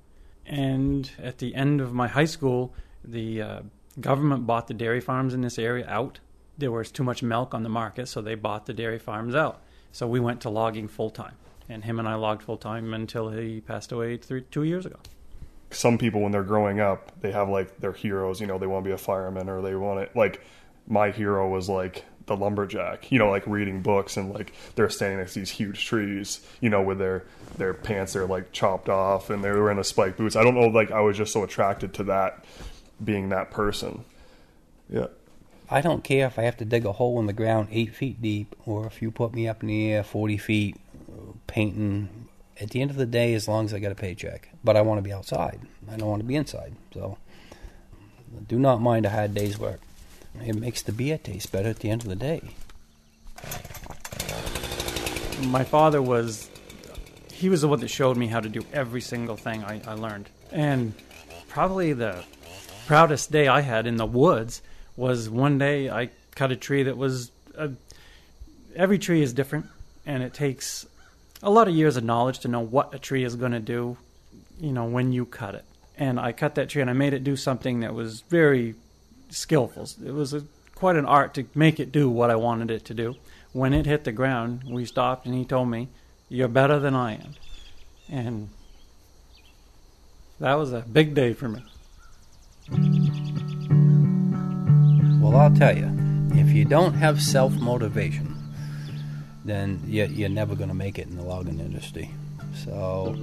And 0.47 1.11
at 1.19 1.39
the 1.39 1.55
end 1.55 1.81
of 1.81 1.95
my 1.95 2.07
high 2.07 2.27
school, 2.27 2.75
the 3.03 3.43
uh, 3.43 3.61
government 4.01 4.47
bought 4.47 4.69
the 4.69 4.75
dairy 4.75 5.01
farms 5.01 5.35
in 5.35 5.41
this 5.41 5.59
area 5.59 5.87
out. 5.89 6.21
There 6.59 6.71
was 6.71 6.91
too 6.91 7.03
much 7.03 7.23
milk 7.23 7.55
on 7.55 7.63
the 7.63 7.69
market, 7.69 8.07
so 8.07 8.21
they 8.21 8.35
bought 8.35 8.67
the 8.67 8.75
dairy 8.75 8.99
farms 8.99 9.35
out. 9.35 9.63
So 9.91 10.07
we 10.07 10.21
went 10.21 10.41
to 10.43 10.51
logging 10.51 10.89
full 10.89 11.11
time. 11.11 11.35
And 11.69 11.85
him 11.85 11.99
and 11.99 12.07
I 12.07 12.15
logged 12.15 12.43
full 12.43 12.59
time 12.59 12.93
until 12.93 13.31
he 13.31 13.61
passed 13.61 13.91
away 13.91 14.19
three, 14.19 14.43
two 14.43 14.65
years 14.65 14.85
ago. 14.85 14.99
Some 15.71 15.99
people, 15.99 16.21
when 16.21 16.33
they're 16.33 16.43
growing 16.43 16.81
up, 16.81 17.13
they 17.21 17.33
have 17.33 17.49
like 17.49 17.81
their 17.81 17.93
heroes. 17.93 18.41
You 18.41 18.47
know, 18.47 18.59
they 18.59 18.67
want 18.67 18.85
to 18.85 18.89
be 18.89 18.95
a 18.95 18.99
fireman 18.99 19.49
or 19.49 19.63
they 19.63 19.75
want 19.75 20.01
it. 20.01 20.15
Like 20.15 20.41
my 20.87 21.11
hero 21.11 21.49
was 21.49 21.69
like 21.69 22.05
the 22.27 22.37
lumberjack. 22.37 23.11
You 23.11 23.19
know, 23.19 23.31
like 23.31 23.47
reading 23.47 23.83
books 23.83 24.17
and 24.17 24.33
like 24.33 24.53
they're 24.77 24.91
standing 24.91 25.19
next 25.19 25.35
to 25.35 25.41
these 25.41 25.51
huge 25.51 25.85
trees. 25.85 26.47
You 26.61 26.71
know, 26.71 26.83
with 26.83 26.99
their 26.99 27.25
their 27.57 27.75
pants 27.75 28.13
they're 28.13 28.27
like 28.27 28.53
chopped 28.53 28.89
off 28.89 29.31
and 29.31 29.43
they 29.43 29.51
were 29.51 29.71
in 29.71 29.77
the 29.77 29.85
spike 29.85 30.17
boots. 30.17 30.37
I 30.37 30.43
don't 30.43 30.55
know. 30.55 30.69
Like 30.69 30.91
I 30.91 31.01
was 31.01 31.17
just 31.17 31.33
so 31.33 31.43
attracted 31.43 31.95
to 31.95 32.05
that, 32.05 32.45
being 33.03 33.31
that 33.31 33.51
person. 33.51 34.05
Yeah. 34.89 35.09
I 35.71 35.81
don't 35.81 36.05
care 36.05 36.27
if 36.27 36.39
I 36.39 36.43
have 36.43 36.59
to 36.59 36.65
dig 36.65 36.85
a 36.85 36.93
hole 36.93 37.19
in 37.19 37.27
the 37.27 37.33
ground 37.33 37.69
eight 37.71 37.95
feet 37.95 38.21
deep 38.21 38.55
or 38.67 38.87
if 38.87 39.01
you 39.01 39.11
put 39.11 39.35
me 39.35 39.49
up 39.49 39.63
in 39.63 39.69
the 39.69 39.93
air 39.93 40.03
40 40.03 40.37
feet 40.37 40.77
uh, 41.11 41.33
painting. 41.47 42.24
At 42.61 42.71
the 42.71 42.81
end 42.81 42.91
of 42.91 42.97
the 42.97 43.07
day, 43.07 43.35
as 43.35 43.49
long 43.49 43.65
as 43.65 43.75
I 43.75 43.79
get 43.79 43.93
a 43.93 43.97
paycheck. 43.97 44.49
But 44.63 44.77
I 44.77 44.83
want 44.83 44.99
to 44.99 45.03
be 45.03 45.13
outside. 45.13 45.61
I 45.91 45.97
don't 45.97 46.09
want 46.09 46.21
to 46.21 46.27
be 46.27 46.37
inside. 46.37 46.75
So 46.93 47.19
do 48.49 48.59
not 48.59 48.81
mind 48.81 49.07
a 49.07 49.11
hard 49.11 49.35
day's 49.35 49.59
work. 49.59 49.81
It 50.45 50.57
makes 50.57 50.83
the 50.83 50.93
beer 50.93 51.19
taste 51.19 51.53
better 51.53 51.69
at 51.69 51.81
the 51.81 51.91
end 51.91 52.03
of 52.03 52.09
the 52.09 52.17
day. 52.17 52.43
My 55.47 55.65
father 55.65 56.01
was, 56.01 56.49
he 57.33 57.49
was 57.49 57.61
the 57.61 57.69
one 57.69 57.81
that 57.81 57.89
showed 57.89 58.17
me 58.17 58.29
how 58.29 58.41
to 58.41 58.49
do 58.49 58.65
every 58.73 59.01
single 59.01 59.37
thing 59.37 59.65
I, 59.65 59.81
I 59.87 59.95
learned. 59.95 60.31
And 60.51 60.95
probably 61.49 61.93
the 61.93 62.25
proudest 62.87 63.31
day 63.31 63.49
I 63.49 63.61
had 63.61 63.87
in 63.87 63.97
the 63.97 64.07
woods 64.07 64.63
was 64.97 65.29
one 65.29 65.59
day 65.59 65.91
I 65.91 66.11
cut 66.35 66.53
a 66.53 66.57
tree 66.57 66.85
that 66.85 66.97
was, 66.97 67.31
a, 67.57 67.71
every 68.75 68.99
tree 68.99 69.23
is 69.23 69.33
different, 69.33 69.67
and 70.07 70.23
it 70.23 70.35
takes 70.35 70.87
a 71.45 71.51
lot 71.51 71.69
of 71.69 71.75
years 71.75 71.97
of 71.97 72.03
knowledge 72.03 72.39
to 72.41 72.49
know 72.49 72.61
what 72.61 72.95
a 72.95 72.99
tree 72.99 73.23
is 73.23 73.37
going 73.37 73.53
to 73.53 73.61
do, 73.61 73.99
you 74.59 74.73
know, 74.73 74.87
when 74.87 75.13
you 75.13 75.27
cut 75.27 75.55
it. 75.55 75.65
And 75.97 76.19
I 76.19 76.33
cut 76.33 76.55
that 76.57 76.71
tree 76.71 76.81
and 76.81 76.91
I 76.91 76.95
made 76.95 77.13
it 77.13 77.23
do 77.23 77.37
something 77.37 77.81
that 77.81 77.95
was 77.95 78.23
very 78.23 78.75
skillful. 79.29 79.89
It 80.05 80.13
was 80.13 80.33
a, 80.33 80.45
quite 80.75 80.97
an 80.97 81.05
art 81.05 81.35
to 81.35 81.45
make 81.55 81.79
it 81.79 81.93
do 81.93 82.09
what 82.09 82.31
I 82.31 82.37
wanted 82.37 82.71
it 82.71 82.85
to 82.87 82.95
do. 82.95 83.17
When 83.53 83.75
it 83.75 83.87
hit 83.87 84.05
the 84.05 84.11
ground, 84.11 84.65
we 84.67 84.87
stopped 84.87 85.27
and 85.27 85.35
he 85.35 85.45
told 85.45 85.69
me, 85.69 85.89
You're 86.29 86.49
better 86.49 86.81
than 86.81 86.95
I 86.95 87.15
am. 87.15 87.35
And 88.09 88.49
that 90.41 90.55
was 90.55 90.73
a 90.73 90.81
big 90.81 91.15
day 91.15 91.35
for 91.35 91.49
me. 91.49 91.63
Well, 95.21 95.37
I'll 95.37 95.55
tell 95.55 95.77
you, 95.77 95.91
if 96.33 96.51
you 96.51 96.65
don't 96.65 96.95
have 96.95 97.23
self 97.23 97.53
motivation, 97.53 98.34
then 99.45 99.83
you're 99.87 100.29
never 100.29 100.55
going 100.55 100.69
to 100.69 100.75
make 100.75 100.99
it 100.99 101.07
in 101.07 101.17
the 101.17 101.23
logging 101.23 101.61
industry. 101.61 102.11
So, 102.65 103.15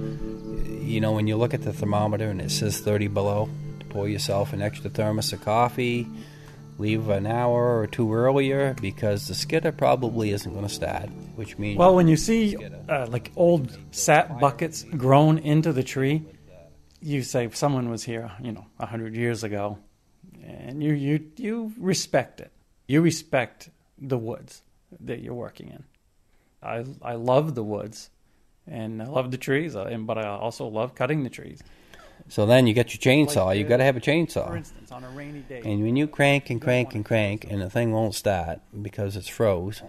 you 0.80 1.00
know, 1.00 1.12
when 1.12 1.26
you 1.26 1.36
look 1.36 1.54
at 1.54 1.62
the 1.62 1.72
thermometer 1.72 2.28
and 2.28 2.40
it 2.40 2.50
says 2.50 2.80
30 2.80 3.08
below, 3.08 3.48
pour 3.88 4.08
yourself 4.08 4.52
an 4.52 4.62
extra 4.62 4.90
thermos 4.90 5.32
of 5.32 5.42
coffee, 5.42 6.06
leave 6.78 7.08
an 7.08 7.26
hour 7.26 7.78
or 7.78 7.86
two 7.86 8.12
earlier 8.12 8.74
because 8.80 9.28
the 9.28 9.34
skidder 9.34 9.72
probably 9.72 10.30
isn't 10.30 10.52
going 10.52 10.66
to 10.66 10.72
start, 10.72 11.08
which 11.36 11.58
means. 11.58 11.78
Well, 11.78 11.94
when 11.94 12.08
you 12.08 12.16
see 12.16 12.56
uh, 12.88 13.06
like 13.08 13.32
old 13.36 13.76
sap 13.90 14.40
buckets 14.40 14.84
grown 14.96 15.38
into 15.38 15.72
the 15.72 15.82
tree, 15.82 16.24
you 17.00 17.22
say 17.22 17.48
someone 17.52 17.90
was 17.90 18.04
here, 18.04 18.32
you 18.40 18.52
know, 18.52 18.66
a 18.78 18.86
hundred 18.86 19.14
years 19.14 19.44
ago, 19.44 19.78
and 20.42 20.82
you 20.82 20.92
you 20.92 21.30
you 21.36 21.72
respect 21.78 22.40
it. 22.40 22.52
You 22.86 23.00
respect 23.00 23.70
the 23.98 24.18
woods 24.18 24.62
that 25.00 25.20
you're 25.20 25.34
working 25.34 25.68
in. 25.68 25.84
I 26.62 26.84
I 27.02 27.14
love 27.14 27.54
the 27.54 27.64
woods, 27.64 28.10
and 28.66 29.02
I 29.02 29.06
love 29.06 29.30
the 29.30 29.38
trees, 29.38 29.74
uh, 29.76 29.84
and 29.84 30.06
but 30.06 30.18
I 30.18 30.28
also 30.28 30.66
love 30.66 30.94
cutting 30.94 31.24
the 31.24 31.30
trees. 31.30 31.62
So 32.28 32.46
then 32.46 32.66
you 32.66 32.74
get 32.74 32.94
your 32.94 33.00
chainsaw. 33.00 33.46
Like 33.46 33.58
you 33.58 33.64
got 33.64 33.78
to 33.78 33.84
have 33.84 33.96
a 33.96 34.00
chainsaw. 34.00 34.48
For 34.48 34.56
instance, 34.56 34.92
on 34.92 35.04
a 35.04 35.10
rainy 35.10 35.40
day, 35.40 35.62
and 35.64 35.82
when 35.82 35.96
you 35.96 36.06
crank 36.06 36.50
and 36.50 36.60
crank 36.60 36.94
and 36.94 37.04
crank, 37.04 37.46
and 37.48 37.60
the 37.60 37.70
thing 37.70 37.92
won't 37.92 38.14
start 38.14 38.60
because 38.80 39.16
it's 39.16 39.28
froze. 39.28 39.82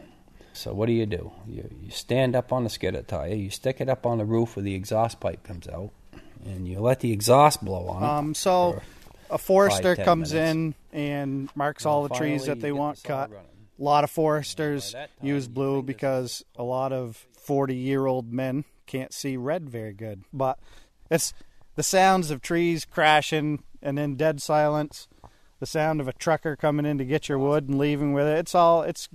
So 0.53 0.71
what 0.74 0.86
do 0.86 0.93
you 0.93 1.07
do? 1.07 1.32
You, 1.47 1.67
you 1.82 1.89
stand 1.89 2.36
up 2.36 2.53
on 2.53 2.63
the 2.63 2.69
skidder 2.69 3.01
tire. 3.01 3.34
You 3.34 3.49
stick 3.49 3.82
it 3.82 3.89
up 3.89 4.05
on 4.05 4.19
the 4.19 4.26
roof 4.26 4.55
where 4.55 4.63
the 4.63 4.76
exhaust 4.76 5.19
pipe 5.19 5.43
comes 5.43 5.67
out, 5.67 5.91
and 6.45 6.67
you 6.67 6.80
let 6.80 6.99
the 6.99 7.11
exhaust 7.11 7.63
blow 7.63 7.88
on 7.88 8.03
it. 8.03 8.07
Um, 8.07 8.36
so 8.36 8.82
a 9.30 9.38
forester 9.38 9.95
five, 9.95 10.05
comes 10.05 10.34
minutes. 10.34 10.51
in 10.93 10.99
and 10.99 11.49
marks 11.55 11.86
all 11.86 12.07
the 12.07 12.13
trees 12.15 12.45
that 12.45 12.61
they 12.61 12.71
want 12.71 13.01
the 13.01 13.07
cut. 13.07 13.32
running. 13.32 13.47
A 13.80 13.84
lot 13.84 14.03
of 14.03 14.11
foresters 14.11 14.95
use 15.21 15.47
blue 15.47 15.82
because 15.82 16.43
a 16.55 16.63
lot 16.63 16.93
of 16.93 17.26
40 17.34 17.76
year 17.76 18.05
old 18.05 18.32
men 18.32 18.65
can't 18.86 19.13
see 19.13 19.38
red 19.38 19.69
very 19.69 19.93
good. 19.93 20.24
But 20.32 20.59
it's 21.09 21.34
the 21.76 21.84
sounds 21.84 22.32
of 22.32 22.41
trees 22.41 22.86
crashing 22.86 23.63
and 23.82 23.97
then 23.97 24.15
dead 24.15 24.41
silence, 24.41 25.07
the 25.59 25.65
sound 25.65 26.01
of 26.01 26.07
a 26.07 26.13
trucker 26.13 26.55
coming 26.55 26.86
in 26.86 26.97
to 26.97 27.05
get 27.05 27.28
your 27.28 27.39
wood 27.39 27.67
and 27.67 27.78
leaving 27.78 28.13
with 28.13 28.28
it. 28.28 28.38
It's 28.38 28.55
all, 28.55 28.84
it's, 28.84 29.09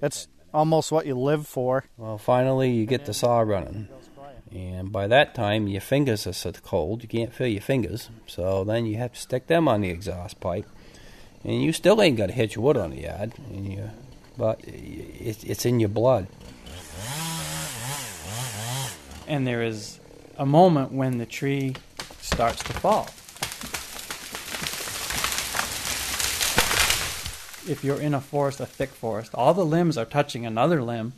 it's 0.00 0.28
almost 0.54 0.92
what 0.92 1.06
you 1.06 1.18
live 1.18 1.46
for. 1.46 1.84
Well, 1.96 2.18
finally 2.18 2.70
you 2.70 2.86
get 2.86 3.06
the 3.06 3.14
saw 3.14 3.40
running. 3.40 3.88
And 4.52 4.90
by 4.90 5.06
that 5.06 5.34
time, 5.34 5.68
your 5.68 5.80
fingers 5.80 6.26
are 6.26 6.32
so 6.32 6.50
cold 6.52 7.02
you 7.02 7.08
can't 7.08 7.32
feel 7.32 7.46
your 7.46 7.60
fingers. 7.60 8.10
So 8.26 8.64
then 8.64 8.84
you 8.86 8.96
have 8.96 9.12
to 9.12 9.20
stick 9.20 9.46
them 9.46 9.68
on 9.68 9.80
the 9.80 9.90
exhaust 9.90 10.40
pipe, 10.40 10.66
and 11.44 11.62
you 11.62 11.72
still 11.72 12.00
ain't 12.02 12.16
got 12.16 12.26
to 12.26 12.32
hit 12.32 12.54
your 12.54 12.64
wood 12.64 12.76
on 12.76 12.90
the 12.90 13.02
yard. 13.02 13.32
You, 13.52 13.90
but 14.36 14.60
it's 14.64 15.44
it's 15.44 15.64
in 15.66 15.80
your 15.80 15.88
blood. 15.88 16.26
and 19.30 19.46
there 19.46 19.62
is 19.62 20.00
a 20.38 20.44
moment 20.44 20.90
when 20.90 21.18
the 21.18 21.26
tree 21.26 21.76
starts 22.20 22.62
to 22.64 22.72
fall. 22.72 23.04
If 27.70 27.84
you're 27.84 28.00
in 28.00 28.12
a 28.12 28.20
forest, 28.20 28.58
a 28.58 28.66
thick 28.66 28.90
forest, 28.90 29.32
all 29.34 29.54
the 29.54 29.64
limbs 29.64 29.96
are 29.96 30.04
touching 30.04 30.44
another 30.44 30.82
limb 30.82 31.12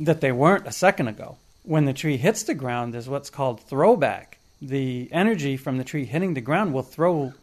that 0.00 0.22
they 0.22 0.32
weren't 0.32 0.66
a 0.66 0.72
second 0.72 1.08
ago. 1.08 1.36
When 1.62 1.84
the 1.84 1.92
tree 1.92 2.16
hits 2.16 2.42
the 2.42 2.54
ground, 2.54 2.94
there's 2.94 3.08
what's 3.08 3.28
called 3.28 3.60
throwback. 3.60 4.38
The 4.62 5.08
energy 5.12 5.58
from 5.58 5.76
the 5.76 5.84
tree 5.84 6.06
hitting 6.06 6.32
the 6.32 6.40
ground 6.40 6.72
will 6.72 6.82
throw 6.82 7.34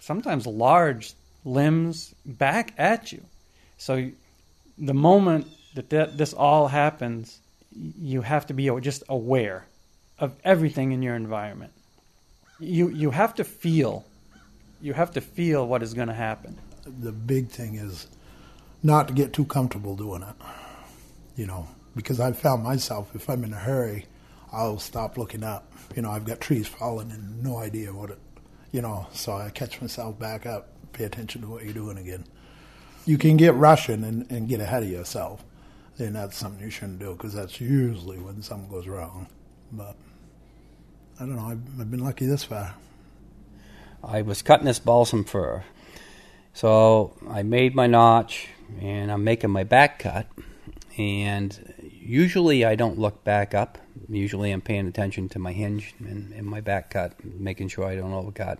sometimes 0.00 0.46
large 0.46 1.12
limbs 1.48 2.14
back 2.24 2.74
at 2.78 3.12
you. 3.12 3.24
So 3.78 4.10
the 4.76 4.94
moment 4.94 5.46
that 5.74 5.90
th- 5.90 6.10
this 6.14 6.32
all 6.32 6.68
happens, 6.68 7.40
you 7.70 8.22
have 8.22 8.46
to 8.46 8.54
be 8.54 8.70
just 8.80 9.02
aware 9.08 9.66
of 10.18 10.34
everything 10.44 10.92
in 10.92 11.02
your 11.02 11.14
environment. 11.14 11.72
You 12.60 12.88
you 12.88 13.10
have 13.10 13.34
to 13.36 13.44
feel, 13.44 14.04
you 14.80 14.92
have 14.92 15.12
to 15.12 15.20
feel 15.20 15.66
what 15.66 15.82
is 15.82 15.94
going 15.94 16.08
to 16.08 16.14
happen. 16.14 16.58
The 16.84 17.12
big 17.12 17.48
thing 17.48 17.76
is 17.76 18.08
not 18.82 19.08
to 19.08 19.14
get 19.14 19.32
too 19.32 19.44
comfortable 19.44 19.96
doing 19.96 20.22
it. 20.22 20.34
You 21.36 21.46
know, 21.46 21.68
because 21.94 22.18
I've 22.18 22.38
found 22.38 22.64
myself 22.64 23.14
if 23.14 23.30
I'm 23.30 23.44
in 23.44 23.52
a 23.52 23.58
hurry, 23.58 24.06
I'll 24.52 24.78
stop 24.78 25.16
looking 25.16 25.44
up. 25.44 25.72
You 25.94 26.02
know, 26.02 26.10
I've 26.10 26.24
got 26.24 26.40
trees 26.40 26.66
falling 26.66 27.12
and 27.12 27.42
no 27.42 27.58
idea 27.58 27.92
what 27.92 28.10
it. 28.10 28.18
You 28.72 28.82
know, 28.82 29.06
so 29.12 29.32
I 29.32 29.50
catch 29.50 29.80
myself 29.80 30.18
back 30.18 30.44
up, 30.44 30.68
pay 30.98 31.04
attention 31.04 31.40
to 31.42 31.46
what 31.46 31.64
you're 31.64 31.72
doing 31.72 31.96
again. 31.96 32.24
You 33.06 33.18
can 33.18 33.36
get 33.36 33.54
rushing 33.54 34.02
and, 34.02 34.30
and 34.30 34.48
get 34.48 34.60
ahead 34.60 34.82
of 34.82 34.90
yourself. 34.90 35.44
Then 35.96 36.12
that's 36.12 36.36
something 36.36 36.62
you 36.62 36.70
shouldn't 36.70 36.98
do 36.98 37.12
because 37.12 37.32
that's 37.32 37.60
usually 37.60 38.18
when 38.18 38.42
something 38.42 38.68
goes 38.68 38.88
wrong. 38.88 39.28
But 39.72 39.96
I 41.18 41.20
don't 41.20 41.36
know. 41.36 41.46
I've, 41.46 41.80
I've 41.80 41.90
been 41.90 42.04
lucky 42.04 42.26
this 42.26 42.44
far. 42.44 42.74
I 44.02 44.22
was 44.22 44.42
cutting 44.42 44.66
this 44.66 44.80
balsam 44.80 45.24
fir. 45.24 45.64
So 46.52 47.16
I 47.30 47.42
made 47.44 47.74
my 47.74 47.86
notch 47.86 48.48
and 48.80 49.10
I'm 49.10 49.22
making 49.22 49.50
my 49.50 49.64
back 49.64 50.00
cut. 50.00 50.26
And 50.96 51.56
usually 51.80 52.64
I 52.64 52.74
don't 52.74 52.98
look 52.98 53.22
back 53.22 53.54
up. 53.54 53.78
Usually 54.08 54.50
I'm 54.50 54.60
paying 54.60 54.88
attention 54.88 55.28
to 55.30 55.38
my 55.38 55.52
hinge 55.52 55.94
and, 56.00 56.32
and 56.32 56.44
my 56.44 56.60
back 56.60 56.90
cut, 56.90 57.24
making 57.24 57.68
sure 57.68 57.84
I 57.84 57.94
don't 57.94 58.10
overcut. 58.10 58.58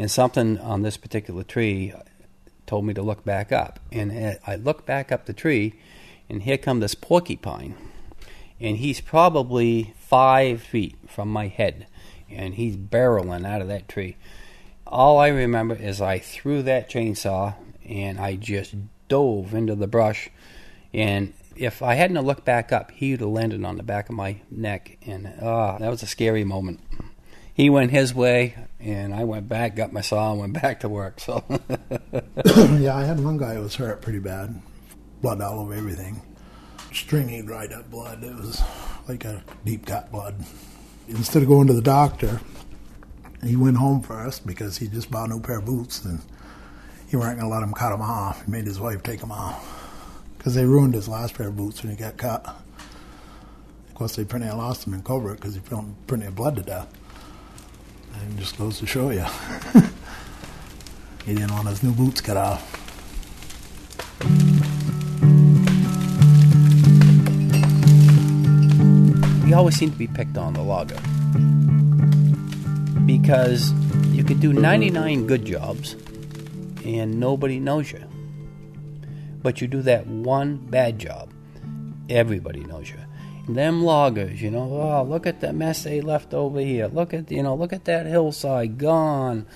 And 0.00 0.10
something 0.10 0.56
on 0.56 0.80
this 0.80 0.96
particular 0.96 1.42
tree 1.42 1.92
told 2.64 2.86
me 2.86 2.94
to 2.94 3.02
look 3.02 3.22
back 3.22 3.52
up. 3.52 3.78
And 3.92 4.38
I 4.46 4.56
looked 4.56 4.86
back 4.86 5.12
up 5.12 5.26
the 5.26 5.34
tree 5.34 5.74
and 6.26 6.42
here 6.42 6.56
come 6.56 6.80
this 6.80 6.94
porcupine, 6.94 7.76
and 8.58 8.78
he's 8.78 9.02
probably 9.02 9.92
five 9.98 10.62
feet 10.62 10.96
from 11.06 11.28
my 11.28 11.48
head, 11.48 11.86
and 12.30 12.54
he's 12.54 12.78
barreling 12.78 13.46
out 13.46 13.60
of 13.60 13.68
that 13.68 13.90
tree. 13.90 14.16
All 14.86 15.18
I 15.18 15.28
remember 15.28 15.74
is 15.74 16.00
I 16.00 16.18
threw 16.18 16.62
that 16.62 16.88
chainsaw 16.88 17.56
and 17.86 18.18
I 18.18 18.36
just 18.36 18.74
dove 19.08 19.52
into 19.52 19.74
the 19.74 19.86
brush, 19.86 20.30
and 20.94 21.34
if 21.56 21.82
I 21.82 21.96
hadn't 21.96 22.24
looked 22.24 22.46
back 22.46 22.72
up, 22.72 22.90
he 22.92 23.10
would 23.10 23.20
have 23.20 23.28
landed 23.28 23.66
on 23.66 23.76
the 23.76 23.82
back 23.82 24.08
of 24.08 24.14
my 24.14 24.40
neck, 24.50 24.96
and 25.04 25.30
ah, 25.42 25.76
that 25.76 25.90
was 25.90 26.02
a 26.02 26.06
scary 26.06 26.44
moment. 26.44 26.80
He 27.60 27.68
went 27.68 27.90
his 27.90 28.14
way, 28.14 28.56
and 28.78 29.14
I 29.14 29.24
went 29.24 29.46
back, 29.46 29.76
got 29.76 29.92
my 29.92 30.00
saw, 30.00 30.30
and 30.30 30.40
went 30.40 30.54
back 30.54 30.80
to 30.80 30.88
work. 30.88 31.20
So, 31.20 31.44
yeah, 32.80 32.96
I 32.96 33.04
had 33.04 33.22
one 33.22 33.36
guy 33.36 33.56
who 33.56 33.60
was 33.60 33.74
hurt 33.74 34.00
pretty 34.00 34.18
bad, 34.18 34.62
blood 35.20 35.42
all 35.42 35.60
over 35.60 35.74
everything, 35.74 36.22
stringy, 36.90 37.42
dried 37.42 37.74
up 37.74 37.90
blood. 37.90 38.24
It 38.24 38.34
was 38.34 38.62
like 39.06 39.26
a 39.26 39.44
deep 39.62 39.84
cut 39.84 40.10
blood. 40.10 40.42
Instead 41.08 41.42
of 41.42 41.48
going 41.48 41.66
to 41.66 41.74
the 41.74 41.82
doctor, 41.82 42.40
he 43.44 43.56
went 43.56 43.76
home 43.76 44.00
first 44.00 44.46
because 44.46 44.78
he 44.78 44.88
just 44.88 45.10
bought 45.10 45.28
a 45.28 45.34
new 45.34 45.40
pair 45.40 45.58
of 45.58 45.66
boots, 45.66 46.02
and 46.06 46.18
he 47.10 47.16
weren't 47.16 47.38
going 47.38 47.50
to 47.50 47.54
let 47.54 47.62
him 47.62 47.74
cut 47.74 47.90
them 47.90 48.00
off. 48.00 48.42
He 48.42 48.50
made 48.50 48.64
his 48.64 48.80
wife 48.80 49.02
take 49.02 49.20
them 49.20 49.32
off 49.32 50.32
because 50.38 50.54
they 50.54 50.64
ruined 50.64 50.94
his 50.94 51.08
last 51.08 51.34
pair 51.34 51.48
of 51.48 51.58
boots 51.58 51.82
when 51.82 51.94
he 51.94 51.98
got 51.98 52.16
cut. 52.16 52.42
Of 52.46 53.94
course, 53.94 54.16
they 54.16 54.24
pretty 54.24 54.46
much 54.46 54.54
lost 54.54 54.86
him 54.86 54.94
in 54.94 55.02
Cobra 55.02 55.34
because 55.34 55.56
he 55.56 55.60
pretty 56.06 56.26
blood 56.30 56.56
to 56.56 56.62
death. 56.62 56.96
And 58.20 58.38
just 58.38 58.58
goes 58.58 58.78
to 58.78 58.86
show 58.86 59.10
you. 59.10 59.24
he 61.24 61.34
didn't 61.34 61.52
want 61.52 61.68
his 61.68 61.82
new 61.82 61.92
boots 61.92 62.20
cut 62.20 62.36
off. 62.36 62.80
we 69.50 69.54
always 69.54 69.74
seem 69.74 69.90
to 69.90 69.98
be 69.98 70.06
picked 70.06 70.38
on 70.38 70.52
the 70.52 70.62
logger 70.62 71.00
because 73.04 73.72
you 74.12 74.22
could 74.22 74.38
do 74.38 74.52
99 74.52 75.26
good 75.26 75.44
jobs 75.44 75.96
and 76.84 77.18
nobody 77.18 77.58
knows 77.58 77.90
you. 77.90 78.04
But 79.42 79.60
you 79.60 79.66
do 79.66 79.82
that 79.82 80.06
one 80.06 80.56
bad 80.56 81.00
job, 81.00 81.32
everybody 82.08 82.60
knows 82.60 82.90
you. 82.90 82.98
Them 83.54 83.82
loggers, 83.82 84.40
you 84.42 84.50
know, 84.50 84.62
oh, 84.62 85.02
look 85.02 85.26
at 85.26 85.40
the 85.40 85.52
mess 85.52 85.84
they 85.84 86.00
left 86.00 86.34
over 86.34 86.60
here. 86.60 86.86
Look 86.86 87.14
at, 87.14 87.30
you 87.30 87.42
know, 87.42 87.54
look 87.54 87.72
at 87.72 87.84
that 87.86 88.06
hillside 88.06 88.78
gone. 88.78 89.46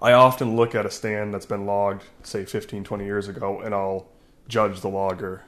I 0.00 0.12
often 0.12 0.56
look 0.56 0.74
at 0.74 0.86
a 0.86 0.90
stand 0.90 1.34
that's 1.34 1.46
been 1.46 1.66
logged, 1.66 2.04
say 2.22 2.44
15, 2.44 2.84
20 2.84 3.04
years 3.04 3.28
ago, 3.28 3.60
and 3.60 3.74
I'll 3.74 4.06
judge 4.48 4.80
the 4.80 4.88
logger. 4.88 5.42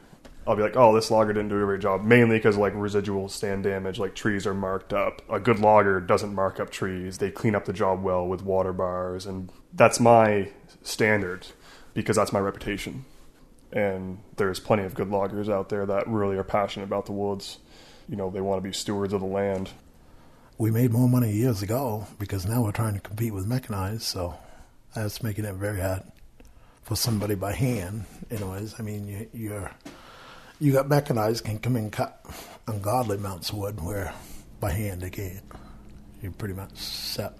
I'll 0.46 0.56
be 0.56 0.62
like, 0.62 0.76
oh, 0.76 0.94
this 0.94 1.10
logger 1.10 1.32
didn't 1.32 1.50
do 1.50 1.62
a 1.62 1.64
great 1.64 1.80
job, 1.80 2.02
mainly 2.02 2.38
because 2.38 2.56
like 2.56 2.72
residual 2.74 3.28
stand 3.28 3.62
damage, 3.62 3.98
like 3.98 4.14
trees 4.14 4.46
are 4.46 4.54
marked 4.54 4.92
up. 4.92 5.22
A 5.30 5.38
good 5.38 5.60
logger 5.60 6.00
doesn't 6.00 6.34
mark 6.34 6.58
up 6.58 6.70
trees; 6.70 7.18
they 7.18 7.30
clean 7.30 7.54
up 7.54 7.66
the 7.66 7.72
job 7.72 8.02
well 8.02 8.26
with 8.26 8.42
water 8.42 8.72
bars, 8.72 9.26
and 9.26 9.52
that's 9.72 10.00
my 10.00 10.50
standard 10.82 11.46
because 11.94 12.16
that's 12.16 12.32
my 12.32 12.40
reputation. 12.40 13.04
And 13.72 14.18
there's 14.36 14.58
plenty 14.58 14.82
of 14.82 14.94
good 14.94 15.08
loggers 15.08 15.48
out 15.48 15.68
there 15.68 15.86
that 15.86 16.08
really 16.08 16.36
are 16.36 16.42
passionate 16.42 16.86
about 16.86 17.06
the 17.06 17.12
woods. 17.12 17.58
You 18.10 18.16
know, 18.16 18.28
they 18.28 18.40
want 18.40 18.60
to 18.60 18.68
be 18.68 18.72
stewards 18.72 19.12
of 19.12 19.20
the 19.20 19.26
land. 19.26 19.70
We 20.58 20.72
made 20.72 20.90
more 20.90 21.08
money 21.08 21.30
years 21.32 21.62
ago 21.62 22.08
because 22.18 22.44
now 22.44 22.64
we're 22.64 22.72
trying 22.72 22.94
to 22.94 23.00
compete 23.00 23.32
with 23.32 23.46
mechanized, 23.46 24.02
so 24.02 24.34
that's 24.92 25.22
making 25.22 25.44
it 25.44 25.54
very 25.54 25.80
hard 25.80 26.02
for 26.82 26.96
somebody 26.96 27.36
by 27.36 27.52
hand. 27.52 28.06
Anyways, 28.28 28.74
I 28.80 28.82
mean, 28.82 29.06
you, 29.06 29.28
you're 29.32 29.70
you 30.58 30.72
got 30.72 30.88
mechanized 30.88 31.44
can 31.44 31.60
come 31.60 31.76
in 31.76 31.84
and 31.84 31.92
cut 31.92 32.26
ungodly 32.66 33.16
amounts 33.16 33.50
of 33.50 33.58
wood 33.58 33.80
where 33.80 34.12
by 34.58 34.72
hand 34.72 35.02
they 35.02 35.10
can't. 35.10 35.44
You're 36.20 36.32
pretty 36.32 36.54
much 36.54 36.76
set. 36.76 37.32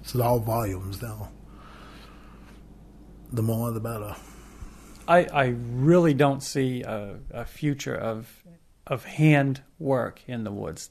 It's 0.00 0.14
all 0.14 0.40
volumes 0.40 1.00
now. 1.00 1.30
The 3.32 3.42
more, 3.42 3.70
the 3.70 3.80
better. 3.80 4.14
I, 5.08 5.24
I 5.24 5.44
really 5.46 6.12
don't 6.12 6.42
see 6.42 6.82
a, 6.82 7.16
a 7.30 7.44
future 7.46 7.94
of 7.94 8.28
of 8.90 9.04
hand 9.04 9.62
work 9.78 10.20
in 10.26 10.44
the 10.44 10.50
woods. 10.50 10.90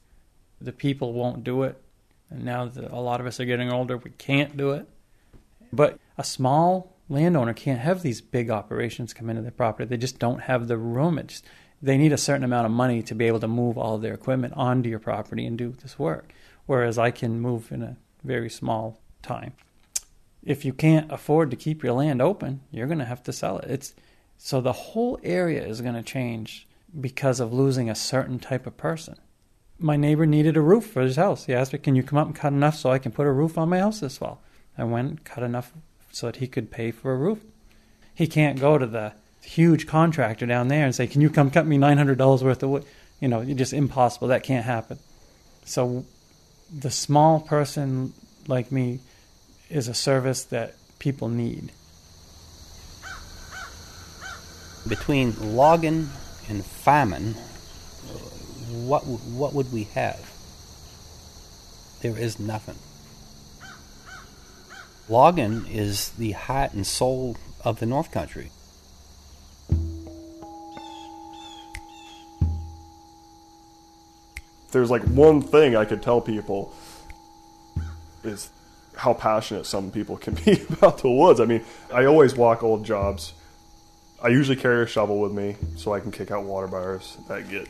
The 0.60 0.72
people 0.72 1.14
won't 1.14 1.44
do 1.44 1.64
it, 1.64 1.80
and 2.30 2.44
now 2.44 2.66
that 2.66 2.92
a 2.92 3.00
lot 3.00 3.20
of 3.20 3.28
us 3.28 3.40
are 3.40 3.46
getting 3.46 3.72
older, 3.72 3.98
we 3.98 4.12
can't 4.12 4.58
do 4.58 4.72
it. 4.72 4.88
But 5.72 6.00
a 6.18 6.24
small 6.24 6.96
landowner 7.10 7.54
can't 7.54 7.82
have 7.82 8.02
these 8.02 8.22
big 8.22 8.50
operations 8.50 9.14
come 9.14 9.30
into 9.30 9.42
their 9.42 9.52
property. 9.52 9.88
They 9.88 9.98
just 9.98 10.18
don't 10.18 10.42
have 10.42 10.68
the 10.68 10.78
room. 10.78 11.20
Just, 11.28 11.46
they 11.82 11.98
need 11.98 12.14
a 12.14 12.18
certain 12.18 12.44
amount 12.44 12.66
of 12.66 12.72
money 12.72 13.04
to 13.04 13.14
be 13.14 13.28
able 13.28 13.40
to 13.42 13.48
move 13.48 13.78
all 13.78 13.96
of 13.96 14.02
their 14.02 14.14
equipment 14.14 14.54
onto 14.56 14.90
your 14.90 15.00
property 15.00 15.46
and 15.46 15.58
do 15.58 15.76
this 15.82 16.00
work. 16.00 16.34
Whereas 16.66 16.98
I 16.98 17.12
can 17.12 17.42
move 17.42 17.72
in 17.72 17.82
a 17.82 17.98
very 18.24 18.50
small 18.50 19.00
time. 19.22 19.54
If 20.44 20.64
you 20.64 20.72
can't 20.72 21.12
afford 21.12 21.52
to 21.52 21.58
keep 21.58 21.84
your 21.84 21.94
land 21.94 22.22
open, 22.22 22.62
you're 22.72 22.88
going 22.88 23.00
to 23.00 23.06
have 23.06 23.24
to 23.24 23.34
sell 23.34 23.60
it. 23.60 23.70
It's 23.70 23.94
so 24.38 24.62
the 24.62 24.72
whole 24.72 25.20
area 25.22 25.66
is 25.66 25.82
going 25.82 25.96
to 25.96 26.04
change 26.04 26.66
because 27.00 27.40
of 27.40 27.54
losing 27.54 27.90
a 27.90 27.96
certain 27.96 28.40
type 28.40 28.66
of 28.66 28.78
person. 28.78 29.16
My 29.78 29.96
neighbor 29.96 30.26
needed 30.26 30.58
a 30.58 30.62
roof 30.62 30.86
for 30.86 31.02
his 31.02 31.16
house. 31.16 31.46
He 31.46 31.54
asked 31.54 31.74
me, 31.74 31.80
"Can 31.80 31.96
you 31.96 32.04
come 32.04 32.18
up 32.20 32.28
and 32.28 32.36
cut 32.36 32.54
enough 32.54 32.76
so 32.76 32.92
I 32.92 33.00
can 33.00 33.12
put 33.12 33.28
a 33.28 33.32
roof 33.32 33.58
on 33.58 33.70
my 33.70 33.80
house 33.80 34.00
this 34.00 34.18
fall?" 34.18 34.42
I 34.78 34.84
went 34.84 35.24
cut 35.24 35.44
enough 35.44 35.72
so 36.12 36.28
that 36.28 36.38
he 36.38 36.48
could 36.48 36.72
pay 36.72 36.92
for 36.92 37.14
a 37.14 37.18
roof. 37.18 37.40
He 38.14 38.28
can't 38.28 38.60
go 38.60 38.78
to 38.78 38.86
the 38.86 39.14
huge 39.42 39.88
contractor 39.88 40.46
down 40.46 40.68
there 40.68 40.86
and 40.86 40.94
say, 40.94 41.08
"Can 41.08 41.22
you 41.22 41.30
come 41.30 41.50
cut 41.50 41.66
me 41.66 41.78
nine 41.78 41.98
hundred 41.98 42.18
dollars 42.18 42.44
worth 42.44 42.64
of 42.64 42.70
wood?" 42.70 42.86
You 43.20 43.28
know, 43.28 43.42
it's 43.42 43.54
just 43.54 43.74
impossible. 43.74 44.28
That 44.28 44.44
can't 44.44 44.66
happen. 44.66 45.00
So, 45.66 46.06
the 46.74 46.92
small 46.92 47.40
person 47.40 48.14
like 48.48 48.72
me 48.72 49.00
is 49.70 49.88
a 49.88 49.94
service 49.94 50.44
that 50.46 50.76
people 50.98 51.30
need. 51.30 51.72
Between 54.88 55.56
logging 55.56 56.10
and 56.50 56.66
famine, 56.66 57.36
what 58.70 59.02
what 59.02 59.54
would 59.54 59.72
we 59.72 59.84
have? 59.96 60.20
There 62.02 62.18
is 62.18 62.40
nothing. 62.40 62.76
Logging 65.08 65.66
is 65.68 66.10
the 66.12 66.32
heart 66.32 66.74
and 66.74 66.86
soul 66.86 67.36
of 67.66 67.80
the 67.80 67.86
North 67.86 68.12
Country. 68.12 68.52
There's 74.72 74.92
like 74.92 75.02
one 75.04 75.42
thing 75.42 75.76
I 75.76 75.86
could 75.86 76.04
tell 76.04 76.22
people 76.22 76.74
is 78.24 78.52
how 78.96 79.14
passionate 79.14 79.66
some 79.66 79.92
people 79.92 80.18
can 80.18 80.34
be 80.46 80.62
about 80.70 81.00
the 81.00 81.10
woods. 81.10 81.40
I 81.40 81.46
mean, 81.46 81.64
I 81.94 82.06
always 82.06 82.36
walk 82.36 82.64
old 82.64 82.86
jobs. 82.86 83.34
I 84.22 84.30
usually 84.30 84.58
carry 84.58 84.84
a 84.84 84.88
shovel 84.88 85.20
with 85.20 85.32
me 85.32 85.56
so 85.78 85.94
I 85.94 86.00
can 86.00 86.12
kick 86.12 86.32
out 86.32 86.44
water 86.44 86.68
bars 86.68 87.18
that 87.28 87.50
get 87.50 87.68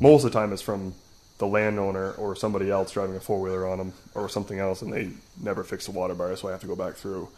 most 0.00 0.24
of 0.24 0.32
the 0.32 0.38
time 0.38 0.52
it's 0.52 0.62
from 0.62 0.94
the 1.38 1.46
landowner 1.46 2.12
or 2.12 2.36
somebody 2.36 2.70
else 2.70 2.92
driving 2.92 3.16
a 3.16 3.20
four 3.20 3.40
wheeler 3.40 3.66
on 3.66 3.78
them 3.78 3.92
or 4.14 4.28
something 4.28 4.58
else, 4.58 4.82
and 4.82 4.92
they 4.92 5.10
never 5.42 5.64
fix 5.64 5.86
the 5.86 5.92
water 5.92 6.14
bar, 6.14 6.34
so 6.36 6.48
I 6.48 6.52
have 6.52 6.60
to 6.60 6.66
go 6.66 6.76
back 6.76 6.94
through. 6.94 7.28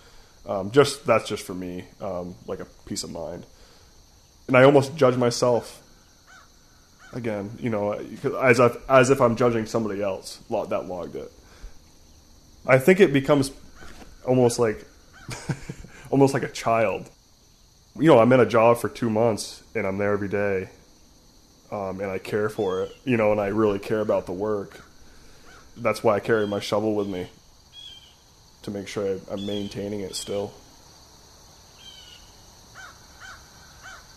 Um, 0.46 0.70
just 0.70 1.06
that's 1.06 1.28
just 1.28 1.44
for 1.44 1.54
me, 1.54 1.84
um, 2.00 2.34
like 2.46 2.60
a 2.60 2.66
peace 2.86 3.02
of 3.04 3.10
mind. 3.10 3.46
And 4.46 4.56
I 4.56 4.62
almost 4.64 4.96
judge 4.96 5.16
myself 5.16 5.82
again, 7.12 7.50
you 7.58 7.70
know, 7.70 7.92
as 7.92 8.60
if, 8.60 8.76
as 8.88 9.10
if 9.10 9.20
I'm 9.20 9.34
judging 9.34 9.66
somebody 9.66 10.02
else 10.02 10.38
that 10.48 10.86
logged 10.86 11.16
it. 11.16 11.32
I 12.66 12.78
think 12.78 13.00
it 13.00 13.12
becomes 13.12 13.50
almost 14.24 14.58
like 14.58 14.86
almost 16.10 16.34
like 16.34 16.42
a 16.42 16.48
child. 16.48 17.10
You 17.98 18.08
know, 18.08 18.18
I'm 18.18 18.30
in 18.32 18.40
a 18.40 18.46
job 18.46 18.76
for 18.76 18.90
two 18.90 19.08
months 19.08 19.62
and 19.74 19.86
I'm 19.86 19.96
there 19.96 20.12
every 20.12 20.28
day, 20.28 20.68
um, 21.72 22.00
and 22.00 22.10
I 22.10 22.18
care 22.18 22.50
for 22.50 22.82
it, 22.82 22.92
you 23.04 23.16
know, 23.16 23.32
and 23.32 23.40
I 23.40 23.46
really 23.46 23.78
care 23.78 24.00
about 24.00 24.26
the 24.26 24.32
work. 24.32 24.84
That's 25.78 26.04
why 26.04 26.16
I 26.16 26.20
carry 26.20 26.46
my 26.46 26.60
shovel 26.60 26.94
with 26.94 27.08
me 27.08 27.28
to 28.62 28.70
make 28.70 28.86
sure 28.86 29.18
I'm 29.30 29.46
maintaining 29.46 30.00
it 30.00 30.14
still. 30.14 30.52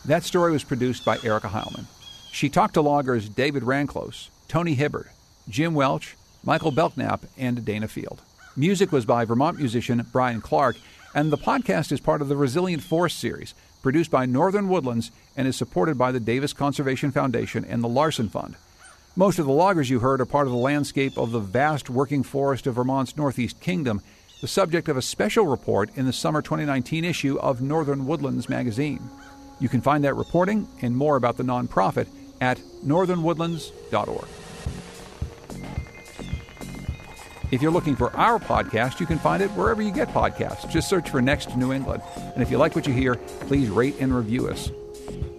That 0.04 0.24
story 0.24 0.52
was 0.52 0.66
produced 0.66 1.06
by 1.06 1.18
Erica 1.24 1.48
Heilman. 1.48 1.86
She 2.34 2.50
talked 2.50 2.74
to 2.74 2.82
loggers 2.82 3.30
David 3.30 3.64
Ranclose, 3.64 4.30
Tony 4.50 4.74
Hibbard, 4.76 5.08
Jim 5.48 5.74
Welch, 5.74 6.18
Michael 6.44 6.72
Belknap, 6.72 7.22
and 7.38 7.64
Dana 7.64 7.88
Field. 7.88 8.22
Music 8.58 8.92
was 8.92 9.06
by 9.06 9.24
Vermont 9.24 9.58
musician 9.58 10.06
Brian 10.12 10.42
Clark, 10.42 10.76
and 11.16 11.32
the 11.32 11.38
podcast 11.38 11.92
is 11.94 12.02
part 12.02 12.22
of 12.22 12.28
the 12.28 12.36
Resilient 12.36 12.84
Forest 12.84 13.20
series 13.20 13.54
produced 13.82 14.12
by 14.12 14.26
Northern 14.26 14.68
Woodlands 14.68 15.12
and 15.38 15.48
is 15.48 15.56
supported 15.56 15.98
by 15.98 16.12
the 16.12 16.20
Davis 16.20 16.54
Conservation 16.54 17.12
Foundation 17.12 17.66
and 17.66 17.84
the 17.84 17.88
Larson 17.88 18.30
Fund. 18.30 18.56
Most 19.16 19.40
of 19.40 19.46
the 19.46 19.52
loggers 19.52 19.90
you 19.90 20.00
heard 20.00 20.22
are 20.22 20.26
part 20.26 20.48
of 20.48 20.54
the 20.54 20.60
landscape 20.60 21.18
of 21.18 21.32
the 21.32 21.40
vast 21.40 21.90
working 21.90 22.24
forest 22.24 22.68
of 22.68 22.76
Vermont's 22.76 23.18
Northeast 23.18 23.60
Kingdom, 23.60 24.02
the 24.42 24.48
subject 24.48 24.88
of 24.88 24.98
a 24.98 25.02
special 25.02 25.46
report 25.46 25.90
in 25.96 26.06
the 26.06 26.14
summer 26.14 26.42
2019 26.42 27.04
issue 27.04 27.38
of 27.40 27.62
Northern 27.62 28.06
Woodlands 28.06 28.48
magazine. 28.48 29.02
You 29.60 29.68
can 29.68 29.82
find 29.82 30.04
that 30.04 30.16
reporting 30.16 30.68
and 30.82 30.96
more 30.96 31.18
about 31.18 31.38
the 31.38 31.44
nonprofit 31.44 32.08
at 32.40 32.60
northernwoodlands.org. 32.86 34.39
If 37.52 37.64
you're 37.64 37.72
looking 37.72 37.96
for 37.96 38.16
our 38.16 38.38
podcast, 38.38 39.00
you 39.00 39.08
can 39.08 39.18
find 39.18 39.42
it 39.42 39.50
wherever 39.52 39.82
you 39.82 39.92
get 39.92 40.10
podcasts. 40.10 40.70
Just 40.70 40.88
search 40.88 41.10
for 41.10 41.20
Next 41.20 41.58
New 41.58 41.74
England. 41.74 42.04
And 42.16 42.44
if 42.44 42.52
you 42.52 42.60
like 42.60 42.76
what 42.76 42.86
you 42.86 42.94
hear, 42.94 43.16
please 43.16 43.70
rate 43.70 43.96
and 44.00 44.16
review 44.16 44.48
us. 44.48 44.72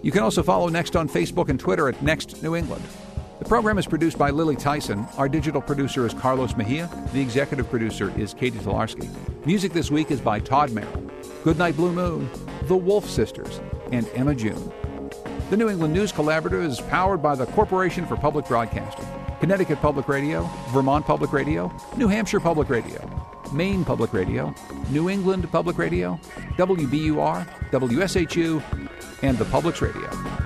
You 0.01 0.11
can 0.11 0.21
also 0.21 0.43
follow 0.43 0.67
Next 0.67 0.97
on 0.97 1.07
Facebook 1.07 1.47
and 1.47 1.57
Twitter 1.57 1.87
at 1.87 2.01
Next 2.01 2.43
New 2.43 2.55
England. 2.55 2.83
The 3.39 3.45
program 3.45 3.77
is 3.77 3.87
produced 3.87 4.17
by 4.17 4.29
Lily 4.29 4.57
Tyson. 4.57 5.07
Our 5.17 5.29
digital 5.29 5.61
producer 5.61 6.05
is 6.05 6.13
Carlos 6.13 6.57
Mejia. 6.57 6.89
The 7.13 7.21
executive 7.21 7.69
producer 7.69 8.11
is 8.19 8.33
Katie 8.33 8.59
Tolarski. 8.59 9.09
Music 9.45 9.71
this 9.71 9.89
week 9.89 10.11
is 10.11 10.19
by 10.19 10.39
Todd 10.39 10.71
Merrill. 10.71 11.09
Goodnight 11.45 11.77
Blue 11.77 11.93
Moon, 11.93 12.29
The 12.63 12.75
Wolf 12.75 13.09
Sisters, 13.09 13.61
and 13.93 14.07
Emma 14.15 14.35
June. 14.35 14.71
The 15.49 15.57
New 15.57 15.69
England 15.69 15.93
News 15.93 16.11
Collaborative 16.11 16.65
is 16.65 16.81
powered 16.81 17.21
by 17.21 17.35
the 17.35 17.45
Corporation 17.47 18.05
for 18.05 18.15
Public 18.15 18.47
Broadcasting, 18.47 19.07
Connecticut 19.41 19.81
Public 19.81 20.07
Radio, 20.07 20.47
Vermont 20.69 21.03
Public 21.03 21.33
Radio, 21.33 21.73
New 21.97 22.07
Hampshire 22.07 22.39
Public 22.39 22.69
Radio, 22.69 23.09
Maine 23.51 23.83
Public 23.83 24.13
Radio, 24.13 24.53
New 24.91 25.09
England 25.09 25.51
Public 25.51 25.79
Radio, 25.79 26.19
WBUR, 26.57 27.47
WSHU, 27.71 28.61
and 29.23 29.39
the 29.39 29.45
Public's 29.45 29.81
Radio. 29.81 30.40